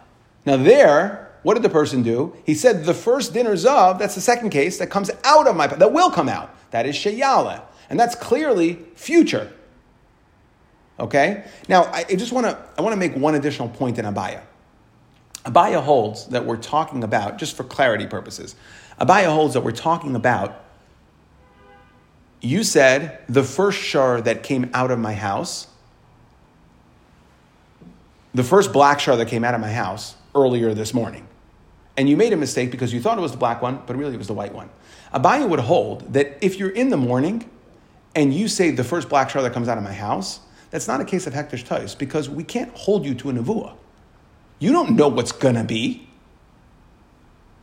Now 0.45 0.57
there, 0.57 1.31
what 1.43 1.55
did 1.55 1.63
the 1.63 1.69
person 1.69 2.03
do? 2.03 2.35
He 2.45 2.55
said 2.55 2.85
the 2.85 2.93
first 2.93 3.33
dinners 3.33 3.65
of, 3.65 3.99
that's 3.99 4.15
the 4.15 4.21
second 4.21 4.51
case, 4.51 4.77
that 4.77 4.87
comes 4.87 5.11
out 5.23 5.47
of 5.47 5.55
my, 5.55 5.67
that 5.67 5.91
will 5.91 6.11
come 6.11 6.29
out. 6.29 6.55
That 6.71 6.85
is 6.85 6.95
sheyale. 6.95 7.61
And 7.89 7.99
that's 7.99 8.15
clearly 8.15 8.79
future. 8.95 9.51
Okay? 10.99 11.43
Now, 11.67 11.85
I 11.91 12.03
just 12.03 12.31
want 12.31 12.47
to, 12.47 12.57
I 12.77 12.81
want 12.81 12.93
to 12.93 12.97
make 12.97 13.15
one 13.15 13.35
additional 13.35 13.69
point 13.69 13.97
in 13.97 14.05
Abaya. 14.05 14.41
Abaya 15.45 15.81
holds 15.81 16.27
that 16.27 16.45
we're 16.45 16.57
talking 16.57 17.03
about, 17.03 17.37
just 17.37 17.57
for 17.57 17.63
clarity 17.63 18.05
purposes, 18.05 18.55
Abaya 18.99 19.33
holds 19.33 19.55
that 19.55 19.61
we're 19.61 19.71
talking 19.71 20.15
about, 20.15 20.63
you 22.41 22.63
said 22.63 23.19
the 23.27 23.43
first 23.43 23.79
shar 23.79 24.21
that 24.21 24.43
came 24.43 24.69
out 24.73 24.91
of 24.91 24.99
my 24.99 25.13
house 25.13 25.67
the 28.33 28.43
first 28.43 28.71
black 28.71 28.99
shar 28.99 29.17
that 29.17 29.27
came 29.27 29.43
out 29.43 29.53
of 29.53 29.61
my 29.61 29.71
house 29.71 30.15
earlier 30.35 30.73
this 30.73 30.93
morning. 30.93 31.27
And 31.97 32.09
you 32.09 32.15
made 32.15 32.31
a 32.31 32.37
mistake 32.37 32.71
because 32.71 32.93
you 32.93 33.01
thought 33.01 33.17
it 33.17 33.21
was 33.21 33.31
the 33.31 33.37
black 33.37 33.61
one, 33.61 33.81
but 33.85 33.95
really 33.95 34.13
it 34.13 34.17
was 34.17 34.27
the 34.27 34.33
white 34.33 34.53
one. 34.53 34.69
Abaya 35.13 35.47
would 35.47 35.59
hold 35.59 36.13
that 36.13 36.37
if 36.41 36.57
you're 36.57 36.69
in 36.69 36.89
the 36.89 36.97
morning 36.97 37.49
and 38.15 38.33
you 38.33 38.47
say 38.47 38.71
the 38.71 38.83
first 38.83 39.09
black 39.09 39.29
shar 39.29 39.41
that 39.41 39.53
comes 39.53 39.67
out 39.67 39.77
of 39.77 39.83
my 39.83 39.93
house, 39.93 40.39
that's 40.71 40.87
not 40.87 40.99
a 41.01 41.05
case 41.05 41.27
of 41.27 41.33
hektish 41.33 41.65
tais 41.65 41.95
because 41.95 42.29
we 42.29 42.43
can't 42.43 42.75
hold 42.75 43.05
you 43.05 43.13
to 43.15 43.29
a 43.29 43.33
nevuah. 43.33 43.75
You 44.59 44.71
don't 44.71 44.95
know 44.95 45.07
what's 45.07 45.31
gonna 45.31 45.63
be. 45.63 46.07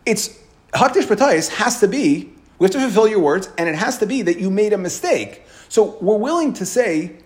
It's 0.07 0.38
hektish 0.73 1.09
tais 1.16 1.49
has 1.49 1.81
to 1.81 1.88
be. 1.88 2.33
We 2.59 2.64
have 2.64 2.73
to 2.73 2.81
fulfill 2.81 3.09
your 3.09 3.21
words, 3.21 3.49
and 3.57 3.68
it 3.68 3.77
has 3.77 3.99
to 3.99 4.07
be 4.07 4.23
that 4.23 4.38
you 4.38 4.51
made 4.51 4.73
a 4.73 4.79
mistake. 4.79 5.42
So 5.68 5.97
we're 6.01 6.16
willing 6.16 6.53
to 6.55 6.66
say 6.66 7.16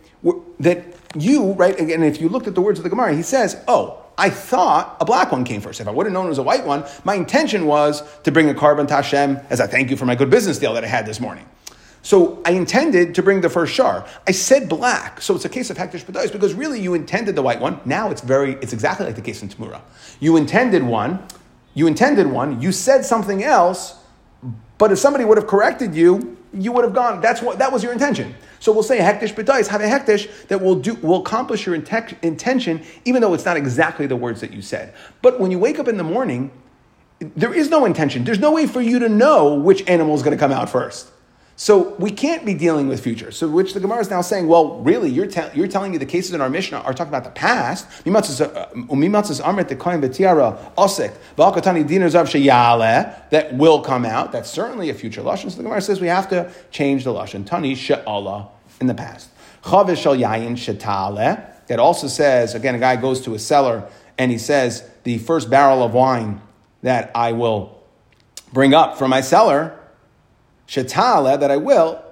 that 0.60 0.84
you, 1.16 1.52
right, 1.52 1.78
and 1.78 2.04
if 2.04 2.20
you 2.20 2.28
looked 2.28 2.46
at 2.46 2.54
the 2.54 2.60
words 2.60 2.78
of 2.78 2.82
the 2.82 2.90
Gemara, 2.90 3.14
he 3.14 3.22
says, 3.22 3.56
oh, 3.66 3.98
I 4.18 4.28
thought 4.28 4.98
a 5.00 5.04
black 5.04 5.32
one 5.32 5.44
came 5.44 5.60
first. 5.60 5.80
If 5.80 5.88
I 5.88 5.90
would 5.90 6.06
have 6.06 6.12
known 6.12 6.26
it 6.26 6.28
was 6.28 6.38
a 6.38 6.42
white 6.42 6.66
one, 6.66 6.84
my 7.04 7.14
intention 7.14 7.66
was 7.66 8.02
to 8.24 8.30
bring 8.30 8.50
a 8.50 8.54
korban 8.54 8.86
to 8.88 8.94
Hashem 8.94 9.40
as 9.48 9.58
a 9.58 9.66
thank 9.66 9.90
you 9.90 9.96
for 9.96 10.04
my 10.04 10.14
good 10.14 10.28
business 10.30 10.58
deal 10.58 10.74
that 10.74 10.84
I 10.84 10.86
had 10.86 11.06
this 11.06 11.18
morning. 11.18 11.48
So 12.02 12.42
I 12.44 12.50
intended 12.50 13.14
to 13.14 13.22
bring 13.22 13.40
the 13.40 13.48
first 13.48 13.72
shar. 13.72 14.06
I 14.26 14.32
said 14.32 14.68
black, 14.68 15.20
so 15.22 15.36
it's 15.36 15.44
a 15.44 15.48
case 15.48 15.70
of 15.70 15.76
hektish 15.76 16.04
badais 16.04 16.32
because 16.32 16.52
really 16.52 16.80
you 16.80 16.94
intended 16.94 17.36
the 17.36 17.42
white 17.42 17.60
one. 17.60 17.80
Now 17.84 18.10
it's 18.10 18.20
very, 18.20 18.54
it's 18.54 18.72
exactly 18.72 19.06
like 19.06 19.14
the 19.14 19.22
case 19.22 19.42
in 19.42 19.48
Tamura. 19.48 19.80
You 20.18 20.36
intended 20.36 20.82
one, 20.82 21.24
you 21.74 21.86
intended 21.86 22.26
one, 22.26 22.60
you 22.60 22.72
said 22.72 23.04
something 23.04 23.44
else, 23.44 23.94
but 24.78 24.90
if 24.90 24.98
somebody 24.98 25.24
would 25.24 25.38
have 25.38 25.46
corrected 25.46 25.94
you, 25.94 26.36
you 26.52 26.72
would 26.72 26.82
have 26.84 26.92
gone. 26.92 27.20
That's 27.20 27.40
what 27.40 27.60
that 27.60 27.72
was 27.72 27.84
your 27.84 27.92
intention. 27.92 28.34
So 28.58 28.72
we'll 28.72 28.82
say 28.82 28.98
hektish 28.98 29.34
b'tais, 29.34 29.68
have 29.68 29.80
a 29.80 29.84
hektish 29.84 30.48
that 30.48 30.60
will 30.60 30.74
do 30.74 30.94
will 30.96 31.20
accomplish 31.20 31.66
your 31.66 31.76
intent, 31.76 32.14
intention, 32.22 32.82
even 33.04 33.22
though 33.22 33.32
it's 33.32 33.44
not 33.44 33.56
exactly 33.56 34.08
the 34.08 34.16
words 34.16 34.40
that 34.40 34.52
you 34.52 34.60
said. 34.60 34.92
But 35.22 35.38
when 35.38 35.52
you 35.52 35.58
wake 35.60 35.78
up 35.78 35.86
in 35.86 35.98
the 35.98 36.04
morning, 36.04 36.50
there 37.20 37.54
is 37.54 37.70
no 37.70 37.84
intention. 37.84 38.24
There's 38.24 38.40
no 38.40 38.50
way 38.50 38.66
for 38.66 38.80
you 38.80 38.98
to 38.98 39.08
know 39.08 39.54
which 39.54 39.88
animal 39.88 40.16
is 40.16 40.22
going 40.22 40.36
to 40.36 40.40
come 40.40 40.50
out 40.50 40.68
first. 40.68 41.08
So 41.56 41.94
we 41.98 42.10
can't 42.10 42.44
be 42.46 42.54
dealing 42.54 42.88
with 42.88 43.02
future. 43.02 43.30
So 43.30 43.46
which 43.46 43.74
the 43.74 43.80
Gemara 43.80 44.00
is 44.00 44.10
now 44.10 44.22
saying, 44.22 44.48
well, 44.48 44.80
really, 44.80 45.10
you're, 45.10 45.26
te- 45.26 45.50
you're 45.54 45.68
telling 45.68 45.92
me 45.92 45.98
the 45.98 46.06
cases 46.06 46.32
in 46.32 46.40
our 46.40 46.48
Mishnah 46.48 46.78
are 46.78 46.94
talking 46.94 47.10
about 47.10 47.24
the 47.24 47.30
past. 47.30 47.86
Uh, 48.06 48.66
that 53.30 53.54
will 53.54 53.80
come 53.80 54.04
out. 54.04 54.32
That's 54.32 54.50
certainly 54.50 54.90
a 54.90 54.94
future 54.94 55.22
lashon. 55.22 55.50
So 55.50 55.58
the 55.58 55.62
Gemara 55.62 55.82
says 55.82 56.00
we 56.00 56.08
have 56.08 56.28
to 56.30 56.50
change 56.70 57.04
the 57.04 57.12
lashon. 57.12 57.46
Tani 57.46 57.74
she'ala 57.74 58.48
in 58.80 58.86
the 58.86 58.94
past. 58.94 59.28
That 61.68 61.78
also 61.78 62.08
says 62.08 62.54
again, 62.54 62.74
a 62.74 62.78
guy 62.78 62.96
goes 62.96 63.20
to 63.22 63.34
a 63.34 63.38
cellar 63.38 63.88
and 64.18 64.30
he 64.30 64.38
says 64.38 64.88
the 65.04 65.18
first 65.18 65.48
barrel 65.50 65.82
of 65.82 65.94
wine 65.94 66.40
that 66.82 67.10
I 67.14 67.32
will 67.32 67.80
bring 68.52 68.74
up 68.74 68.98
from 68.98 69.10
my 69.10 69.20
cellar 69.20 69.78
shetale 70.68 71.38
that 71.38 71.50
I 71.50 71.56
will, 71.56 72.02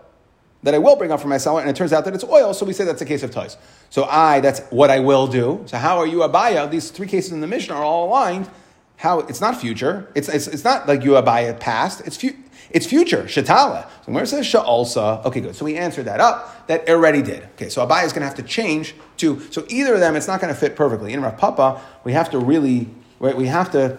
that 0.62 0.74
I 0.74 0.78
will 0.78 0.96
bring 0.96 1.10
up 1.12 1.20
for 1.20 1.28
my 1.28 1.38
cellar, 1.38 1.60
and 1.60 1.70
it 1.70 1.76
turns 1.76 1.92
out 1.92 2.04
that 2.04 2.14
it's 2.14 2.24
oil, 2.24 2.52
so 2.52 2.66
we 2.66 2.72
say 2.72 2.84
that's 2.84 3.02
a 3.02 3.06
case 3.06 3.22
of 3.22 3.30
toys. 3.30 3.56
So 3.88 4.04
I, 4.04 4.40
that's 4.40 4.60
what 4.70 4.90
I 4.90 5.00
will 5.00 5.26
do. 5.26 5.62
So 5.66 5.78
how 5.78 5.98
are 5.98 6.06
you 6.06 6.18
abaya? 6.18 6.70
These 6.70 6.90
three 6.90 7.06
cases 7.06 7.32
in 7.32 7.40
the 7.40 7.46
Mishnah 7.46 7.74
are 7.74 7.82
all 7.82 8.08
aligned. 8.08 8.48
How 8.96 9.20
it's 9.20 9.40
not 9.40 9.58
future. 9.58 10.10
It's, 10.14 10.28
it's, 10.28 10.46
it's 10.46 10.64
not 10.64 10.86
like 10.86 11.02
you 11.02 11.12
abaya 11.12 11.58
past. 11.58 12.02
It's 12.06 12.16
future. 12.16 12.38
It's 12.70 12.86
future, 12.86 13.24
shatala. 13.24 13.88
So 14.06 14.12
where 14.12 14.22
it 14.22 14.28
says 14.28 14.46
sha'alsa, 14.46 15.24
okay, 15.24 15.40
good. 15.40 15.56
So 15.56 15.64
we 15.64 15.76
answered 15.76 16.04
that 16.04 16.20
up. 16.20 16.68
That 16.68 16.88
already 16.88 17.20
did. 17.20 17.42
Okay, 17.54 17.68
so 17.68 17.84
Abaya 17.84 18.04
is 18.04 18.12
going 18.12 18.20
to 18.20 18.28
have 18.28 18.36
to 18.36 18.44
change 18.44 18.94
to. 19.16 19.40
So 19.50 19.64
either 19.68 19.94
of 19.94 20.00
them, 20.00 20.14
it's 20.14 20.28
not 20.28 20.40
going 20.40 20.54
to 20.54 20.58
fit 20.58 20.76
perfectly. 20.76 21.12
In 21.12 21.20
Rav 21.20 21.36
Papa, 21.36 21.80
we 22.04 22.12
have 22.12 22.30
to 22.30 22.38
really, 22.38 22.88
right, 23.18 23.36
we 23.36 23.46
have 23.46 23.72
to, 23.72 23.98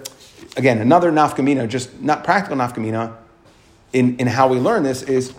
again, 0.55 0.77
another 0.77 1.11
nafkamina, 1.11 1.67
just 1.67 2.01
not 2.01 2.23
practical 2.23 2.57
nafkamina 2.57 3.17
in, 3.93 4.17
in 4.17 4.27
how 4.27 4.47
we 4.47 4.57
learn 4.57 4.83
this 4.83 5.01
is 5.03 5.33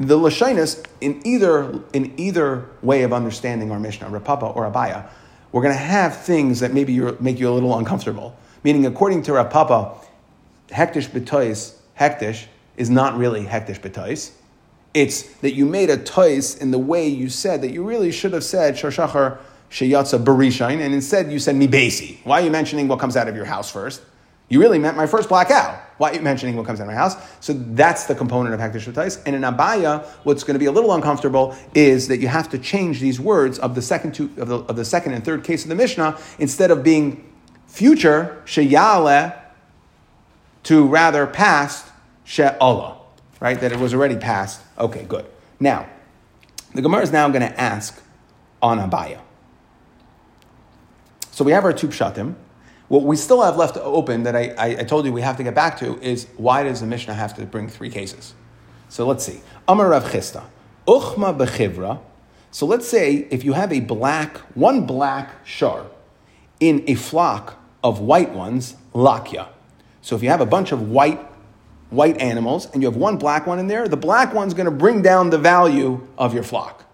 the 0.00 0.18
lashinus 0.18 0.84
in 1.00 1.20
either 1.24 1.80
in 1.92 2.12
either 2.18 2.68
way 2.82 3.02
of 3.02 3.12
understanding 3.12 3.70
our 3.70 3.78
Mishnah, 3.78 4.08
Rav 4.08 4.24
Papa 4.24 4.46
or 4.46 4.70
Abaya, 4.70 5.06
we're 5.52 5.62
going 5.62 5.74
to 5.74 5.78
have 5.78 6.16
things 6.16 6.60
that 6.60 6.72
maybe 6.72 6.98
make 7.20 7.38
you 7.38 7.48
a 7.48 7.52
little 7.52 7.78
uncomfortable. 7.78 8.36
Meaning, 8.64 8.86
according 8.86 9.22
to 9.24 9.34
Rav 9.34 9.50
Papa, 9.50 9.94
hektish 10.68 11.08
betois, 11.08 11.76
hektish 11.98 12.46
is 12.76 12.90
not 12.90 13.16
really 13.16 13.44
hektish 13.44 13.80
betois. 13.80 14.32
It's 14.94 15.22
that 15.38 15.54
you 15.54 15.66
made 15.66 15.90
a 15.90 15.96
tois 15.96 16.56
in 16.56 16.70
the 16.70 16.78
way 16.78 17.06
you 17.06 17.28
said 17.28 17.62
that 17.62 17.70
you 17.70 17.84
really 17.84 18.10
should 18.10 18.32
have 18.32 18.44
said 18.44 18.74
shashachar 18.74 19.38
sheyatza 19.70 20.22
barishain, 20.22 20.80
and 20.80 20.94
instead 20.94 21.30
you 21.30 21.38
said 21.38 21.56
mibesi. 21.56 22.18
Why 22.24 22.40
are 22.40 22.44
you 22.44 22.50
mentioning 22.50 22.88
what 22.88 22.98
comes 22.98 23.16
out 23.16 23.28
of 23.28 23.36
your 23.36 23.44
house 23.44 23.70
first? 23.70 24.02
You 24.48 24.60
really 24.60 24.78
meant 24.78 24.96
my 24.96 25.06
first 25.06 25.28
black. 25.28 25.50
You 26.00 26.20
mentioning 26.20 26.56
what 26.56 26.66
comes 26.66 26.80
out 26.80 26.84
of 26.84 26.88
my 26.88 26.94
house? 26.94 27.16
So 27.40 27.52
that's 27.52 28.04
the 28.04 28.14
component 28.14 28.54
of 28.54 28.60
Hektish 28.60 28.92
Shatais. 28.92 29.22
And 29.26 29.36
in 29.36 29.42
Abaya, 29.42 30.04
what's 30.24 30.42
going 30.42 30.54
to 30.54 30.58
be 30.58 30.66
a 30.66 30.72
little 30.72 30.92
uncomfortable 30.92 31.56
is 31.74 32.08
that 32.08 32.18
you 32.18 32.28
have 32.28 32.50
to 32.50 32.58
change 32.58 33.00
these 33.00 33.20
words 33.20 33.58
of 33.60 33.74
the 33.74 33.82
second 33.82 34.12
two, 34.14 34.30
of 34.36 34.48
the, 34.48 34.58
of 34.60 34.76
the 34.76 34.84
second 34.84 35.12
and 35.12 35.24
third 35.24 35.44
case 35.44 35.62
of 35.62 35.68
the 35.68 35.74
Mishnah, 35.74 36.18
instead 36.38 36.70
of 36.70 36.82
being 36.82 37.32
future, 37.66 38.42
Sheyale, 38.44 39.38
to 40.64 40.86
rather 40.86 41.26
past, 41.26 41.86
She'Allah. 42.24 42.98
Right? 43.40 43.60
That 43.60 43.72
it 43.72 43.78
was 43.78 43.94
already 43.94 44.16
past. 44.16 44.62
Okay, 44.78 45.04
good. 45.04 45.26
Now, 45.60 45.88
the 46.74 46.82
Gemara 46.82 47.02
is 47.02 47.12
now 47.12 47.28
going 47.28 47.42
to 47.42 47.60
ask 47.60 48.02
on 48.60 48.78
Abaya. 48.78 49.20
So 51.30 51.44
we 51.44 51.52
have 51.52 51.64
our 51.64 51.72
two 51.72 51.88
pshatim. 51.88 52.34
What 52.94 53.02
we 53.02 53.16
still 53.16 53.42
have 53.42 53.56
left 53.56 53.76
open 53.76 54.22
that 54.22 54.36
I, 54.36 54.54
I, 54.56 54.66
I, 54.66 54.84
told 54.84 55.04
you 55.04 55.12
we 55.12 55.20
have 55.20 55.36
to 55.38 55.42
get 55.42 55.52
back 55.52 55.80
to 55.80 56.00
is 56.00 56.28
why 56.36 56.62
does 56.62 56.80
the 56.80 56.86
Mishnah 56.86 57.14
have 57.14 57.34
to 57.34 57.44
bring 57.44 57.68
three 57.68 57.90
cases? 57.90 58.34
So 58.88 59.04
let's 59.04 59.24
see. 59.24 59.40
Amar 59.66 59.88
Rav 59.88 60.04
Chisda. 60.04 60.44
Uchma 60.86 61.36
bechivra. 61.36 62.00
So 62.52 62.66
let's 62.66 62.86
say 62.86 63.26
if 63.32 63.42
you 63.42 63.54
have 63.54 63.72
a 63.72 63.80
black, 63.80 64.36
one 64.54 64.86
black 64.86 65.44
shar 65.44 65.86
in 66.60 66.84
a 66.86 66.94
flock 66.94 67.56
of 67.82 67.98
white 67.98 68.30
ones, 68.30 68.76
lakya. 68.94 69.48
So 70.00 70.14
if 70.14 70.22
you 70.22 70.28
have 70.28 70.40
a 70.40 70.46
bunch 70.46 70.70
of 70.70 70.88
white 70.88 71.18
white 71.90 72.20
animals 72.20 72.66
and 72.66 72.80
you 72.80 72.88
have 72.88 72.96
one 72.96 73.16
black 73.16 73.44
one 73.44 73.58
in 73.58 73.66
there, 73.66 73.88
the 73.88 73.96
black 73.96 74.32
one's 74.32 74.54
going 74.54 74.66
to 74.66 74.70
bring 74.70 75.02
down 75.02 75.30
the 75.30 75.38
value 75.38 76.06
of 76.16 76.32
your 76.32 76.44
flock. 76.44 76.84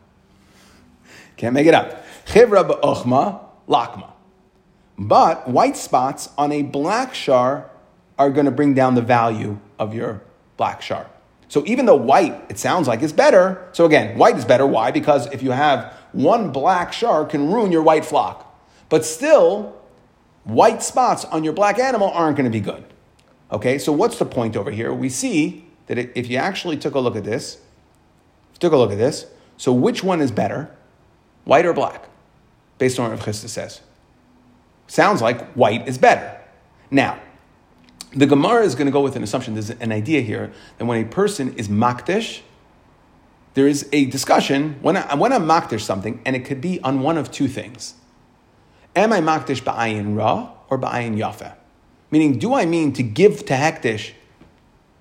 Can't 1.37 1.53
make 1.53 1.67
it 1.67 1.75
up. 1.75 2.07
Chivra 2.25 2.67
ba'ochma 2.67 3.45
lakma. 3.69 4.10
But 5.01 5.49
white 5.49 5.79
spots 5.79 6.29
on 6.37 6.53
a 6.53 6.61
black 6.63 7.15
shar 7.15 7.71
are 8.19 8.29
going 8.29 8.45
to 8.45 8.53
bring 8.53 8.75
down 8.75 8.95
the 8.97 9.03
value 9.03 9.59
of 9.79 9.95
your 9.95 10.23
black 10.59 10.83
shar. 10.83 11.09
So 11.49 11.65
even 11.65 11.87
though 11.87 11.97
white, 11.97 12.45
it 12.51 12.59
sounds 12.59 12.87
like 12.87 13.01
is 13.01 13.15
better. 13.15 13.67
So 13.73 13.87
again, 13.87 14.19
white 14.19 14.37
is 14.37 14.45
better. 14.45 14.67
Why? 14.67 14.91
Because 14.91 15.27
if 15.33 15.43
you 15.43 15.53
have 15.53 15.95
one 16.13 16.53
black 16.53 16.93
shar 16.93 17.25
can 17.25 17.51
ruin 17.51 17.73
your 17.73 17.83
white 17.83 18.05
flock. 18.05 18.55
But 18.91 19.07
still, 19.07 19.75
white 20.45 20.83
spots 20.83 21.25
on 21.25 21.45
your 21.45 21.55
black 21.55 21.79
animal 21.79 22.11
aren't 22.11 22.37
going 22.37 22.45
to 22.45 22.51
be 22.51 22.61
good. 22.61 22.85
Okay, 23.51 23.79
so 23.79 23.93
what's 23.93 24.19
the 24.19 24.27
point 24.27 24.55
over 24.55 24.71
here? 24.71 24.93
We 24.93 25.09
see 25.09 25.65
that 25.87 25.97
if 25.97 26.29
you 26.29 26.37
actually 26.37 26.77
took 26.77 26.95
a 26.95 27.01
look 27.01 27.17
at 27.17 27.25
this, 27.25 27.59
took 28.59 28.75
a 28.75 28.77
look 28.77 28.93
at 28.93 28.99
this, 28.99 29.27
so 29.57 29.73
which 29.73 30.05
one 30.05 30.21
is 30.21 30.31
better, 30.31 30.71
white 31.45 31.65
or 31.65 31.73
black, 31.73 32.05
based 32.77 32.99
on 32.99 33.11
what 33.11 33.19
Rav 33.19 33.27
Chisda 33.27 33.49
says? 33.49 33.81
Sounds 34.91 35.23
like 35.23 35.53
white 35.53 35.87
is 35.87 35.99
better. 35.99 36.37
Now, 36.91 37.21
the 38.13 38.27
Gemara 38.27 38.65
is 38.65 38.75
going 38.75 38.87
to 38.87 38.93
go 38.93 39.03
with 39.03 39.15
an 39.15 39.23
assumption. 39.23 39.55
There's 39.55 39.71
an 39.71 39.93
idea 39.93 40.21
here 40.21 40.51
that 40.79 40.85
when 40.85 41.01
a 41.01 41.09
person 41.09 41.55
is 41.55 41.69
makdish, 41.69 42.41
there 43.55 43.69
is 43.69 43.89
a 43.93 44.07
discussion 44.07 44.81
when, 44.83 44.97
I, 44.97 45.15
when 45.15 45.33
I'm 45.33 45.47
makdish 45.47 45.83
something, 45.83 46.21
and 46.27 46.35
it 46.35 46.45
could 46.45 46.61
be 46.61 46.81
on 46.81 47.03
one 47.03 47.17
of 47.17 47.31
two 47.31 47.47
things. 47.47 47.95
Am 48.97 49.13
I 49.13 49.21
makdish 49.21 49.63
ba'ayin 49.63 50.17
ra 50.17 50.51
or 50.69 50.77
ba'ayin 50.77 51.17
yafa? 51.17 51.55
Meaning, 52.11 52.41
do 52.41 52.53
I 52.55 52.67
mean 52.67 52.93
to 52.95 53.05
give 53.05 53.47
to 53.47 53.55
hektish 53.55 54.11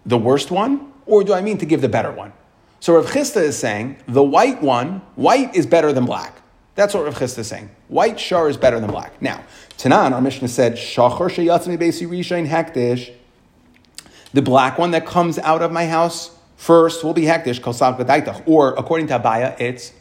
the 0.06 0.20
worst 0.20 0.52
one, 0.52 0.94
or 1.08 1.24
do 1.24 1.34
I 1.34 1.42
mean 1.42 1.58
to 1.58 1.66
give 1.66 1.82
the 1.82 1.90
better 1.90 2.12
one? 2.12 2.32
So 2.80 2.94
Rav 2.94 3.08
Chisda 3.08 3.42
is 3.42 3.58
saying 3.58 3.98
the 4.08 4.22
white 4.22 4.62
one, 4.62 5.02
white 5.16 5.56
is 5.56 5.66
better 5.66 5.92
than 5.92 6.06
black. 6.06 6.44
That's 6.76 6.94
what 6.94 7.04
Rav 7.04 7.16
Chisda 7.16 7.40
is 7.40 7.48
saying. 7.48 7.70
White 7.88 8.20
shar 8.20 8.50
is 8.50 8.58
better 8.58 8.80
than 8.80 8.90
black. 8.90 9.22
Now, 9.22 9.44
Tanan, 9.78 10.14
our 10.14 10.22
Mishnah 10.22 10.48
said, 10.48 10.74
Shachar 10.74 11.30
sheyatzmi 11.30 11.78
besi 11.78 12.08
rishain 12.08 12.48
hektish. 12.48 13.14
The 14.34 14.42
black 14.42 14.78
one 14.78 14.92
that 14.92 15.06
comes 15.06 15.40
out 15.40 15.62
of 15.62 15.72
my 15.72 15.88
house 15.88 16.32
first 16.56 17.04
will 17.04 17.14
be 17.14 17.24
hektish, 17.24 17.60
gadaitach. 17.60 18.44
Or, 18.46 18.74
according 18.74 19.08
to 19.08 19.20
Abaya, 19.20 19.60
it's 19.60 19.94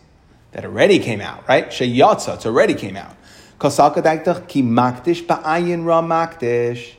that 0.53 0.65
already 0.65 0.99
came 0.99 1.21
out, 1.21 1.47
right? 1.49 1.69
Sheyatza, 1.69 2.37
it's 2.37 2.47
already 2.47 2.75
came 2.75 2.97
out. 2.97 3.17
Kosav 3.59 3.95
gadaitach 3.95 4.49
ki 4.49 4.63
makdish 4.63 5.27
ba'ayin 5.27 5.85
ra 5.85 6.03
makdish. 6.03 6.95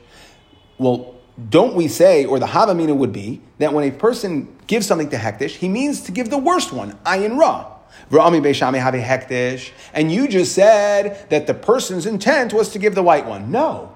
Well, 0.78 1.14
don't 1.48 1.74
we 1.74 1.88
say, 1.88 2.26
or 2.26 2.38
the 2.38 2.46
Havamina 2.46 2.94
would 2.94 3.12
be, 3.12 3.40
that 3.58 3.72
when 3.72 3.88
a 3.88 3.92
person 3.92 4.54
gives 4.66 4.86
something 4.86 5.08
to 5.10 5.16
hektish, 5.16 5.56
he 5.56 5.68
means 5.68 6.02
to 6.02 6.12
give 6.12 6.30
the 6.30 6.38
worst 6.38 6.72
one, 6.72 6.92
ayin 7.04 7.38
ra. 7.38 7.79
And 9.94 10.12
you 10.12 10.28
just 10.28 10.54
said 10.54 11.30
that 11.30 11.46
the 11.46 11.54
person's 11.54 12.06
intent 12.06 12.52
was 12.52 12.70
to 12.70 12.78
give 12.78 12.94
the 12.94 13.02
white 13.02 13.26
one. 13.26 13.50
No. 13.50 13.94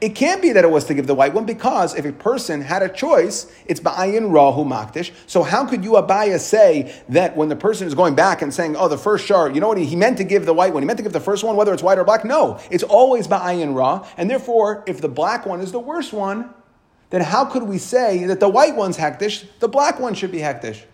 It 0.00 0.14
can't 0.14 0.40
be 0.40 0.52
that 0.52 0.64
it 0.64 0.70
was 0.70 0.84
to 0.84 0.94
give 0.94 1.08
the 1.08 1.14
white 1.14 1.34
one 1.34 1.44
because 1.44 1.96
if 1.96 2.04
a 2.04 2.12
person 2.12 2.60
had 2.60 2.82
a 2.82 2.88
choice, 2.88 3.52
it's 3.66 3.80
ba'ayin 3.80 4.32
rahu 4.32 4.64
makdish. 4.64 5.10
So 5.26 5.42
how 5.42 5.66
could 5.66 5.82
you 5.82 5.92
abaya 5.92 6.38
say 6.38 6.94
that 7.08 7.36
when 7.36 7.48
the 7.48 7.56
person 7.56 7.88
is 7.88 7.94
going 7.94 8.14
back 8.14 8.40
and 8.40 8.54
saying, 8.54 8.76
oh, 8.76 8.86
the 8.86 8.98
first 8.98 9.26
shar, 9.26 9.50
you 9.50 9.60
know 9.60 9.66
what, 9.68 9.78
he, 9.78 9.84
he 9.84 9.96
meant 9.96 10.18
to 10.18 10.24
give 10.24 10.46
the 10.46 10.54
white 10.54 10.72
one, 10.72 10.82
he 10.82 10.86
meant 10.86 10.98
to 10.98 11.02
give 11.02 11.12
the 11.12 11.18
first 11.18 11.42
one, 11.42 11.56
whether 11.56 11.74
it's 11.74 11.82
white 11.82 11.98
or 11.98 12.04
black? 12.04 12.24
No, 12.24 12.60
it's 12.70 12.84
always 12.84 13.26
ba'ayin 13.26 13.74
ra. 13.74 14.06
And 14.16 14.30
therefore, 14.30 14.84
if 14.86 15.00
the 15.00 15.08
black 15.08 15.46
one 15.46 15.60
is 15.60 15.72
the 15.72 15.80
worst 15.80 16.12
one, 16.12 16.54
then 17.10 17.22
how 17.22 17.44
could 17.44 17.64
we 17.64 17.78
say 17.78 18.24
that 18.26 18.38
the 18.38 18.48
white 18.48 18.76
one's 18.76 18.98
hektish, 18.98 19.46
the 19.58 19.68
black 19.68 19.98
one 19.98 20.14
should 20.14 20.30
be 20.30 20.38
hektish? 20.38 20.84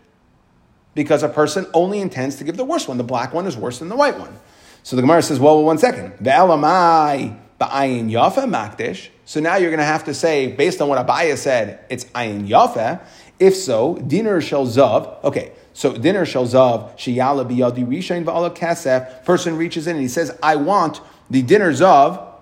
Because 0.95 1.23
a 1.23 1.29
person 1.29 1.67
only 1.75 2.01
intends 2.01 2.37
to 2.37 2.45
give 2.45 2.57
the 2.57 2.65
worst 2.65 2.89
one. 2.89 2.99
The 2.99 3.05
black 3.05 3.35
one 3.35 3.47
is 3.47 3.57
worse 3.57 3.81
than 3.81 3.89
the 3.89 3.97
white 3.97 4.19
one. 4.19 4.39
So 4.83 4.97
the 4.97 5.03
Gemara 5.03 5.23
says, 5.23 5.41
well, 5.41 5.63
one 5.65 5.79
second. 5.79 6.13
Ve'elamai 6.19 7.39
ba'ayin 7.61 8.11
yafa 8.11 8.45
makdish. 8.49 9.09
So 9.25 9.41
now 9.41 9.57
you're 9.57 9.71
going 9.71 9.79
to 9.79 9.85
have 9.85 10.05
to 10.05 10.15
say, 10.15 10.49
based 10.53 10.81
on 10.81 10.89
what 10.89 11.05
Abaya 11.05 11.37
said, 11.37 11.85
it's 11.89 12.05
ayin 12.07 12.47
yafa. 12.49 13.01
If 13.39 13.57
so, 13.57 13.97
dinar 13.97 14.41
shel 14.41 14.67
zav. 14.67 15.23
Okay, 15.25 15.53
so 15.73 15.97
dinar 15.97 16.27
shel 16.27 16.47
zav 16.47 16.97
sheyala 16.97 17.49
biyadi 17.49 17.87
rishain 17.87 18.25
va'ala 18.25 18.55
kasef. 18.55 19.25
Person 19.25 19.57
reaches 19.57 19.87
in 19.87 19.97
and 19.97 20.03
he 20.03 20.09
says, 20.09 20.37
I 20.43 20.57
want 20.57 21.01
the 21.31 21.43
dinar 21.43 21.71
zav, 21.71 22.33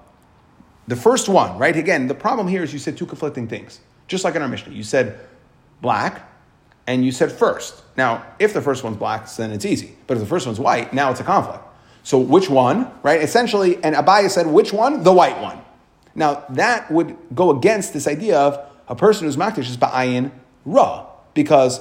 the 0.88 0.96
first 0.96 1.28
one, 1.28 1.57
right? 1.59 1.76
Again, 1.76 2.09
the 2.09 2.14
problem 2.14 2.48
here 2.48 2.64
is 2.64 2.72
you 2.72 2.80
said 2.80 2.98
two 2.98 3.07
conflicting 3.07 3.46
things. 3.46 3.80
Just 4.09 4.24
like 4.24 4.34
in 4.34 4.42
our 4.42 4.48
Mishnah. 4.48 4.72
You 4.72 4.82
said 4.82 5.18
black, 5.80 6.28
and 6.87 7.05
you 7.05 7.12
said 7.12 7.33
first. 7.33 7.83
Now, 7.97 8.24
if 8.39 8.55
the 8.55 8.62
first 8.62 8.83
one's 8.85 8.97
black, 8.97 9.28
then 9.37 9.53
it's 9.53 9.64
easy. 9.64 9.95
But 10.07 10.14
if 10.14 10.20
the 10.20 10.28
first 10.28 10.47
one's 10.47 10.61
white, 10.61 10.93
now 10.93 11.11
it's 11.11 11.20
a 11.20 11.24
conflict. 11.24 11.62
So 12.03 12.18
which 12.18 12.51
one, 12.51 12.91
right? 13.03 13.22
Essentially, 13.22 13.76
and 13.83 13.95
Abaya 13.95 14.30
said, 14.30 14.47
which 14.47 14.72
one? 14.72 15.05
The 15.05 15.12
white 15.12 15.41
one. 15.41 15.61
Now, 16.14 16.45
that 16.51 16.91
would 16.91 17.16
go 17.35 17.51
against 17.51 17.93
this 17.93 18.07
idea 18.07 18.39
of 18.39 18.59
a 18.89 18.97
person 18.97 19.26
who's 19.26 19.37
makdish 19.37 19.70
is 19.70 19.76
ba'ayin 19.76 20.30
ra, 20.64 21.07
because 21.35 21.80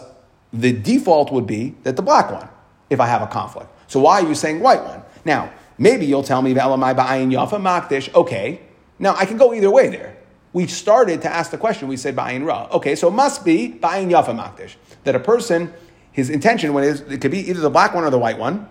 the 0.53 0.71
default 0.71 1.31
would 1.31 1.47
be 1.47 1.75
that 1.83 1.95
the 1.95 2.01
black 2.01 2.31
one, 2.31 2.47
if 2.89 2.99
I 2.99 3.07
have 3.07 3.21
a 3.21 3.27
conflict. 3.27 3.69
So 3.87 3.99
why 3.99 4.21
are 4.21 4.27
you 4.27 4.35
saying 4.35 4.59
white 4.59 4.83
one? 4.83 5.01
Now, 5.25 5.51
maybe 5.77 6.05
you'll 6.05 6.23
tell 6.23 6.41
me, 6.41 6.53
Elamai 6.53 6.95
ba'ayin 6.95 7.31
yafa 7.31 7.59
makdish. 7.59 8.13
Okay. 8.13 8.61
Now, 8.99 9.15
I 9.15 9.25
can 9.25 9.37
go 9.37 9.53
either 9.53 9.71
way 9.71 9.89
there. 9.89 10.17
We 10.53 10.67
started 10.67 11.21
to 11.23 11.29
ask 11.29 11.49
the 11.49 11.57
question, 11.57 11.87
we 11.87 11.97
said 11.97 12.15
ba'ayin 12.15 12.45
ra. 12.45 12.67
Okay, 12.71 12.95
so 12.95 13.07
it 13.07 13.11
must 13.11 13.43
be 13.43 13.69
ba'ayin 13.69 14.11
yafa 14.11 14.37
makdish. 14.37 14.75
That 15.03 15.15
a 15.15 15.19
person, 15.19 15.73
his 16.11 16.29
intention, 16.29 16.73
when 16.73 16.83
it, 16.83 16.87
is, 16.87 17.01
it 17.01 17.21
could 17.21 17.31
be 17.31 17.49
either 17.49 17.61
the 17.61 17.69
black 17.69 17.93
one 17.93 18.03
or 18.03 18.09
the 18.09 18.19
white 18.19 18.37
one, 18.37 18.67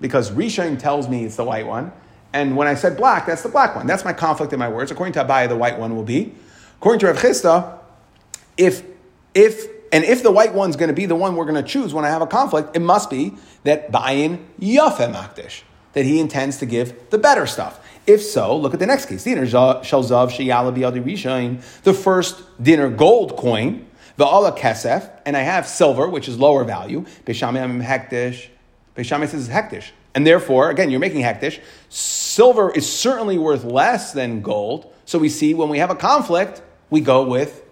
because 0.00 0.30
Rishon 0.30 0.78
tells 0.78 1.08
me 1.08 1.24
it's 1.24 1.36
the 1.36 1.44
white 1.44 1.66
one. 1.66 1.92
And 2.32 2.56
when 2.56 2.66
I 2.66 2.74
said 2.74 2.96
black, 2.96 3.26
that's 3.26 3.42
the 3.42 3.48
black 3.48 3.76
one. 3.76 3.86
That's 3.86 4.04
my 4.04 4.12
conflict 4.12 4.52
in 4.52 4.58
my 4.58 4.68
words. 4.68 4.90
According 4.90 5.12
to 5.14 5.24
Abaya, 5.24 5.48
the 5.48 5.56
white 5.56 5.78
one 5.78 5.94
will 5.94 6.02
be. 6.02 6.34
According 6.78 7.00
to 7.00 7.06
Rav 7.06 7.16
Chisda, 7.16 7.78
if, 8.56 8.82
if, 9.34 9.66
and 9.92 10.04
if 10.04 10.22
the 10.22 10.32
white 10.32 10.52
one's 10.52 10.74
going 10.76 10.88
to 10.88 10.94
be 10.94 11.06
the 11.06 11.14
one 11.14 11.36
we're 11.36 11.44
going 11.44 11.62
to 11.62 11.68
choose 11.68 11.94
when 11.94 12.04
I 12.04 12.08
have 12.08 12.22
a 12.22 12.26
conflict, 12.26 12.74
it 12.74 12.80
must 12.80 13.08
be 13.08 13.34
that 13.62 13.92
Bayin 13.92 14.44
Yafe 14.60 15.12
Makdish, 15.12 15.62
that 15.92 16.04
he 16.04 16.18
intends 16.18 16.58
to 16.58 16.66
give 16.66 17.10
the 17.10 17.18
better 17.18 17.46
stuff. 17.46 17.80
If 18.06 18.20
so, 18.22 18.56
look 18.56 18.74
at 18.74 18.80
the 18.80 18.86
next 18.86 19.06
case. 19.06 19.24
Dinar 19.24 19.44
Shalzav 19.46 20.30
Sheyala 20.30 20.76
Biyadi 20.76 21.02
Rishain, 21.02 21.62
the 21.82 21.94
first 21.94 22.42
dinar 22.62 22.90
gold 22.90 23.36
coin, 23.36 23.86
the 24.16 24.24
Allah 24.24 24.56
Kesef, 24.56 25.10
and 25.26 25.36
I 25.36 25.40
have 25.40 25.66
silver, 25.66 26.08
which 26.08 26.28
is 26.28 26.38
lower 26.38 26.64
value. 26.64 27.04
Beshamim 27.24 27.84
Hektish. 27.84 28.48
Beshamim 28.96 29.28
says 29.28 29.48
Hektish. 29.48 29.90
And 30.14 30.24
therefore, 30.26 30.70
again, 30.70 30.90
you're 30.90 31.00
making 31.00 31.22
hektish. 31.22 31.60
Silver 31.88 32.70
is 32.70 32.90
certainly 32.90 33.36
worth 33.36 33.64
less 33.64 34.12
than 34.12 34.42
gold. 34.42 34.92
So 35.06 35.18
we 35.18 35.28
see 35.28 35.54
when 35.54 35.68
we 35.68 35.78
have 35.78 35.90
a 35.90 35.96
conflict, 35.96 36.62
we 36.88 37.00
go 37.00 37.26
with 37.26 37.64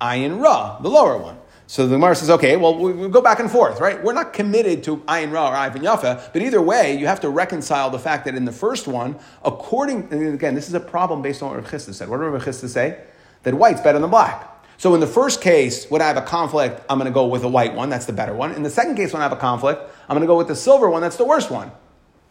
ayin 0.00 0.42
ra, 0.42 0.80
the 0.80 0.90
lower 0.90 1.16
one. 1.16 1.38
So 1.68 1.86
the 1.86 1.96
Gemara 1.96 2.14
says, 2.14 2.30
okay, 2.30 2.56
well, 2.56 2.76
we, 2.76 2.92
we, 2.92 3.08
go 3.08 3.20
back 3.20 3.40
and 3.40 3.50
forth, 3.50 3.80
right? 3.80 4.02
We're 4.02 4.12
not 4.12 4.32
committed 4.32 4.84
to 4.84 4.98
ayin 4.98 5.32
ra 5.32 5.50
or 5.50 5.54
ayin 5.54 5.82
yafa, 5.82 6.32
but 6.32 6.42
either 6.42 6.60
way, 6.60 6.96
you 6.96 7.06
have 7.06 7.20
to 7.20 7.28
reconcile 7.28 7.90
the 7.90 7.98
fact 7.98 8.24
that 8.26 8.34
in 8.34 8.44
the 8.44 8.52
first 8.52 8.86
one, 8.86 9.16
according, 9.44 10.12
again, 10.12 10.54
this 10.54 10.68
is 10.68 10.74
a 10.74 10.80
problem 10.80 11.22
based 11.22 11.42
on 11.42 11.50
what 11.50 11.56
Rav 11.56 11.70
Chisda 11.70 11.94
said. 11.94 12.08
What 12.08 12.18
did 12.18 12.26
Rav 12.26 12.44
Chisda 12.44 12.68
say? 12.68 13.00
That 13.42 13.54
white's 13.54 13.80
better 13.80 13.98
than 13.98 14.10
black. 14.10 14.55
So 14.78 14.94
in 14.94 15.00
the 15.00 15.06
first 15.06 15.40
case, 15.40 15.90
when 15.90 16.02
I 16.02 16.06
have 16.06 16.16
a 16.16 16.22
conflict, 16.22 16.82
I'm 16.88 16.98
going 16.98 17.10
to 17.10 17.14
go 17.14 17.26
with 17.26 17.42
the 17.42 17.48
white 17.48 17.74
one. 17.74 17.88
That's 17.88 18.06
the 18.06 18.12
better 18.12 18.34
one. 18.34 18.52
In 18.52 18.62
the 18.62 18.70
second 18.70 18.96
case, 18.96 19.12
when 19.12 19.20
I 19.20 19.24
have 19.24 19.32
a 19.32 19.36
conflict, 19.36 19.80
I'm 20.08 20.14
going 20.14 20.20
to 20.20 20.26
go 20.26 20.36
with 20.36 20.48
the 20.48 20.56
silver 20.56 20.90
one. 20.90 21.00
That's 21.02 21.16
the 21.16 21.24
worst 21.24 21.50
one. 21.50 21.70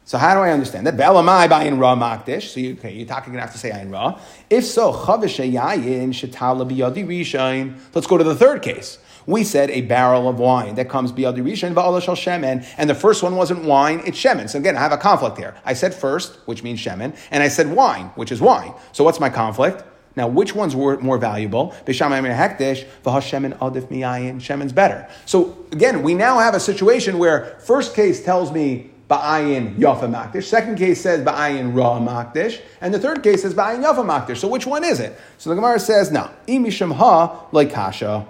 So 0.08 0.20
how 0.20 0.36
do 0.36 0.42
I 0.42 0.52
understand 0.52 0.86
that? 0.86 0.96
Ve'elamai 0.96 1.50
ba'in 1.50 1.80
ra 1.80 1.96
makdish. 1.96 2.54
So 2.54 2.60
you, 2.60 2.74
okay, 2.74 2.94
you're 2.94 3.08
talking 3.08 3.34
going 3.34 3.42
to 3.42 3.46
have 3.48 3.54
to 3.54 3.58
say 3.58 3.72
ayin 3.72 3.92
ra. 3.92 4.20
If 4.52 4.64
so, 4.64 4.94
shetala 4.94 6.70
biyadi. 6.70 7.76
Let's 7.96 8.06
go 8.06 8.18
to 8.20 8.24
the 8.24 8.36
third 8.36 8.62
case. 8.62 9.00
We 9.26 9.44
said 9.44 9.72
a 9.72 9.82
barrel 9.82 10.30
of 10.30 10.38
wine 10.38 10.76
that 10.76 10.90
comes 10.90 11.12
biyadi 11.12 11.40
rishain 11.40 11.74
va'ala 11.74 12.04
shal 12.04 12.16
shemen, 12.16 12.64
and 12.78 12.88
the 12.88 12.94
first 12.94 13.24
one 13.24 13.36
wasn't 13.36 13.64
wine, 13.64 14.04
it's 14.06 14.20
shemen. 14.20 14.48
So 14.48 14.60
again, 14.60 14.78
I 14.78 14.82
have 14.82 14.92
a 14.92 14.98
conflict 14.98 15.40
here. 15.40 15.56
I 15.66 15.74
said 15.74 15.96
first, 15.96 16.38
which 16.46 16.62
means 16.62 16.80
shemen, 16.80 17.18
and 17.32 17.42
I 17.42 17.48
said 17.48 17.72
wine, 17.72 18.12
which 18.14 18.32
is 18.32 18.40
wine. 18.40 18.76
So 18.92 19.04
what's 19.04 19.20
my 19.20 19.32
conflict? 19.32 19.84
Now, 20.16 20.28
which 20.28 20.56
one's 20.56 20.76
more 20.76 21.18
valuable? 21.18 21.76
Hekdesh, 21.86 22.86
v'hashemen 23.04 23.58
adif 23.60 23.88
miyayin. 23.88 24.40
Shemen's 24.40 24.72
better. 24.72 25.08
So 25.26 25.58
again, 25.72 26.04
we 26.04 26.14
now 26.14 26.40
have 26.40 26.56
a 26.56 26.60
situation 26.60 27.18
where 27.18 27.58
first 27.60 27.96
case 27.96 28.24
tells 28.24 28.52
me 28.52 28.92
ba'ayin 29.10 29.78
yafa 29.78 30.10
makdish. 30.10 30.46
Second 30.46 30.78
case 30.78 31.02
says 31.02 31.24
ba'ayin 31.24 31.76
ra 31.76 32.00
makdish. 32.00 32.62
And 32.82 32.94
the 32.94 33.00
third 33.00 33.24
case 33.24 33.42
says 33.42 33.54
ba'ayin 33.54 33.84
yafa 33.84 34.06
makdish. 34.06 34.38
So 34.38 34.48
which 34.48 34.66
one 34.66 34.84
is 34.84 35.00
it? 35.00 35.20
So 35.38 35.50
the 35.50 35.56
Gemara 35.56 35.80
says, 35.80 36.12
no, 36.12 36.30
imisham 36.48 36.92
ha 36.94 37.46
like 37.52 37.72
kasha. 37.72 38.26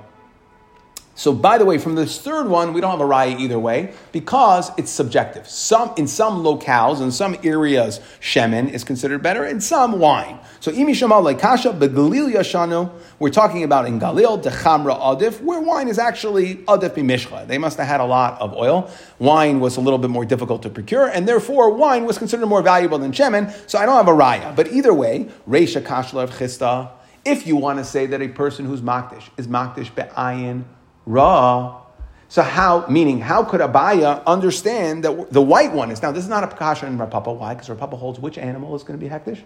So, 1.18 1.32
by 1.32 1.58
the 1.58 1.64
way, 1.64 1.78
from 1.78 1.96
this 1.96 2.20
third 2.20 2.50
one, 2.50 2.74
we 2.74 2.82
don't 2.82 2.92
have 2.92 3.00
a 3.00 3.10
raya 3.10 3.40
either 3.40 3.58
way 3.58 3.94
because 4.12 4.70
it's 4.78 4.92
subjective. 4.92 5.48
Some 5.48 5.94
in 5.96 6.08
some 6.08 6.44
locales, 6.44 7.02
in 7.02 7.10
some 7.10 7.38
areas, 7.42 8.02
shemen 8.20 8.70
is 8.70 8.84
considered 8.84 9.24
better, 9.24 9.46
in 9.46 9.62
some 9.62 9.98
wine. 9.98 10.38
So, 10.60 10.74
imi 10.74 10.90
shamal 10.90 11.40
kasha 11.40 11.70
begalil 11.70 12.34
yashanu. 12.34 12.92
We're 13.18 13.30
talking 13.30 13.64
about 13.64 13.86
in 13.86 13.98
Galil 13.98 14.44
dechamra 14.44 15.00
adif, 15.00 15.40
where 15.42 15.62
wine 15.62 15.88
is 15.88 15.98
actually 15.98 16.56
adif 16.66 16.96
bimishcha. 16.96 17.48
They 17.48 17.60
must 17.60 17.78
have 17.78 17.88
had 17.88 18.02
a 18.02 18.06
lot 18.06 18.42
of 18.42 18.54
oil. 18.54 18.92
Wine 19.18 19.62
was 19.62 19.78
a 19.78 19.82
little 19.82 20.00
bit 20.00 20.10
more 20.10 20.26
difficult 20.26 20.64
to 20.64 20.70
procure, 20.70 21.08
and 21.08 21.26
therefore 21.26 21.72
wine 21.72 22.04
was 22.04 22.18
considered 22.18 22.48
more 22.48 22.62
valuable 22.62 22.98
than 22.98 23.14
shemen. 23.14 23.54
So, 23.70 23.80
I 23.80 23.86
don't 23.86 23.96
have 23.96 24.10
a 24.10 24.12
raya. 24.12 24.54
But 24.54 24.74
either 24.74 24.94
way, 24.94 25.30
reisha 25.48 25.82
kashla 25.82 26.24
of 26.26 26.32
chista. 26.32 26.90
If 27.24 27.48
you 27.48 27.56
want 27.56 27.80
to 27.80 27.86
say 27.86 28.06
that 28.06 28.22
a 28.22 28.28
person 28.28 28.66
who's 28.66 28.82
makdish 28.82 29.30
is 29.38 29.48
makdish 29.48 29.96
be'ayin 29.96 30.66
Ra. 31.06 31.82
So 32.28 32.42
how, 32.42 32.86
meaning, 32.88 33.22
how 33.22 33.44
could 33.44 33.62
Abaya 33.62 34.24
understand 34.26 35.04
that 35.04 35.32
the 35.32 35.42
white 35.42 35.72
one 35.72 35.92
is, 35.92 36.02
now 36.02 36.12
this 36.12 36.24
is 36.24 36.30
not 36.30 36.44
a 36.44 36.48
Pakasha 36.48 36.84
in 36.84 36.98
Rav 36.98 37.12
Papa. 37.12 37.32
Why? 37.32 37.54
Because 37.54 37.70
Rav 37.70 37.80
Papa 37.80 37.96
holds 37.96 38.20
which 38.20 38.38
animal 38.38 38.76
is 38.76 38.84
going 38.84 39.00
to 39.00 39.04
be 39.04 39.10
Hektish? 39.10 39.42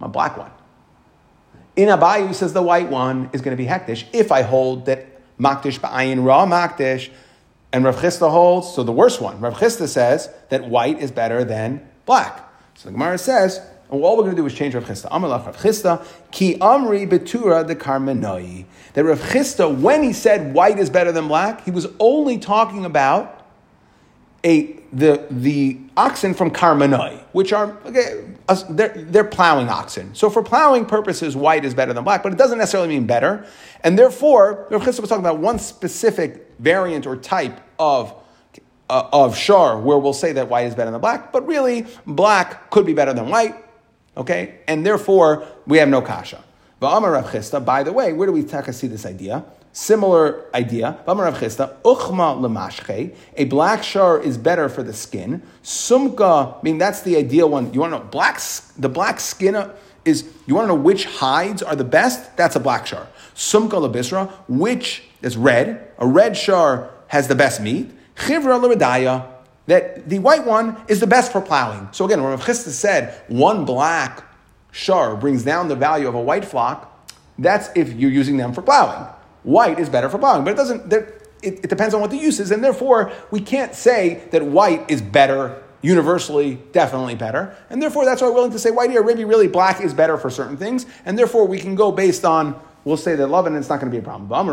A 0.00 0.08
black 0.08 0.36
one. 0.36 0.50
In 1.76 1.88
Abaya, 1.88 2.26
he 2.26 2.34
says 2.34 2.52
the 2.52 2.62
white 2.62 2.88
one 2.88 3.30
is 3.32 3.40
going 3.40 3.56
to 3.56 3.62
be 3.62 3.68
Hektish 3.68 4.04
if 4.12 4.32
I 4.32 4.42
hold 4.42 4.86
that 4.86 5.06
Makdish 5.38 5.78
Ba'ayin 5.78 6.24
Ra 6.24 6.46
Makdish, 6.46 7.10
and 7.72 7.84
Rav 7.84 7.96
Chisda 7.96 8.30
holds, 8.30 8.72
so 8.74 8.82
the 8.82 8.92
worst 8.92 9.20
one. 9.20 9.40
Rav 9.40 9.54
Chisda 9.54 9.86
says 9.86 10.30
that 10.48 10.68
white 10.68 10.98
is 10.98 11.10
better 11.10 11.44
than 11.44 11.86
black. 12.06 12.50
So 12.74 12.88
the 12.88 12.92
Gemara 12.92 13.18
says, 13.18 13.60
and 13.90 14.02
all 14.02 14.16
we're 14.16 14.24
going 14.24 14.36
to 14.36 14.42
do 14.42 14.46
is 14.46 14.54
change 14.54 14.74
Rav 14.74 14.84
Chisda. 14.84 15.10
Amalach 15.10 15.46
Rav 15.46 15.56
Chisda, 15.56 16.06
ki 16.30 16.56
amri 16.56 17.08
betura 17.08 17.66
de 17.66 17.74
karmenoi. 17.74 18.64
That 18.94 19.04
Rav 19.04 19.20
Chisda, 19.20 19.78
when 19.80 20.02
he 20.02 20.12
said 20.12 20.52
white 20.54 20.78
is 20.78 20.90
better 20.90 21.12
than 21.12 21.28
black, 21.28 21.64
he 21.64 21.70
was 21.70 21.86
only 21.98 22.38
talking 22.38 22.84
about 22.84 23.46
a 24.44 24.78
the 24.92 25.26
the 25.30 25.78
oxen 25.96 26.32
from 26.32 26.50
Karmanoi, 26.50 27.18
which 27.32 27.52
are 27.52 27.76
okay, 27.84 28.24
they're, 28.70 28.88
they're 28.88 29.24
plowing 29.24 29.68
oxen. 29.68 30.14
So 30.14 30.30
for 30.30 30.42
plowing 30.42 30.86
purposes, 30.86 31.36
white 31.36 31.64
is 31.64 31.74
better 31.74 31.92
than 31.92 32.04
black, 32.04 32.22
but 32.22 32.32
it 32.32 32.38
doesn't 32.38 32.58
necessarily 32.58 32.88
mean 32.88 33.06
better. 33.06 33.46
And 33.84 33.98
therefore, 33.98 34.66
Rav 34.70 34.82
Chisda 34.82 35.00
was 35.00 35.10
talking 35.10 35.24
about 35.24 35.38
one 35.38 35.58
specific 35.58 36.50
variant 36.58 37.06
or 37.06 37.16
type 37.16 37.60
of 37.78 38.14
uh, 38.88 39.08
of 39.12 39.36
shar 39.36 39.78
where 39.78 39.98
we'll 39.98 40.12
say 40.12 40.32
that 40.32 40.48
white 40.48 40.66
is 40.66 40.74
better 40.74 40.90
than 40.90 41.00
black, 41.00 41.32
but 41.32 41.46
really 41.46 41.86
black 42.06 42.70
could 42.70 42.86
be 42.86 42.94
better 42.94 43.12
than 43.12 43.28
white. 43.28 43.54
Okay? 44.18 44.58
And 44.66 44.84
therefore, 44.84 45.46
we 45.66 45.78
have 45.78 45.88
no 45.88 46.02
kasha. 46.02 46.44
Rav 46.80 47.30
Chisda, 47.30 47.64
by 47.64 47.82
the 47.82 47.92
way, 47.92 48.12
where 48.12 48.26
do 48.26 48.32
we 48.32 48.42
take 48.42 48.72
see 48.72 48.86
this 48.86 49.06
idea? 49.06 49.44
Similar 49.72 50.44
idea. 50.54 50.98
Va'amar 51.06 51.24
Rav 51.24 51.38
Chisda, 51.38 51.80
uchma 51.82 53.12
a 53.36 53.44
black 53.44 53.82
shar 53.82 54.20
is 54.20 54.38
better 54.38 54.68
for 54.68 54.82
the 54.82 54.92
skin. 54.92 55.42
Sumka, 55.62 56.58
I 56.58 56.62
mean, 56.62 56.78
that's 56.78 57.02
the 57.02 57.16
ideal 57.16 57.48
one. 57.48 57.72
You 57.72 57.80
want 57.80 57.92
to 57.94 57.98
know, 57.98 58.04
black, 58.04 58.40
the 58.76 58.88
black 58.88 59.20
skin 59.20 59.70
is, 60.04 60.28
you 60.46 60.54
want 60.54 60.64
to 60.64 60.68
know 60.68 60.80
which 60.80 61.04
hides 61.06 61.62
are 61.62 61.76
the 61.76 61.84
best? 61.84 62.36
That's 62.36 62.56
a 62.56 62.60
black 62.60 62.86
shar. 62.86 63.06
Sumka 63.34 63.70
lebisra, 63.70 64.30
which 64.48 65.04
is 65.22 65.36
red. 65.36 65.92
A 65.98 66.06
red 66.06 66.36
shar 66.36 66.90
has 67.08 67.28
the 67.28 67.34
best 67.34 67.60
meat. 67.60 67.90
Chivra 68.16 68.60
that 69.68 70.08
the 70.08 70.18
white 70.18 70.44
one 70.44 70.76
is 70.88 70.98
the 70.98 71.06
best 71.06 71.30
for 71.30 71.40
plowing. 71.40 71.88
So 71.92 72.06
again, 72.06 72.20
Rav 72.20 72.42
Chisda 72.42 72.70
said 72.70 73.22
one 73.28 73.64
black 73.64 74.24
shar 74.72 75.14
brings 75.14 75.44
down 75.44 75.68
the 75.68 75.76
value 75.76 76.08
of 76.08 76.14
a 76.14 76.20
white 76.20 76.44
flock, 76.44 77.08
that's 77.38 77.68
if 77.76 77.92
you're 77.92 78.10
using 78.10 78.38
them 78.38 78.52
for 78.52 78.62
plowing. 78.62 79.06
White 79.44 79.78
is 79.78 79.88
better 79.88 80.08
for 80.08 80.18
plowing, 80.18 80.44
but 80.44 80.52
it 80.52 80.56
doesn't. 80.56 80.92
It, 80.92 81.14
it 81.40 81.68
depends 81.68 81.94
on 81.94 82.00
what 82.00 82.10
the 82.10 82.16
use 82.16 82.40
is, 82.40 82.50
and 82.50 82.64
therefore 82.64 83.12
we 83.30 83.40
can't 83.40 83.74
say 83.74 84.24
that 84.32 84.44
white 84.44 84.90
is 84.90 85.00
better 85.00 85.62
universally, 85.82 86.58
definitely 86.72 87.14
better, 87.14 87.56
and 87.70 87.80
therefore 87.80 88.04
that's 88.04 88.20
why 88.20 88.28
we're 88.28 88.34
willing 88.34 88.50
to 88.50 88.58
say 88.58 88.72
white 88.72 88.90
here. 88.90 89.04
Maybe 89.04 89.24
really 89.24 89.46
black 89.46 89.80
is 89.80 89.94
better 89.94 90.16
for 90.16 90.30
certain 90.30 90.56
things, 90.56 90.86
and 91.04 91.16
therefore 91.16 91.46
we 91.46 91.58
can 91.58 91.76
go 91.76 91.92
based 91.92 92.24
on 92.24 92.60
we'll 92.88 92.96
say 92.96 93.14
that 93.14 93.26
love 93.26 93.44
and 93.46 93.54
it's 93.54 93.68
not 93.68 93.80
going 93.80 93.92
to 93.92 93.94
be 93.94 94.00
a 94.00 94.02
problem. 94.02 94.30
Like 94.30 94.46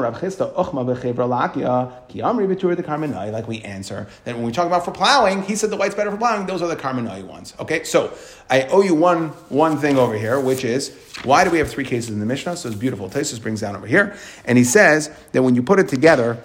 we 3.47 3.61
answer 3.61 4.07
that 4.25 4.35
when 4.35 4.43
we 4.43 4.51
talk 4.51 4.67
about 4.67 4.83
for 4.83 4.91
plowing, 4.91 5.41
he 5.43 5.55
said 5.55 5.69
the 5.69 5.77
white's 5.77 5.95
better 5.95 6.11
for 6.11 6.17
plowing. 6.17 6.45
Those 6.45 6.61
are 6.61 6.67
the 6.67 6.75
karmanai 6.75 7.23
ones. 7.23 7.53
Okay, 7.61 7.85
so 7.85 8.13
I 8.49 8.63
owe 8.63 8.81
you 8.81 8.93
one 8.93 9.29
one 9.47 9.77
thing 9.77 9.97
over 9.97 10.17
here, 10.17 10.37
which 10.37 10.65
is 10.65 10.93
why 11.23 11.45
do 11.45 11.49
we 11.49 11.59
have 11.59 11.69
three 11.69 11.85
cases 11.85 12.09
in 12.09 12.19
the 12.19 12.25
Mishnah? 12.25 12.57
So 12.57 12.67
it's 12.67 12.77
beautiful. 12.77 13.09
Taisus 13.09 13.41
brings 13.41 13.61
down 13.61 13.73
over 13.73 13.87
here, 13.87 14.17
and 14.43 14.57
he 14.57 14.65
says 14.65 15.09
that 15.31 15.41
when 15.41 15.55
you 15.55 15.63
put 15.63 15.79
it 15.79 15.87
together, 15.87 16.37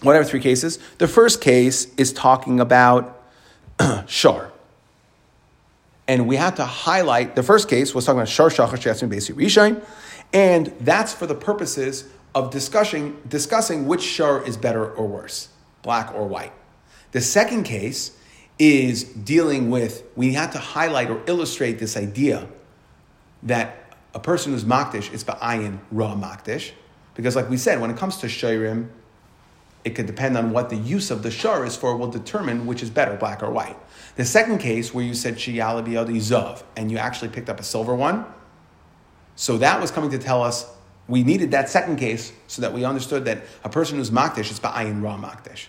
whatever 0.00 0.24
three 0.24 0.40
cases, 0.40 0.78
the 0.96 1.06
first 1.06 1.42
case 1.42 1.92
is 1.96 2.14
talking 2.14 2.60
about 2.60 3.20
shar. 4.06 4.50
And 6.08 6.26
we 6.26 6.36
have 6.36 6.54
to 6.56 6.64
highlight 6.64 7.36
the 7.36 7.42
first 7.42 7.68
case 7.68 7.94
was 7.94 8.06
talking 8.06 8.18
about 8.20 8.28
shar 8.28 8.48
shachar 8.48 8.78
shetzim 8.78 9.10
basi 9.10 9.34
rishain. 9.34 9.84
And 10.32 10.68
that's 10.80 11.12
for 11.12 11.26
the 11.26 11.34
purposes 11.34 12.08
of 12.34 12.50
discussing, 12.50 13.20
discussing 13.28 13.86
which 13.86 14.02
shar 14.02 14.42
is 14.42 14.56
better 14.56 14.90
or 14.90 15.06
worse, 15.06 15.48
black 15.82 16.14
or 16.14 16.26
white. 16.26 16.52
The 17.12 17.20
second 17.20 17.64
case 17.64 18.16
is 18.58 19.04
dealing 19.04 19.70
with, 19.70 20.04
we 20.14 20.34
have 20.34 20.52
to 20.52 20.58
highlight 20.58 21.10
or 21.10 21.20
illustrate 21.26 21.78
this 21.78 21.96
idea 21.96 22.46
that 23.42 23.96
a 24.14 24.20
person 24.20 24.52
who's 24.52 24.64
makdish 24.64 25.12
is 25.12 25.24
ba'ayin 25.24 25.78
ra 25.90 26.14
makdish. 26.14 26.72
Because 27.14 27.34
like 27.34 27.50
we 27.50 27.56
said, 27.56 27.80
when 27.80 27.90
it 27.90 27.96
comes 27.96 28.18
to 28.18 28.26
shayrim, 28.26 28.88
it 29.82 29.90
could 29.90 30.06
depend 30.06 30.36
on 30.36 30.52
what 30.52 30.68
the 30.68 30.76
use 30.76 31.10
of 31.10 31.22
the 31.22 31.30
shar 31.30 31.64
is 31.64 31.74
for, 31.74 31.96
will 31.96 32.10
determine 32.10 32.66
which 32.66 32.82
is 32.82 32.90
better, 32.90 33.16
black 33.16 33.42
or 33.42 33.50
white. 33.50 33.76
The 34.16 34.24
second 34.24 34.58
case 34.58 34.92
where 34.92 35.04
you 35.04 35.14
said 35.14 35.36
shiyala 35.36 35.86
biyadi 35.86 36.16
zav, 36.16 36.62
and 36.76 36.90
you 36.90 36.98
actually 36.98 37.30
picked 37.30 37.48
up 37.48 37.58
a 37.58 37.62
silver 37.62 37.94
one, 37.94 38.26
so 39.40 39.56
that 39.56 39.80
was 39.80 39.90
coming 39.90 40.10
to 40.10 40.18
tell 40.18 40.42
us 40.42 40.70
we 41.08 41.24
needed 41.24 41.52
that 41.52 41.70
second 41.70 41.96
case 41.96 42.30
so 42.46 42.60
that 42.60 42.74
we 42.74 42.84
understood 42.84 43.24
that 43.24 43.38
a 43.64 43.70
person 43.70 43.96
who's 43.96 44.10
makdish 44.10 44.50
is 44.50 44.60
ba'ayin 44.60 45.02
ra 45.02 45.16
makdish. 45.16 45.68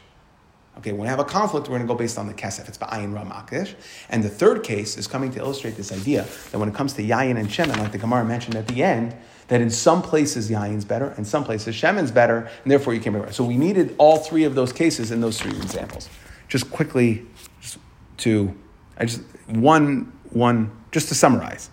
Okay, 0.80 0.92
when 0.92 1.04
we 1.04 1.08
have 1.08 1.20
a 1.20 1.24
conflict, 1.24 1.70
we're 1.70 1.78
going 1.78 1.88
to 1.88 1.94
go 1.94 1.98
based 1.98 2.18
on 2.18 2.28
the 2.28 2.34
kesef. 2.34 2.68
It's 2.68 2.78
ba'ayin 2.78 3.14
ra 3.14 3.24
makdish. 3.24 3.74
And 4.10 4.26
the 4.26 4.30
third 4.30 4.64
case 4.64 4.98
is 4.98 5.08
coming 5.08 5.32
to 5.32 5.40
illustrate 5.40 5.78
this 5.78 5.94
idea 5.94 6.28
that 6.52 6.60
when 6.60 6.68
it 6.68 6.76
comes 6.76 6.92
to 6.96 7.02
yayin 7.02 7.40
and 7.40 7.48
shemen, 7.48 7.78
like 7.78 7.94
the 7.94 7.98
Gemara 7.98 8.26
mentioned 8.26 8.56
at 8.56 8.68
the 8.68 8.84
end, 8.84 9.16
that 9.48 9.62
in 9.62 9.70
some 9.70 10.02
places 10.02 10.52
yayin's 10.52 10.84
better, 10.84 11.14
and 11.16 11.26
some 11.26 11.46
places 11.46 11.74
shemen's 11.74 12.12
better, 12.12 12.50
and 12.64 12.72
therefore 12.72 12.94
you 12.94 13.00
can 13.00 13.14
be 13.14 13.20
right. 13.20 13.34
So 13.34 13.46
we 13.46 13.56
needed 13.56 13.96
all 14.00 14.18
three 14.18 14.44
of 14.44 14.54
those 14.54 14.74
cases 14.74 15.12
in 15.12 15.22
those 15.22 15.40
three 15.40 15.56
examples. 15.56 16.10
Just 16.50 16.70
quickly, 16.72 17.26
just 17.62 17.78
to 18.18 18.54
I 18.98 19.06
just 19.06 19.22
one 19.48 20.12
one 20.32 20.72
just 20.92 21.08
to 21.08 21.16
summarize. 21.16 21.70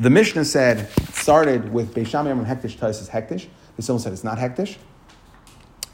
The 0.00 0.10
Mishnah 0.10 0.44
said 0.44 0.90
started 1.12 1.72
with 1.72 1.94
Beis 1.94 2.08
Shammai 2.08 2.32
Hektish 2.44 2.78
Tais 2.78 3.00
is 3.00 3.08
Hektish. 3.08 3.46
The 3.76 3.82
Simon 3.82 4.00
said 4.00 4.12
it's 4.12 4.24
not 4.24 4.38
Hektish. 4.38 4.76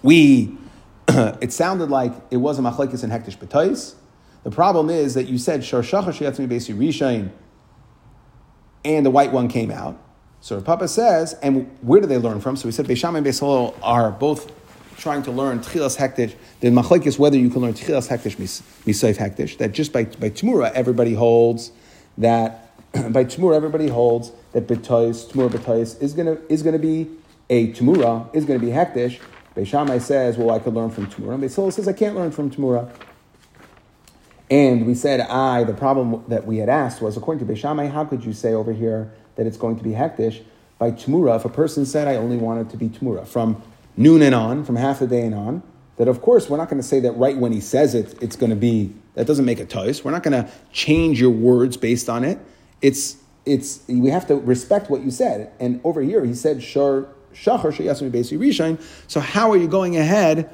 We 0.02 0.56
it 1.08 1.52
sounded 1.52 1.90
like 1.90 2.12
it 2.30 2.36
was 2.36 2.58
a 2.58 2.62
machlekes 2.62 3.02
in 3.02 3.10
Hektish 3.10 3.38
B'Tais. 3.38 3.94
The 4.44 4.50
problem 4.50 4.88
is 4.88 5.14
that 5.14 5.26
you 5.26 5.38
said 5.38 5.64
Shar 5.64 5.82
Shachar 5.82 6.12
Shiatzmi 6.12 6.48
Besi 6.48 6.76
Rishain, 6.76 7.30
and 8.84 9.04
the 9.04 9.10
white 9.10 9.32
one 9.32 9.48
came 9.48 9.70
out. 9.70 10.00
So 10.40 10.60
Papa 10.60 10.86
says, 10.86 11.34
and 11.42 11.68
where 11.80 12.00
do 12.00 12.06
they 12.06 12.18
learn 12.18 12.40
from? 12.40 12.56
So 12.56 12.68
we 12.68 12.72
said 12.72 12.86
Beisham 12.86 13.16
and 13.16 13.26
Beis 13.26 13.74
are 13.82 14.10
both 14.12 14.52
trying 14.96 15.22
to 15.24 15.32
learn 15.32 15.60
Tchilas 15.60 15.96
Hektish. 15.96 16.34
The 16.60 16.68
machlekes 16.68 17.18
whether 17.18 17.36
you 17.36 17.50
can 17.50 17.62
learn 17.62 17.74
Tchilas 17.74 18.08
Hektish 18.08 18.36
Misayf 18.84 19.16
Hektish. 19.16 19.58
That 19.58 19.72
just 19.72 19.92
by 19.92 20.04
by 20.04 20.30
Tmura 20.30 20.72
everybody 20.72 21.14
holds 21.14 21.72
that 22.18 22.67
by 23.10 23.24
Tmur, 23.24 23.54
everybody 23.54 23.88
holds 23.88 24.32
that 24.52 24.66
B'tois, 24.66 25.30
Tmur 25.30 25.50
B'tois, 25.50 26.00
is 26.00 26.14
going 26.14 26.26
to 26.26 26.52
is 26.52 26.62
gonna 26.62 26.78
be 26.78 27.08
a 27.50 27.72
Tmura, 27.72 28.34
is 28.34 28.44
going 28.44 28.58
to 28.58 28.64
be 28.64 28.72
Hektish. 28.72 29.20
Beis 29.54 29.66
Shammai 29.66 29.98
says, 29.98 30.36
well, 30.36 30.50
I 30.50 30.58
could 30.58 30.74
learn 30.74 30.90
from 30.90 31.06
Tmura. 31.06 31.34
And 31.34 31.42
Beis 31.42 31.56
Hillel 31.56 31.70
says, 31.70 31.88
I 31.88 31.92
can't 31.92 32.14
learn 32.14 32.30
from 32.30 32.50
Tmura. 32.50 32.90
And 34.50 34.86
we 34.86 34.94
said, 34.94 35.20
I, 35.20 35.64
the 35.64 35.74
problem 35.74 36.24
that 36.28 36.46
we 36.46 36.58
had 36.58 36.68
asked 36.68 37.02
was, 37.02 37.16
according 37.16 37.44
to 37.46 37.52
Beis 37.52 37.58
Shammai, 37.58 37.86
how 37.86 38.04
could 38.04 38.24
you 38.24 38.32
say 38.32 38.54
over 38.54 38.72
here 38.72 39.12
that 39.36 39.46
it's 39.46 39.56
going 39.56 39.76
to 39.76 39.82
be 39.82 39.90
Hektish? 39.90 40.42
By 40.78 40.92
Tmura, 40.92 41.36
if 41.36 41.44
a 41.44 41.48
person 41.48 41.84
said, 41.84 42.06
I 42.06 42.16
only 42.16 42.36
want 42.36 42.60
it 42.60 42.70
to 42.70 42.76
be 42.76 42.88
Tmura, 42.88 43.26
from 43.26 43.60
noon 43.96 44.22
and 44.22 44.34
on, 44.34 44.64
from 44.64 44.76
half 44.76 45.00
the 45.00 45.06
day 45.06 45.22
and 45.22 45.34
on, 45.34 45.62
that 45.96 46.06
of 46.06 46.22
course 46.22 46.48
we're 46.48 46.56
not 46.56 46.68
going 46.68 46.80
to 46.80 46.86
say 46.86 47.00
that 47.00 47.12
right 47.12 47.36
when 47.36 47.52
he 47.52 47.60
says 47.60 47.94
it, 47.94 48.14
it's 48.22 48.36
going 48.36 48.50
to 48.50 48.56
be, 48.56 48.94
that 49.14 49.26
doesn't 49.26 49.44
make 49.44 49.58
a 49.58 49.66
toast. 49.66 50.04
We're 50.04 50.12
not 50.12 50.22
going 50.22 50.44
to 50.44 50.48
change 50.72 51.20
your 51.20 51.30
words 51.30 51.76
based 51.76 52.08
on 52.08 52.22
it 52.22 52.38
it's 52.82 53.16
it's 53.44 53.82
we 53.88 54.10
have 54.10 54.26
to 54.28 54.36
respect 54.36 54.90
what 54.90 55.02
you 55.02 55.10
said. 55.10 55.52
And 55.58 55.80
over 55.84 56.02
here, 56.02 56.24
he 56.24 56.34
said 56.34 56.62
shar 56.62 57.08
shachar 57.34 57.72
sheyasmi 57.72 58.10
basi 58.10 58.38
rishain. 58.38 58.80
So 59.06 59.20
how 59.20 59.50
are 59.50 59.56
you 59.56 59.68
going 59.68 59.96
ahead? 59.96 60.50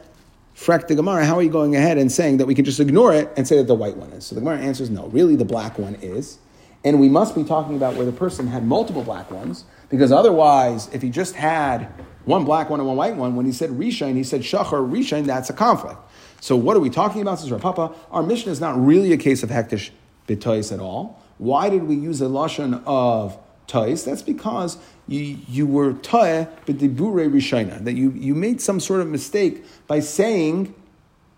Frek 0.55 0.87
the 0.87 0.95
Gemara, 0.95 1.25
how 1.25 1.37
are 1.37 1.43
you 1.43 1.51
going 1.51 1.75
ahead 1.75 1.99
and 1.99 2.12
saying 2.12 2.37
that 2.37 2.47
we 2.47 2.55
can 2.55 2.64
just 2.64 2.79
ignore 2.79 3.12
it 3.12 3.29
and 3.37 3.47
say 3.47 3.57
that 3.57 3.66
the 3.66 3.75
white 3.75 3.97
one 3.97 4.11
is? 4.12 4.25
So 4.27 4.37
the 4.37 4.41
Gemara 4.41 4.59
answers 4.59 4.89
no, 4.89 5.09
really 5.09 5.35
the 5.35 5.45
black 5.45 5.79
one 5.79 5.97
is. 5.97 6.39
And 6.85 7.01
we 7.01 7.09
must 7.09 7.35
be 7.35 7.43
talking 7.43 7.77
about 7.77 7.97
where 7.97 8.05
the 8.05 8.12
person 8.12 8.47
had 8.47 8.64
multiple 8.64 9.03
black 9.03 9.31
ones, 9.31 9.64
because 9.89 10.12
otherwise, 10.12 10.89
if 10.93 11.03
he 11.03 11.11
just 11.11 11.35
had 11.35 11.89
one 12.25 12.45
black 12.45 12.70
one 12.70 12.79
and 12.79 12.87
one 12.87 12.97
white 12.97 13.16
one, 13.16 13.35
when 13.35 13.47
he 13.47 13.53
said 13.53 13.70
Rishain, 13.70 14.14
he 14.14 14.22
said 14.22 14.43
Shachar 14.43 14.89
Rishain, 14.89 15.25
that's 15.25 15.51
a 15.51 15.55
conflict. 15.55 15.99
So 16.41 16.57
what 16.57 16.77
are 16.77 16.81
we 16.81 16.91
talking 16.91 17.22
about, 17.22 17.41
says 17.41 17.51
Rav 17.51 17.62
Papa? 17.62 17.95
Our 18.11 18.22
mission 18.22 18.53
is 18.53 18.61
not 18.61 18.79
really 18.79 19.12
a 19.12 19.16
case 19.16 19.43
of 19.43 19.49
hektish 19.49 19.91
bitois 20.29 20.72
at 20.72 20.79
all. 20.79 21.20
Why 21.39 21.68
did 21.68 21.85
we 21.85 21.95
use 21.95 22.20
a 22.20 22.26
lashon 22.26 22.82
of 22.87 23.39
tais? 23.66 24.05
That's 24.05 24.22
because 24.22 24.78
you, 25.09 25.39
you 25.49 25.66
were 25.66 25.95
tae 25.95 26.49
b'dibure 26.66 27.30
rishayna, 27.30 27.85
that 27.85 27.95
you, 27.95 28.11
you 28.12 28.35
made 28.35 28.61
some 28.61 28.80
sort 28.80 29.01
of 29.01 29.09
mistake 29.09 29.64
by 29.87 30.01
saying 30.01 30.74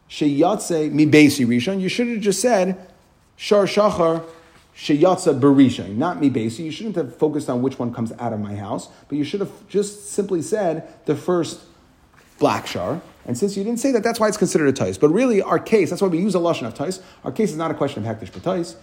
sheyatze 0.08 0.92
mi 0.92 1.06
basi 1.06 1.46
rishon. 1.46 1.80
You 1.80 1.88
should 1.88 2.08
have 2.08 2.20
just 2.20 2.40
said 2.40 2.88
shar 3.36 3.64
shachar 3.64 4.24
sheyatze 4.76 5.40
berishain, 5.40 5.96
not 5.96 6.20
mi 6.20 6.30
basi. 6.30 6.64
You 6.64 6.70
shouldn't 6.70 6.96
have 6.96 7.16
focused 7.16 7.48
on 7.48 7.62
which 7.62 7.78
one 7.78 7.92
comes 7.92 8.12
out 8.18 8.32
of 8.32 8.40
my 8.40 8.54
house, 8.54 8.88
but 9.08 9.16
you 9.16 9.24
should 9.24 9.40
have 9.40 9.68
just 9.68 10.10
simply 10.10 10.42
said 10.42 10.86
the 11.06 11.16
first 11.16 11.60
black 12.38 12.66
shar. 12.66 13.00
And 13.24 13.36
since 13.36 13.56
you 13.56 13.64
didn't 13.64 13.80
say 13.80 13.90
that, 13.90 14.04
that's 14.04 14.20
why 14.20 14.28
it's 14.28 14.36
considered 14.36 14.68
a 14.68 14.72
tais. 14.72 14.98
But 14.98 15.08
really, 15.08 15.42
our 15.42 15.58
case, 15.58 15.90
that's 15.90 16.00
why 16.00 16.06
we 16.06 16.18
use 16.18 16.36
a 16.36 16.38
lashon 16.38 16.66
of 16.66 16.74
tais. 16.74 17.00
Our 17.24 17.32
case 17.32 17.50
is 17.50 17.56
not 17.56 17.72
a 17.72 17.74
question 17.74 18.06
of 18.06 18.16
hektish 18.16 18.32
but 18.32 18.44
tais 18.44 18.76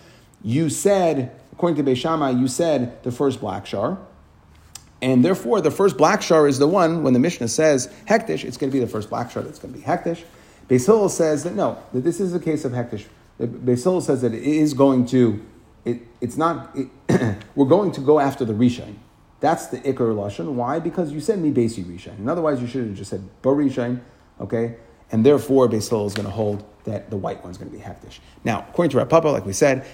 you 0.44 0.70
said, 0.70 1.32
according 1.54 1.84
to 1.84 1.90
Beis 1.90 1.98
Shammai, 1.98 2.32
you 2.32 2.48
said 2.48 3.02
the 3.04 3.12
first 3.12 3.40
black 3.40 3.66
shar. 3.66 3.98
And 5.02 5.24
therefore, 5.24 5.60
the 5.60 5.72
first 5.72 5.98
black 5.98 6.22
shar 6.22 6.48
is 6.48 6.60
the 6.60 6.68
one, 6.68 7.04
when 7.04 7.14
the 7.14 7.20
Mishnah 7.20 7.48
says 7.48 7.92
hektish, 8.08 8.44
it's 8.44 8.58
going 8.58 8.72
to 8.72 8.74
be 8.74 8.80
the 8.80 8.88
first 8.88 9.10
black 9.10 9.32
shar 9.32 9.44
that's 9.44 9.60
going 9.60 9.74
to 9.74 9.80
be 9.80 9.86
hektish. 9.86 10.24
Beis 10.70 11.10
says 11.10 11.44
that 11.44 11.56
no, 11.56 11.78
that 11.94 12.02
this 12.02 12.20
is 12.20 12.34
a 12.34 12.40
case 12.40 12.64
of 12.66 12.72
hektish. 12.72 13.06
Beis 13.40 14.02
says 14.04 14.22
that 14.22 14.34
it 14.34 14.44
is 14.44 14.74
going 14.74 15.06
to, 15.08 15.44
it, 15.84 16.02
it's 16.22 16.38
not, 16.38 16.76
it, 16.76 17.38
we're 17.56 17.66
going 17.66 17.92
to 17.92 18.02
go 18.02 18.20
after 18.20 18.46
the 18.46 18.54
rishain. 18.54 18.96
That's 19.40 19.68
the 19.68 19.80
ikar 19.80 20.16
lashon. 20.16 20.54
Why? 20.54 20.80
Because 20.80 21.12
you 21.12 21.20
said 21.20 21.40
me 21.40 21.52
basi 21.52 21.84
rishain. 21.84 22.18
And 22.18 22.30
otherwise, 22.30 22.62
you 22.62 22.68
should 22.68 22.88
have 22.88 22.96
just 22.96 23.10
said 23.10 23.28
Bo 23.42 23.54
rishain, 23.54 24.00
okay? 24.40 24.78
And 25.12 25.26
therefore, 25.26 25.68
Beis 25.68 26.06
is 26.06 26.14
going 26.14 26.26
to 26.26 26.32
hold 26.32 26.64
that 26.86 27.10
the 27.10 27.18
white 27.18 27.44
one's 27.44 27.58
going 27.58 27.70
to 27.70 27.78
be 27.78 27.84
hektish. 27.84 28.20
Now, 28.46 28.66
according 28.70 28.92
to 28.92 28.98
Rav 28.98 29.10
Papa, 29.10 29.28
like 29.28 29.46
we 29.46 29.54
said, 29.54 29.86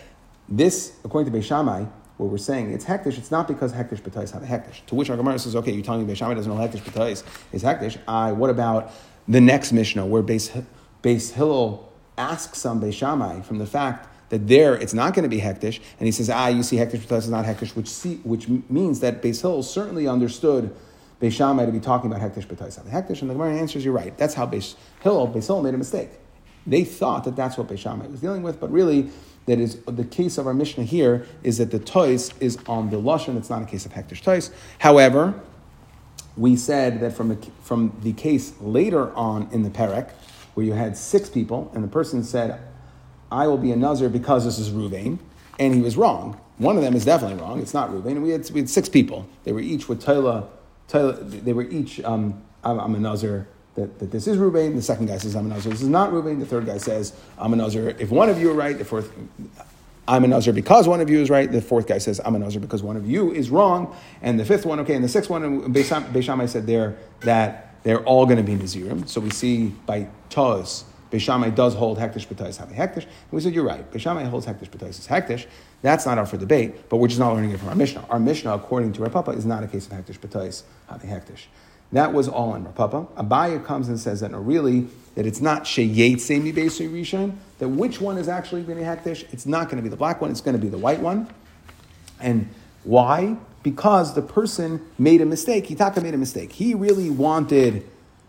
this, 0.49 0.97
according 1.03 1.31
to 1.31 1.37
Beis 1.37 1.43
Shammai, 1.43 1.85
where 2.17 2.27
we're 2.27 2.37
saying 2.37 2.71
it's 2.71 2.83
hektish, 2.85 3.17
it's 3.17 3.31
not 3.31 3.47
because 3.47 3.71
hektish 3.71 4.01
b'tais 4.01 4.31
have 4.31 4.43
a 4.43 4.45
hektish. 4.45 4.85
To 4.87 4.95
which 4.95 5.09
our 5.09 5.15
Gemara 5.15 5.39
says, 5.39 5.55
okay, 5.55 5.71
you're 5.71 5.83
telling 5.83 6.05
me 6.05 6.13
Beis 6.13 6.17
Shammai 6.17 6.33
doesn't 6.33 6.53
know 6.53 6.59
hektish 6.59 6.81
b'tais 6.81 7.23
is 7.53 7.63
hektish. 7.63 7.97
I, 8.07 8.33
what 8.33 8.49
about 8.49 8.91
the 9.27 9.39
next 9.39 9.71
Mishnah 9.71 10.05
where 10.05 10.21
Beis, 10.23 10.65
Beis 11.01 11.31
Hillel 11.31 11.91
asks 12.17 12.57
some 12.57 12.81
Beis 12.81 12.93
Shammai 12.93 13.41
from 13.41 13.57
the 13.57 13.65
fact 13.65 14.07
that 14.29 14.47
there 14.47 14.75
it's 14.75 14.93
not 14.93 15.13
going 15.13 15.23
to 15.23 15.29
be 15.29 15.41
hektish, 15.41 15.79
and 15.97 16.05
he 16.05 16.11
says, 16.11 16.29
ah, 16.29 16.47
you 16.47 16.61
see 16.61 16.75
hektish 16.75 16.99
b'tais 16.99 17.19
is 17.19 17.29
not 17.29 17.45
hektish, 17.45 17.75
which, 17.75 17.87
see, 17.87 18.15
which 18.17 18.49
means 18.69 18.99
that 18.99 19.21
Beis 19.21 19.41
Hillel 19.41 19.63
certainly 19.63 20.07
understood 20.07 20.75
Beis 21.21 21.31
Shammai 21.31 21.65
to 21.65 21.71
be 21.71 21.79
talking 21.79 22.11
about 22.11 22.21
hektish 22.21 22.47
b'tais 22.47 22.75
have 22.75 22.85
a 22.85 22.89
hektish, 22.89 23.21
and 23.21 23.29
the 23.29 23.33
Gemara 23.33 23.55
answers, 23.55 23.85
you're 23.85 23.93
right. 23.93 24.17
That's 24.17 24.33
how 24.33 24.45
Beis 24.45 24.75
Hillel, 25.01 25.29
Beis 25.29 25.47
Hillel 25.47 25.63
made 25.63 25.73
a 25.73 25.77
mistake. 25.77 26.09
They 26.67 26.83
thought 26.83 27.23
that 27.23 27.35
that's 27.37 27.57
what 27.57 27.67
Beis 27.67 27.79
Shammai 27.79 28.07
was 28.07 28.19
dealing 28.19 28.43
with, 28.43 28.59
but 28.59 28.71
really 28.71 29.09
that 29.49 29.59
is 29.59 29.79
the 29.85 30.03
case 30.03 30.37
of 30.37 30.47
our 30.47 30.53
Mishnah 30.53 30.83
here 30.83 31.25
is 31.43 31.57
that 31.57 31.71
the 31.71 31.79
tois 31.79 32.31
is 32.39 32.57
on 32.67 32.89
the 32.89 32.97
lashon. 32.97 33.37
It's 33.37 33.49
not 33.49 33.61
a 33.61 33.65
case 33.65 33.85
of 33.85 33.93
hektish 33.93 34.21
tois. 34.21 34.51
However, 34.77 35.39
we 36.37 36.55
said 36.55 36.99
that 37.01 37.13
from, 37.13 37.31
a, 37.31 37.37
from 37.63 37.97
the 38.03 38.13
case 38.13 38.53
later 38.61 39.13
on 39.15 39.49
in 39.51 39.63
the 39.63 39.69
perek, 39.69 40.11
where 40.53 40.65
you 40.65 40.73
had 40.73 40.95
six 40.95 41.29
people, 41.29 41.71
and 41.73 41.83
the 41.83 41.87
person 41.87 42.23
said, 42.23 42.61
"I 43.31 43.47
will 43.47 43.57
be 43.57 43.71
a 43.71 43.75
nazir 43.75 44.09
because 44.09 44.45
this 44.45 44.59
is 44.59 44.69
Ruvain," 44.69 45.19
and 45.57 45.73
he 45.73 45.81
was 45.81 45.97
wrong. 45.97 46.39
One 46.57 46.75
of 46.75 46.83
them 46.83 46.95
is 46.95 47.05
definitely 47.05 47.41
wrong. 47.41 47.59
It's 47.59 47.73
not 47.73 47.89
Ruvain. 47.89 48.11
And 48.11 48.23
we 48.23 48.31
had, 48.31 48.49
we 48.51 48.59
had 48.59 48.69
six 48.69 48.89
people. 48.89 49.27
They 49.45 49.53
were 49.53 49.61
each 49.61 49.87
with 49.87 50.03
Taila. 50.03 50.47
They 50.91 51.53
were 51.53 51.63
each 51.63 52.01
um, 52.01 52.41
I'm, 52.63 52.79
I'm 52.79 52.95
a 52.95 52.99
nazir 52.99 53.47
that, 53.79 53.99
that 53.99 54.11
this 54.11 54.27
is 54.27 54.37
Ruvain. 54.37 54.75
The 54.75 54.81
second 54.81 55.07
guy 55.07 55.17
says, 55.17 55.35
I'm 55.35 55.45
a 55.45 55.49
Nazir. 55.49 55.71
This 55.71 55.81
is 55.81 55.87
not 55.87 56.11
Ruvain. 56.11 56.39
The 56.39 56.45
third 56.45 56.65
guy 56.65 56.77
says, 56.77 57.13
I'm 57.37 57.53
a 57.53 57.55
Nazir. 57.55 57.95
If 57.99 58.11
one 58.11 58.29
of 58.29 58.39
you 58.39 58.51
are 58.51 58.53
right, 58.53 58.77
the 58.77 58.85
fourth, 58.85 59.11
I'm 60.07 60.23
a 60.23 60.27
Nazir 60.27 60.53
because 60.53 60.87
one 60.87 61.01
of 61.01 61.09
you 61.09 61.21
is 61.21 61.29
right. 61.29 61.49
The 61.51 61.61
fourth 61.61 61.87
guy 61.87 61.97
says, 61.97 62.19
I'm 62.23 62.35
a 62.35 62.39
Nazir 62.39 62.59
because 62.59 62.83
one 62.83 62.97
of 62.97 63.09
you 63.09 63.31
is 63.31 63.49
wrong. 63.49 63.95
And 64.21 64.39
the 64.39 64.45
fifth 64.45 64.65
one, 64.65 64.79
okay, 64.81 64.95
and 64.95 65.03
the 65.03 65.09
sixth 65.09 65.29
one, 65.29 65.73
Beis 65.73 66.23
Shammai 66.23 66.45
said 66.45 66.67
there 66.67 66.97
that 67.21 67.75
they're 67.83 68.03
all 68.03 68.25
going 68.25 68.37
to 68.37 68.43
be 68.43 68.55
Nazirim. 68.55 69.07
So 69.07 69.21
we 69.21 69.29
see 69.29 69.67
by 69.85 70.09
Taz, 70.29 70.83
Beis 71.11 71.21
Shammai 71.21 71.49
does 71.49 71.73
hold 71.73 71.97
Hektish 71.97 72.27
B'tais 72.27 72.57
have 72.57 72.71
a 72.71 72.73
Hektish. 72.73 73.03
And 73.05 73.31
we 73.31 73.41
said, 73.41 73.53
you're 73.53 73.65
right. 73.65 73.89
Beis 73.91 74.01
Shammai 74.01 74.23
holds 74.25 74.45
Hektish 74.45 74.69
B'tais 74.69 74.89
is 74.89 75.07
Hektish. 75.07 75.45
That's 75.81 76.05
not 76.05 76.17
up 76.17 76.27
for 76.27 76.37
debate, 76.37 76.89
but 76.89 76.97
we're 76.97 77.07
just 77.07 77.19
not 77.19 77.33
learning 77.33 77.51
it 77.51 77.59
from 77.59 77.69
our 77.69 77.75
Mishnah. 77.75 78.05
Our 78.09 78.19
Mishnah, 78.19 78.53
according 78.53 78.93
to 78.93 79.01
Rav 79.01 79.13
Papa, 79.13 79.31
is 79.31 79.45
not 79.45 79.63
a 79.63 79.67
case 79.67 79.87
of 79.87 79.93
Hektish 79.93 80.19
B'tais 80.19 80.63
a 80.89 80.99
Hektish. 80.99 81.45
That 81.91 82.13
was 82.13 82.27
all 82.27 82.55
in 82.55 82.63
Rav 82.63 82.75
Papa. 82.75 83.07
Abaya 83.17 83.63
comes 83.63 83.89
and 83.89 83.99
says 83.99 84.19
that 84.19 84.31
no, 84.31 84.39
really, 84.39 84.87
that 85.15 85.25
it's 85.25 85.41
not 85.41 85.63
Sheyet 85.63 86.19
Semi 86.19 86.53
Besu 86.53 86.91
Rishon, 86.91 87.35
that 87.57 87.69
which 87.69 87.99
one 87.99 88.17
is 88.17 88.27
actually 88.27 88.61
be 88.61 88.73
Hektish? 88.73 89.25
It's 89.33 89.45
not 89.45 89.65
going 89.65 89.77
to 89.77 89.83
be 89.83 89.89
the 89.89 89.97
black 89.97 90.21
one, 90.21 90.29
it's 90.29 90.41
going 90.41 90.55
to 90.55 90.61
be 90.61 90.69
the 90.69 90.77
white 90.77 90.99
one. 90.99 91.27
And 92.19 92.49
why? 92.83 93.37
because 93.63 94.13
the 94.13 94.21
person 94.21 94.81
made 94.97 95.21
a 95.21 95.25
mistake. 95.25 95.67
Hitaka 95.67 96.01
made 96.01 96.13
a 96.13 96.17
mistake. 96.17 96.51
He 96.53 96.73
really 96.73 97.09
wanted 97.09 97.85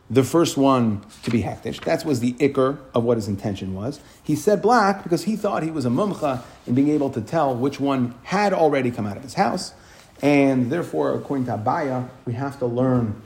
the 0.09 0.25
first 0.25 0.57
one 0.57 1.03
to 1.23 1.31
be 1.31 1.43
hektish. 1.43 1.85
That 1.85 2.05
was 2.05 2.19
the 2.19 2.33
ikr 2.35 2.79
of 2.95 3.05
what 3.05 3.17
his 3.17 3.29
intention 3.29 3.75
was. 3.75 4.01
He 4.23 4.35
said 4.35 4.61
black 4.61 5.05
because 5.05 5.25
he 5.25 5.37
thought 5.37 5.63
he 5.63 5.71
was 5.71 5.87
a 5.87 5.89
mumcha 5.89 6.43
in 6.67 6.75
being 6.75 6.89
able 6.89 7.11
to 7.11 7.21
tell 7.21 7.55
which 7.55 7.79
one 7.79 8.15
had 8.25 8.53
already 8.53 8.91
come 8.91 9.07
out 9.07 9.17
of 9.17 9.23
his 9.23 9.35
house. 9.35 9.73
And 10.21 10.71
therefore, 10.71 11.15
according 11.15 11.47
to 11.47 11.53
Abaya, 11.57 12.09
we 12.27 12.35
have 12.35 12.59
to 12.59 12.67
learn 12.67 13.23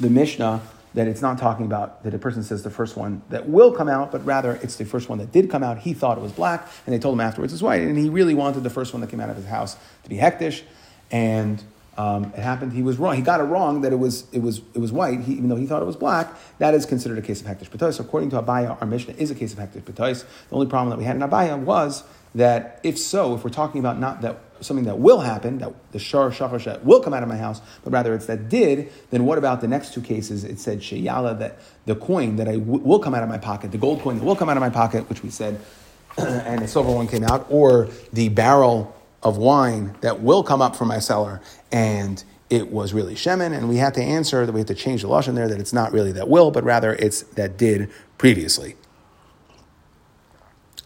the 0.00 0.10
Mishnah 0.10 0.62
that 0.94 1.08
it's 1.08 1.22
not 1.22 1.38
talking 1.38 1.64
about 1.64 2.02
that 2.04 2.12
a 2.12 2.18
person 2.18 2.42
says 2.42 2.62
the 2.62 2.70
first 2.70 2.96
one 2.96 3.22
that 3.30 3.48
will 3.48 3.72
come 3.72 3.88
out, 3.88 4.12
but 4.12 4.24
rather 4.26 4.56
it's 4.62 4.76
the 4.76 4.84
first 4.84 5.08
one 5.08 5.18
that 5.18 5.32
did 5.32 5.50
come 5.50 5.62
out. 5.62 5.78
He 5.78 5.94
thought 5.94 6.18
it 6.18 6.20
was 6.20 6.32
black, 6.32 6.68
and 6.86 6.94
they 6.94 6.98
told 6.98 7.14
him 7.14 7.20
afterwards 7.20 7.52
it's 7.52 7.62
white. 7.62 7.82
And 7.82 7.96
he 7.96 8.08
really 8.08 8.34
wanted 8.34 8.62
the 8.62 8.70
first 8.70 8.92
one 8.92 9.00
that 9.00 9.08
came 9.08 9.20
out 9.20 9.30
of 9.30 9.36
his 9.36 9.46
house 9.46 9.76
to 10.04 10.10
be 10.10 10.16
hektish. 10.16 10.62
And 11.10 11.62
um, 11.98 12.24
it 12.24 12.40
happened. 12.40 12.72
He 12.72 12.82
was 12.82 12.96
wrong. 12.96 13.16
He 13.16 13.22
got 13.22 13.40
it 13.40 13.44
wrong 13.44 13.82
that 13.82 13.92
it 13.92 13.98
was 13.98 14.26
it 14.32 14.40
was 14.40 14.62
it 14.74 14.78
was 14.78 14.92
white, 14.92 15.20
he, 15.20 15.34
even 15.34 15.48
though 15.48 15.56
he 15.56 15.66
thought 15.66 15.82
it 15.82 15.86
was 15.86 15.96
black. 15.96 16.32
That 16.58 16.74
is 16.74 16.86
considered 16.86 17.18
a 17.18 17.22
case 17.22 17.40
of 17.42 17.46
hektish 17.46 17.68
b'tois. 17.68 18.00
According 18.00 18.30
to 18.30 18.40
Abaya, 18.40 18.80
our 18.80 18.86
Mishnah 18.86 19.14
is 19.14 19.30
a 19.30 19.34
case 19.34 19.52
of 19.52 19.58
hektish 19.58 19.82
b'tois. 19.82 20.24
The 20.48 20.54
only 20.54 20.66
problem 20.66 20.90
that 20.90 20.98
we 20.98 21.04
had 21.04 21.16
in 21.16 21.22
Abaya 21.22 21.58
was 21.58 22.04
that 22.34 22.80
if 22.82 22.98
so, 22.98 23.34
if 23.34 23.44
we're 23.44 23.50
talking 23.50 23.78
about 23.78 23.98
not 23.98 24.22
that 24.22 24.38
something 24.60 24.86
that 24.86 24.98
will 24.98 25.20
happen, 25.20 25.58
that 25.58 25.72
the 25.92 25.98
shar 25.98 26.30
shachar 26.30 26.82
will 26.82 27.00
come 27.00 27.12
out 27.12 27.22
of 27.22 27.28
my 27.28 27.36
house, 27.36 27.60
but 27.84 27.92
rather 27.92 28.14
it's 28.14 28.26
that 28.26 28.48
did, 28.48 28.90
then 29.10 29.26
what 29.26 29.36
about 29.36 29.60
the 29.60 29.68
next 29.68 29.92
two 29.92 30.00
cases? 30.00 30.44
It 30.44 30.58
said 30.58 30.80
sheyala 30.80 31.38
that 31.40 31.58
the 31.84 31.96
coin 31.96 32.36
that 32.36 32.48
I 32.48 32.56
w- 32.56 32.78
will 32.78 33.00
come 33.00 33.14
out 33.14 33.22
of 33.22 33.28
my 33.28 33.38
pocket, 33.38 33.72
the 33.72 33.78
gold 33.78 34.00
coin 34.00 34.18
that 34.18 34.24
will 34.24 34.36
come 34.36 34.48
out 34.48 34.56
of 34.56 34.62
my 34.62 34.70
pocket, 34.70 35.08
which 35.08 35.22
we 35.22 35.30
said, 35.30 35.60
and 36.16 36.62
the 36.62 36.68
silver 36.68 36.92
one 36.92 37.08
came 37.08 37.24
out, 37.24 37.46
or 37.50 37.88
the 38.12 38.28
barrel 38.28 38.94
of 39.22 39.36
wine 39.36 39.96
that 40.00 40.20
will 40.20 40.42
come 40.42 40.60
up 40.60 40.74
from 40.74 40.88
my 40.88 40.98
cellar 40.98 41.40
and 41.70 42.24
it 42.52 42.70
was 42.70 42.92
really 42.92 43.14
shemen, 43.14 43.56
and 43.56 43.66
we 43.66 43.78
had 43.78 43.94
to 43.94 44.02
answer 44.02 44.44
that 44.44 44.52
we 44.52 44.60
had 44.60 44.68
to 44.68 44.74
change 44.74 45.00
the 45.00 45.08
lashon 45.08 45.34
there 45.34 45.48
that 45.48 45.58
it's 45.58 45.72
not 45.72 45.90
really 45.90 46.12
that 46.12 46.28
will, 46.28 46.50
but 46.50 46.62
rather 46.64 46.92
it's 46.92 47.22
that 47.22 47.56
did 47.56 47.90
previously. 48.18 48.76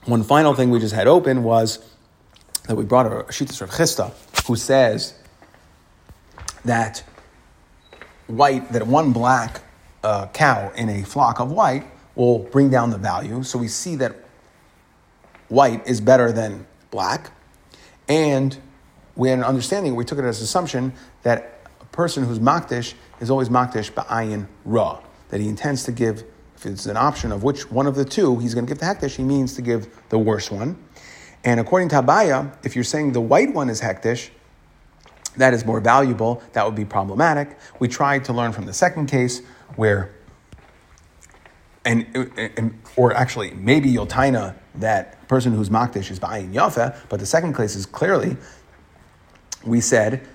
One 0.05 0.23
final 0.23 0.55
thing 0.55 0.71
we 0.71 0.79
just 0.79 0.95
had 0.95 1.09
open 1.09 1.43
was 1.43 1.81
that 2.69 2.77
we 2.77 2.85
brought 2.85 3.07
a 3.07 3.25
Shittas 3.25 3.61
Rav 3.61 3.71
Chisda, 3.71 4.13
who 4.47 4.55
says 4.55 5.15
that 6.65 7.03
white, 8.29 8.71
that 8.73 8.87
one 8.87 9.13
black 9.13 9.63
uh, 10.05 10.29
cow 10.29 10.71
in 10.77 10.89
a 10.89 11.03
flock 11.03 11.41
of 11.41 11.51
white 11.51 11.85
will 12.15 12.39
bring 12.39 12.71
down 12.71 12.91
the 12.91 12.99
value. 12.99 13.43
So 13.43 13.59
we 13.59 13.67
see 13.67 13.97
that 13.97 14.15
white 15.49 15.85
is 15.85 16.01
better 16.01 16.31
than 16.31 16.65
black, 16.93 17.33
and 18.09 18.57
we 19.15 19.29
had 19.31 19.39
an 19.39 19.45
understanding, 19.45 19.97
we 19.97 20.05
took 20.05 20.19
it 20.19 20.25
as 20.25 20.39
an 20.39 20.45
assumption 20.45 20.93
that 21.23 21.61
a 21.81 21.87
person 21.87 22.25
who's 22.25 22.39
makdish 22.39 22.95
is 23.21 23.31
always 23.31 23.49
makdish 23.49 23.93
ba'ayin 23.93 24.47
ra, 24.65 25.01
that 25.31 25.41
he 25.41 25.49
intends 25.49 25.85
to 25.85 25.93
give, 25.93 26.25
if 26.57 26.67
it's 26.67 26.87
an 26.87 26.97
option 26.97 27.33
of 27.33 27.43
which 27.43 27.71
one 27.71 27.87
of 27.87 27.95
the 27.95 28.05
two 28.05 28.39
he's 28.39 28.55
going 28.55 28.67
to 28.67 28.71
give 28.71 28.79
the 28.79 28.87
hektish, 28.87 29.17
he 29.17 29.23
means 29.23 29.55
to 29.55 29.63
give 29.63 29.89
the 30.11 30.19
worst 30.19 30.51
one. 30.51 30.77
And 31.45 31.61
according 31.61 31.89
to 31.91 32.03
Abaya, 32.03 32.55
if 32.65 32.75
you're 32.75 32.85
saying 32.85 33.13
the 33.13 33.21
white 33.21 33.55
one 33.55 33.71
is 33.71 33.81
hektish, 33.81 34.31
that 35.37 35.55
is 35.55 35.65
more 35.65 35.81
valuable, 35.81 36.43
that 36.53 36.65
would 36.65 36.75
be 36.75 36.85
problematic. 36.85 37.59
We 37.79 37.89
tried 37.89 38.25
to 38.27 38.33
learn 38.33 38.53
from 38.53 38.67
the 38.67 38.73
second 38.73 39.07
case 39.07 39.43
where, 39.77 40.15
and, 41.87 42.07
and 42.57 42.79
or 42.97 43.15
actually 43.15 43.53
maybe 43.53 43.91
Yoltaina, 43.93 44.55
that 44.75 45.27
person 45.29 45.55
who's 45.55 45.71
makdish 45.71 46.11
is 46.11 46.19
buying 46.19 46.53
yafa, 46.53 46.97
but 47.09 47.21
the 47.21 47.27
second 47.27 47.57
case 47.57 47.75
is 47.77 47.87
clearly 47.87 48.37
we 49.65 49.81
said 49.81 50.27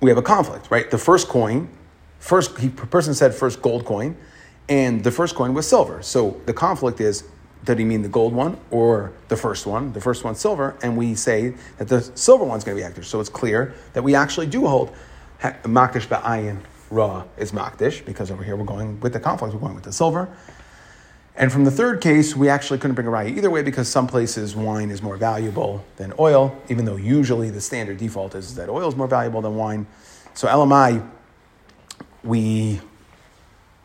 we 0.00 0.10
have 0.10 0.18
a 0.18 0.22
conflict, 0.22 0.70
right? 0.70 0.90
The 0.90 0.98
first 0.98 1.28
coin, 1.28 1.68
first 2.18 2.58
he, 2.58 2.68
person 2.68 3.14
said 3.14 3.34
first 3.34 3.62
gold 3.62 3.86
coin, 3.86 4.16
and 4.68 5.02
the 5.02 5.10
first 5.10 5.34
coin 5.34 5.54
was 5.54 5.66
silver. 5.66 6.02
So 6.02 6.40
the 6.44 6.52
conflict 6.52 7.00
is 7.00 7.24
did 7.64 7.78
he 7.78 7.84
mean 7.84 8.02
the 8.02 8.08
gold 8.08 8.32
one 8.32 8.58
or 8.70 9.12
the 9.28 9.36
first 9.36 9.66
one? 9.66 9.92
The 9.92 10.00
first 10.00 10.22
one's 10.22 10.38
silver, 10.38 10.76
and 10.82 10.96
we 10.96 11.14
say 11.14 11.54
that 11.78 11.88
the 11.88 12.02
silver 12.14 12.44
one's 12.44 12.62
going 12.62 12.76
to 12.76 12.80
be 12.80 12.84
active. 12.84 13.06
So 13.06 13.18
it's 13.20 13.28
clear 13.28 13.74
that 13.94 14.02
we 14.02 14.14
actually 14.14 14.46
do 14.46 14.66
hold 14.66 14.94
makdish 15.40 16.06
ba'ayin 16.06 16.60
ra 16.90 17.24
is 17.36 17.52
makdish 17.52 18.04
because 18.04 18.30
over 18.30 18.42
here 18.42 18.56
we're 18.56 18.64
going 18.64 19.00
with 19.00 19.12
the 19.12 19.20
conflict. 19.20 19.54
We're 19.54 19.60
going 19.60 19.74
with 19.74 19.84
the 19.84 19.92
silver. 19.92 20.28
And 21.38 21.52
from 21.52 21.64
the 21.64 21.70
third 21.70 22.00
case, 22.00 22.34
we 22.34 22.48
actually 22.48 22.78
couldn't 22.78 22.94
bring 22.94 23.06
a 23.06 23.10
raya 23.10 23.36
either 23.36 23.50
way 23.50 23.62
because 23.62 23.88
some 23.88 24.06
places 24.06 24.56
wine 24.56 24.90
is 24.90 25.02
more 25.02 25.18
valuable 25.18 25.84
than 25.96 26.14
oil, 26.18 26.58
even 26.70 26.86
though 26.86 26.96
usually 26.96 27.50
the 27.50 27.60
standard 27.60 27.98
default 27.98 28.34
is 28.34 28.54
that 28.54 28.70
oil 28.70 28.88
is 28.88 28.96
more 28.96 29.06
valuable 29.06 29.42
than 29.42 29.54
wine. 29.54 29.86
So 30.32 30.48
LMI, 30.48 31.06
we 32.24 32.80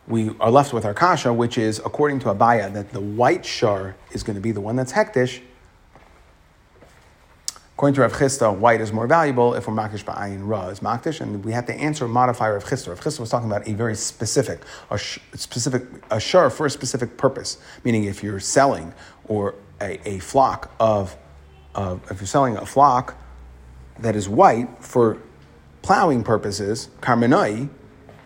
we 0.08 0.30
are 0.40 0.50
left 0.50 0.72
with 0.72 0.84
our 0.84 0.94
kasha, 0.94 1.32
which 1.32 1.56
is 1.58 1.78
according 1.80 2.18
to 2.20 2.26
Abaya 2.26 2.72
that 2.72 2.90
the 2.90 3.00
white 3.00 3.46
shar 3.46 3.94
is 4.10 4.22
going 4.22 4.34
to 4.34 4.40
be 4.40 4.50
the 4.50 4.60
one 4.60 4.74
that's 4.74 4.92
hektish, 4.92 5.40
According 7.82 7.96
to 7.96 8.00
Rav 8.02 8.12
Chisda, 8.12 8.56
white 8.56 8.80
is 8.80 8.92
more 8.92 9.08
valuable 9.08 9.54
if 9.54 9.66
we're 9.66 9.74
makish 9.74 10.04
ba'ayin 10.04 10.46
ra 10.46 10.68
is 10.68 10.78
makdish, 10.78 11.20
and 11.20 11.44
we 11.44 11.50
have 11.50 11.66
to 11.66 11.74
answer 11.74 12.06
modify 12.06 12.48
Rav 12.48 12.64
Chisda. 12.64 12.90
Rav 12.90 13.00
Chisda 13.00 13.18
was 13.18 13.28
talking 13.28 13.50
about 13.50 13.66
a 13.66 13.72
very 13.72 13.96
specific, 13.96 14.60
a 14.88 14.96
sh- 14.96 15.18
specific, 15.34 15.82
a 16.08 16.20
shar 16.20 16.48
for 16.48 16.66
a 16.66 16.70
specific 16.70 17.16
purpose. 17.16 17.58
Meaning, 17.82 18.04
if 18.04 18.22
you're 18.22 18.38
selling 18.38 18.94
or 19.24 19.56
a, 19.80 19.98
a 20.08 20.20
flock 20.20 20.70
of, 20.78 21.16
of, 21.74 22.08
if 22.08 22.20
you're 22.20 22.28
selling 22.28 22.56
a 22.56 22.64
flock 22.64 23.16
that 23.98 24.14
is 24.14 24.28
white 24.28 24.68
for 24.78 25.18
plowing 25.82 26.22
purposes, 26.22 26.88
karmenai, 27.00 27.68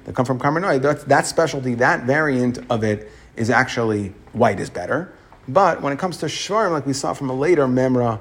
that 0.04 0.14
come 0.14 0.26
from 0.26 0.38
karmenai, 0.38 0.82
that, 0.82 1.08
that 1.08 1.26
specialty, 1.26 1.72
that 1.76 2.04
variant 2.04 2.58
of 2.68 2.84
it 2.84 3.10
is 3.36 3.48
actually 3.48 4.12
white 4.34 4.60
is 4.60 4.68
better. 4.68 5.14
But 5.48 5.80
when 5.80 5.94
it 5.94 5.98
comes 5.98 6.18
to 6.18 6.26
shvarim, 6.26 6.72
like 6.72 6.84
we 6.84 6.92
saw 6.92 7.14
from 7.14 7.30
a 7.30 7.34
later 7.34 7.66
memra 7.66 8.20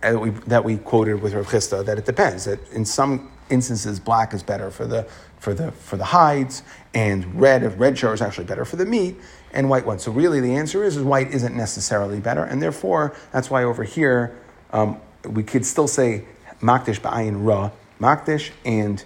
that 0.00 0.20
we, 0.20 0.30
that 0.30 0.64
we 0.64 0.76
quoted 0.78 1.22
with 1.22 1.34
Rav 1.34 1.46
Chisda, 1.46 1.84
that 1.84 1.98
it 1.98 2.04
depends. 2.04 2.44
That 2.44 2.60
in 2.72 2.84
some 2.84 3.30
instances, 3.50 3.98
black 4.00 4.34
is 4.34 4.42
better 4.42 4.70
for 4.70 4.86
the 4.86 5.06
for 5.38 5.54
the 5.54 5.72
for 5.72 5.96
the 5.96 6.04
hides, 6.04 6.62
and 6.94 7.40
red 7.40 7.78
red 7.78 7.98
shar 7.98 8.14
is 8.14 8.22
actually 8.22 8.46
better 8.46 8.64
for 8.64 8.76
the 8.76 8.86
meat, 8.86 9.16
and 9.52 9.70
white 9.70 9.86
one. 9.86 9.98
So 9.98 10.12
really, 10.12 10.40
the 10.40 10.54
answer 10.54 10.84
is, 10.84 10.96
is 10.96 11.02
white 11.02 11.30
isn't 11.32 11.56
necessarily 11.56 12.20
better, 12.20 12.44
and 12.44 12.62
therefore 12.62 13.14
that's 13.32 13.50
why 13.50 13.64
over 13.64 13.84
here 13.84 14.36
um, 14.72 15.00
we 15.24 15.42
could 15.42 15.64
still 15.64 15.88
say 15.88 16.24
makdish 16.60 17.00
ba'ayin 17.00 17.44
ra 17.44 17.70
makdish, 18.00 18.50
and 18.64 19.04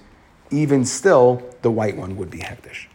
even 0.50 0.84
still 0.84 1.42
the 1.62 1.70
white 1.70 1.96
one 1.96 2.16
would 2.16 2.30
be 2.30 2.38
hektish. 2.38 2.86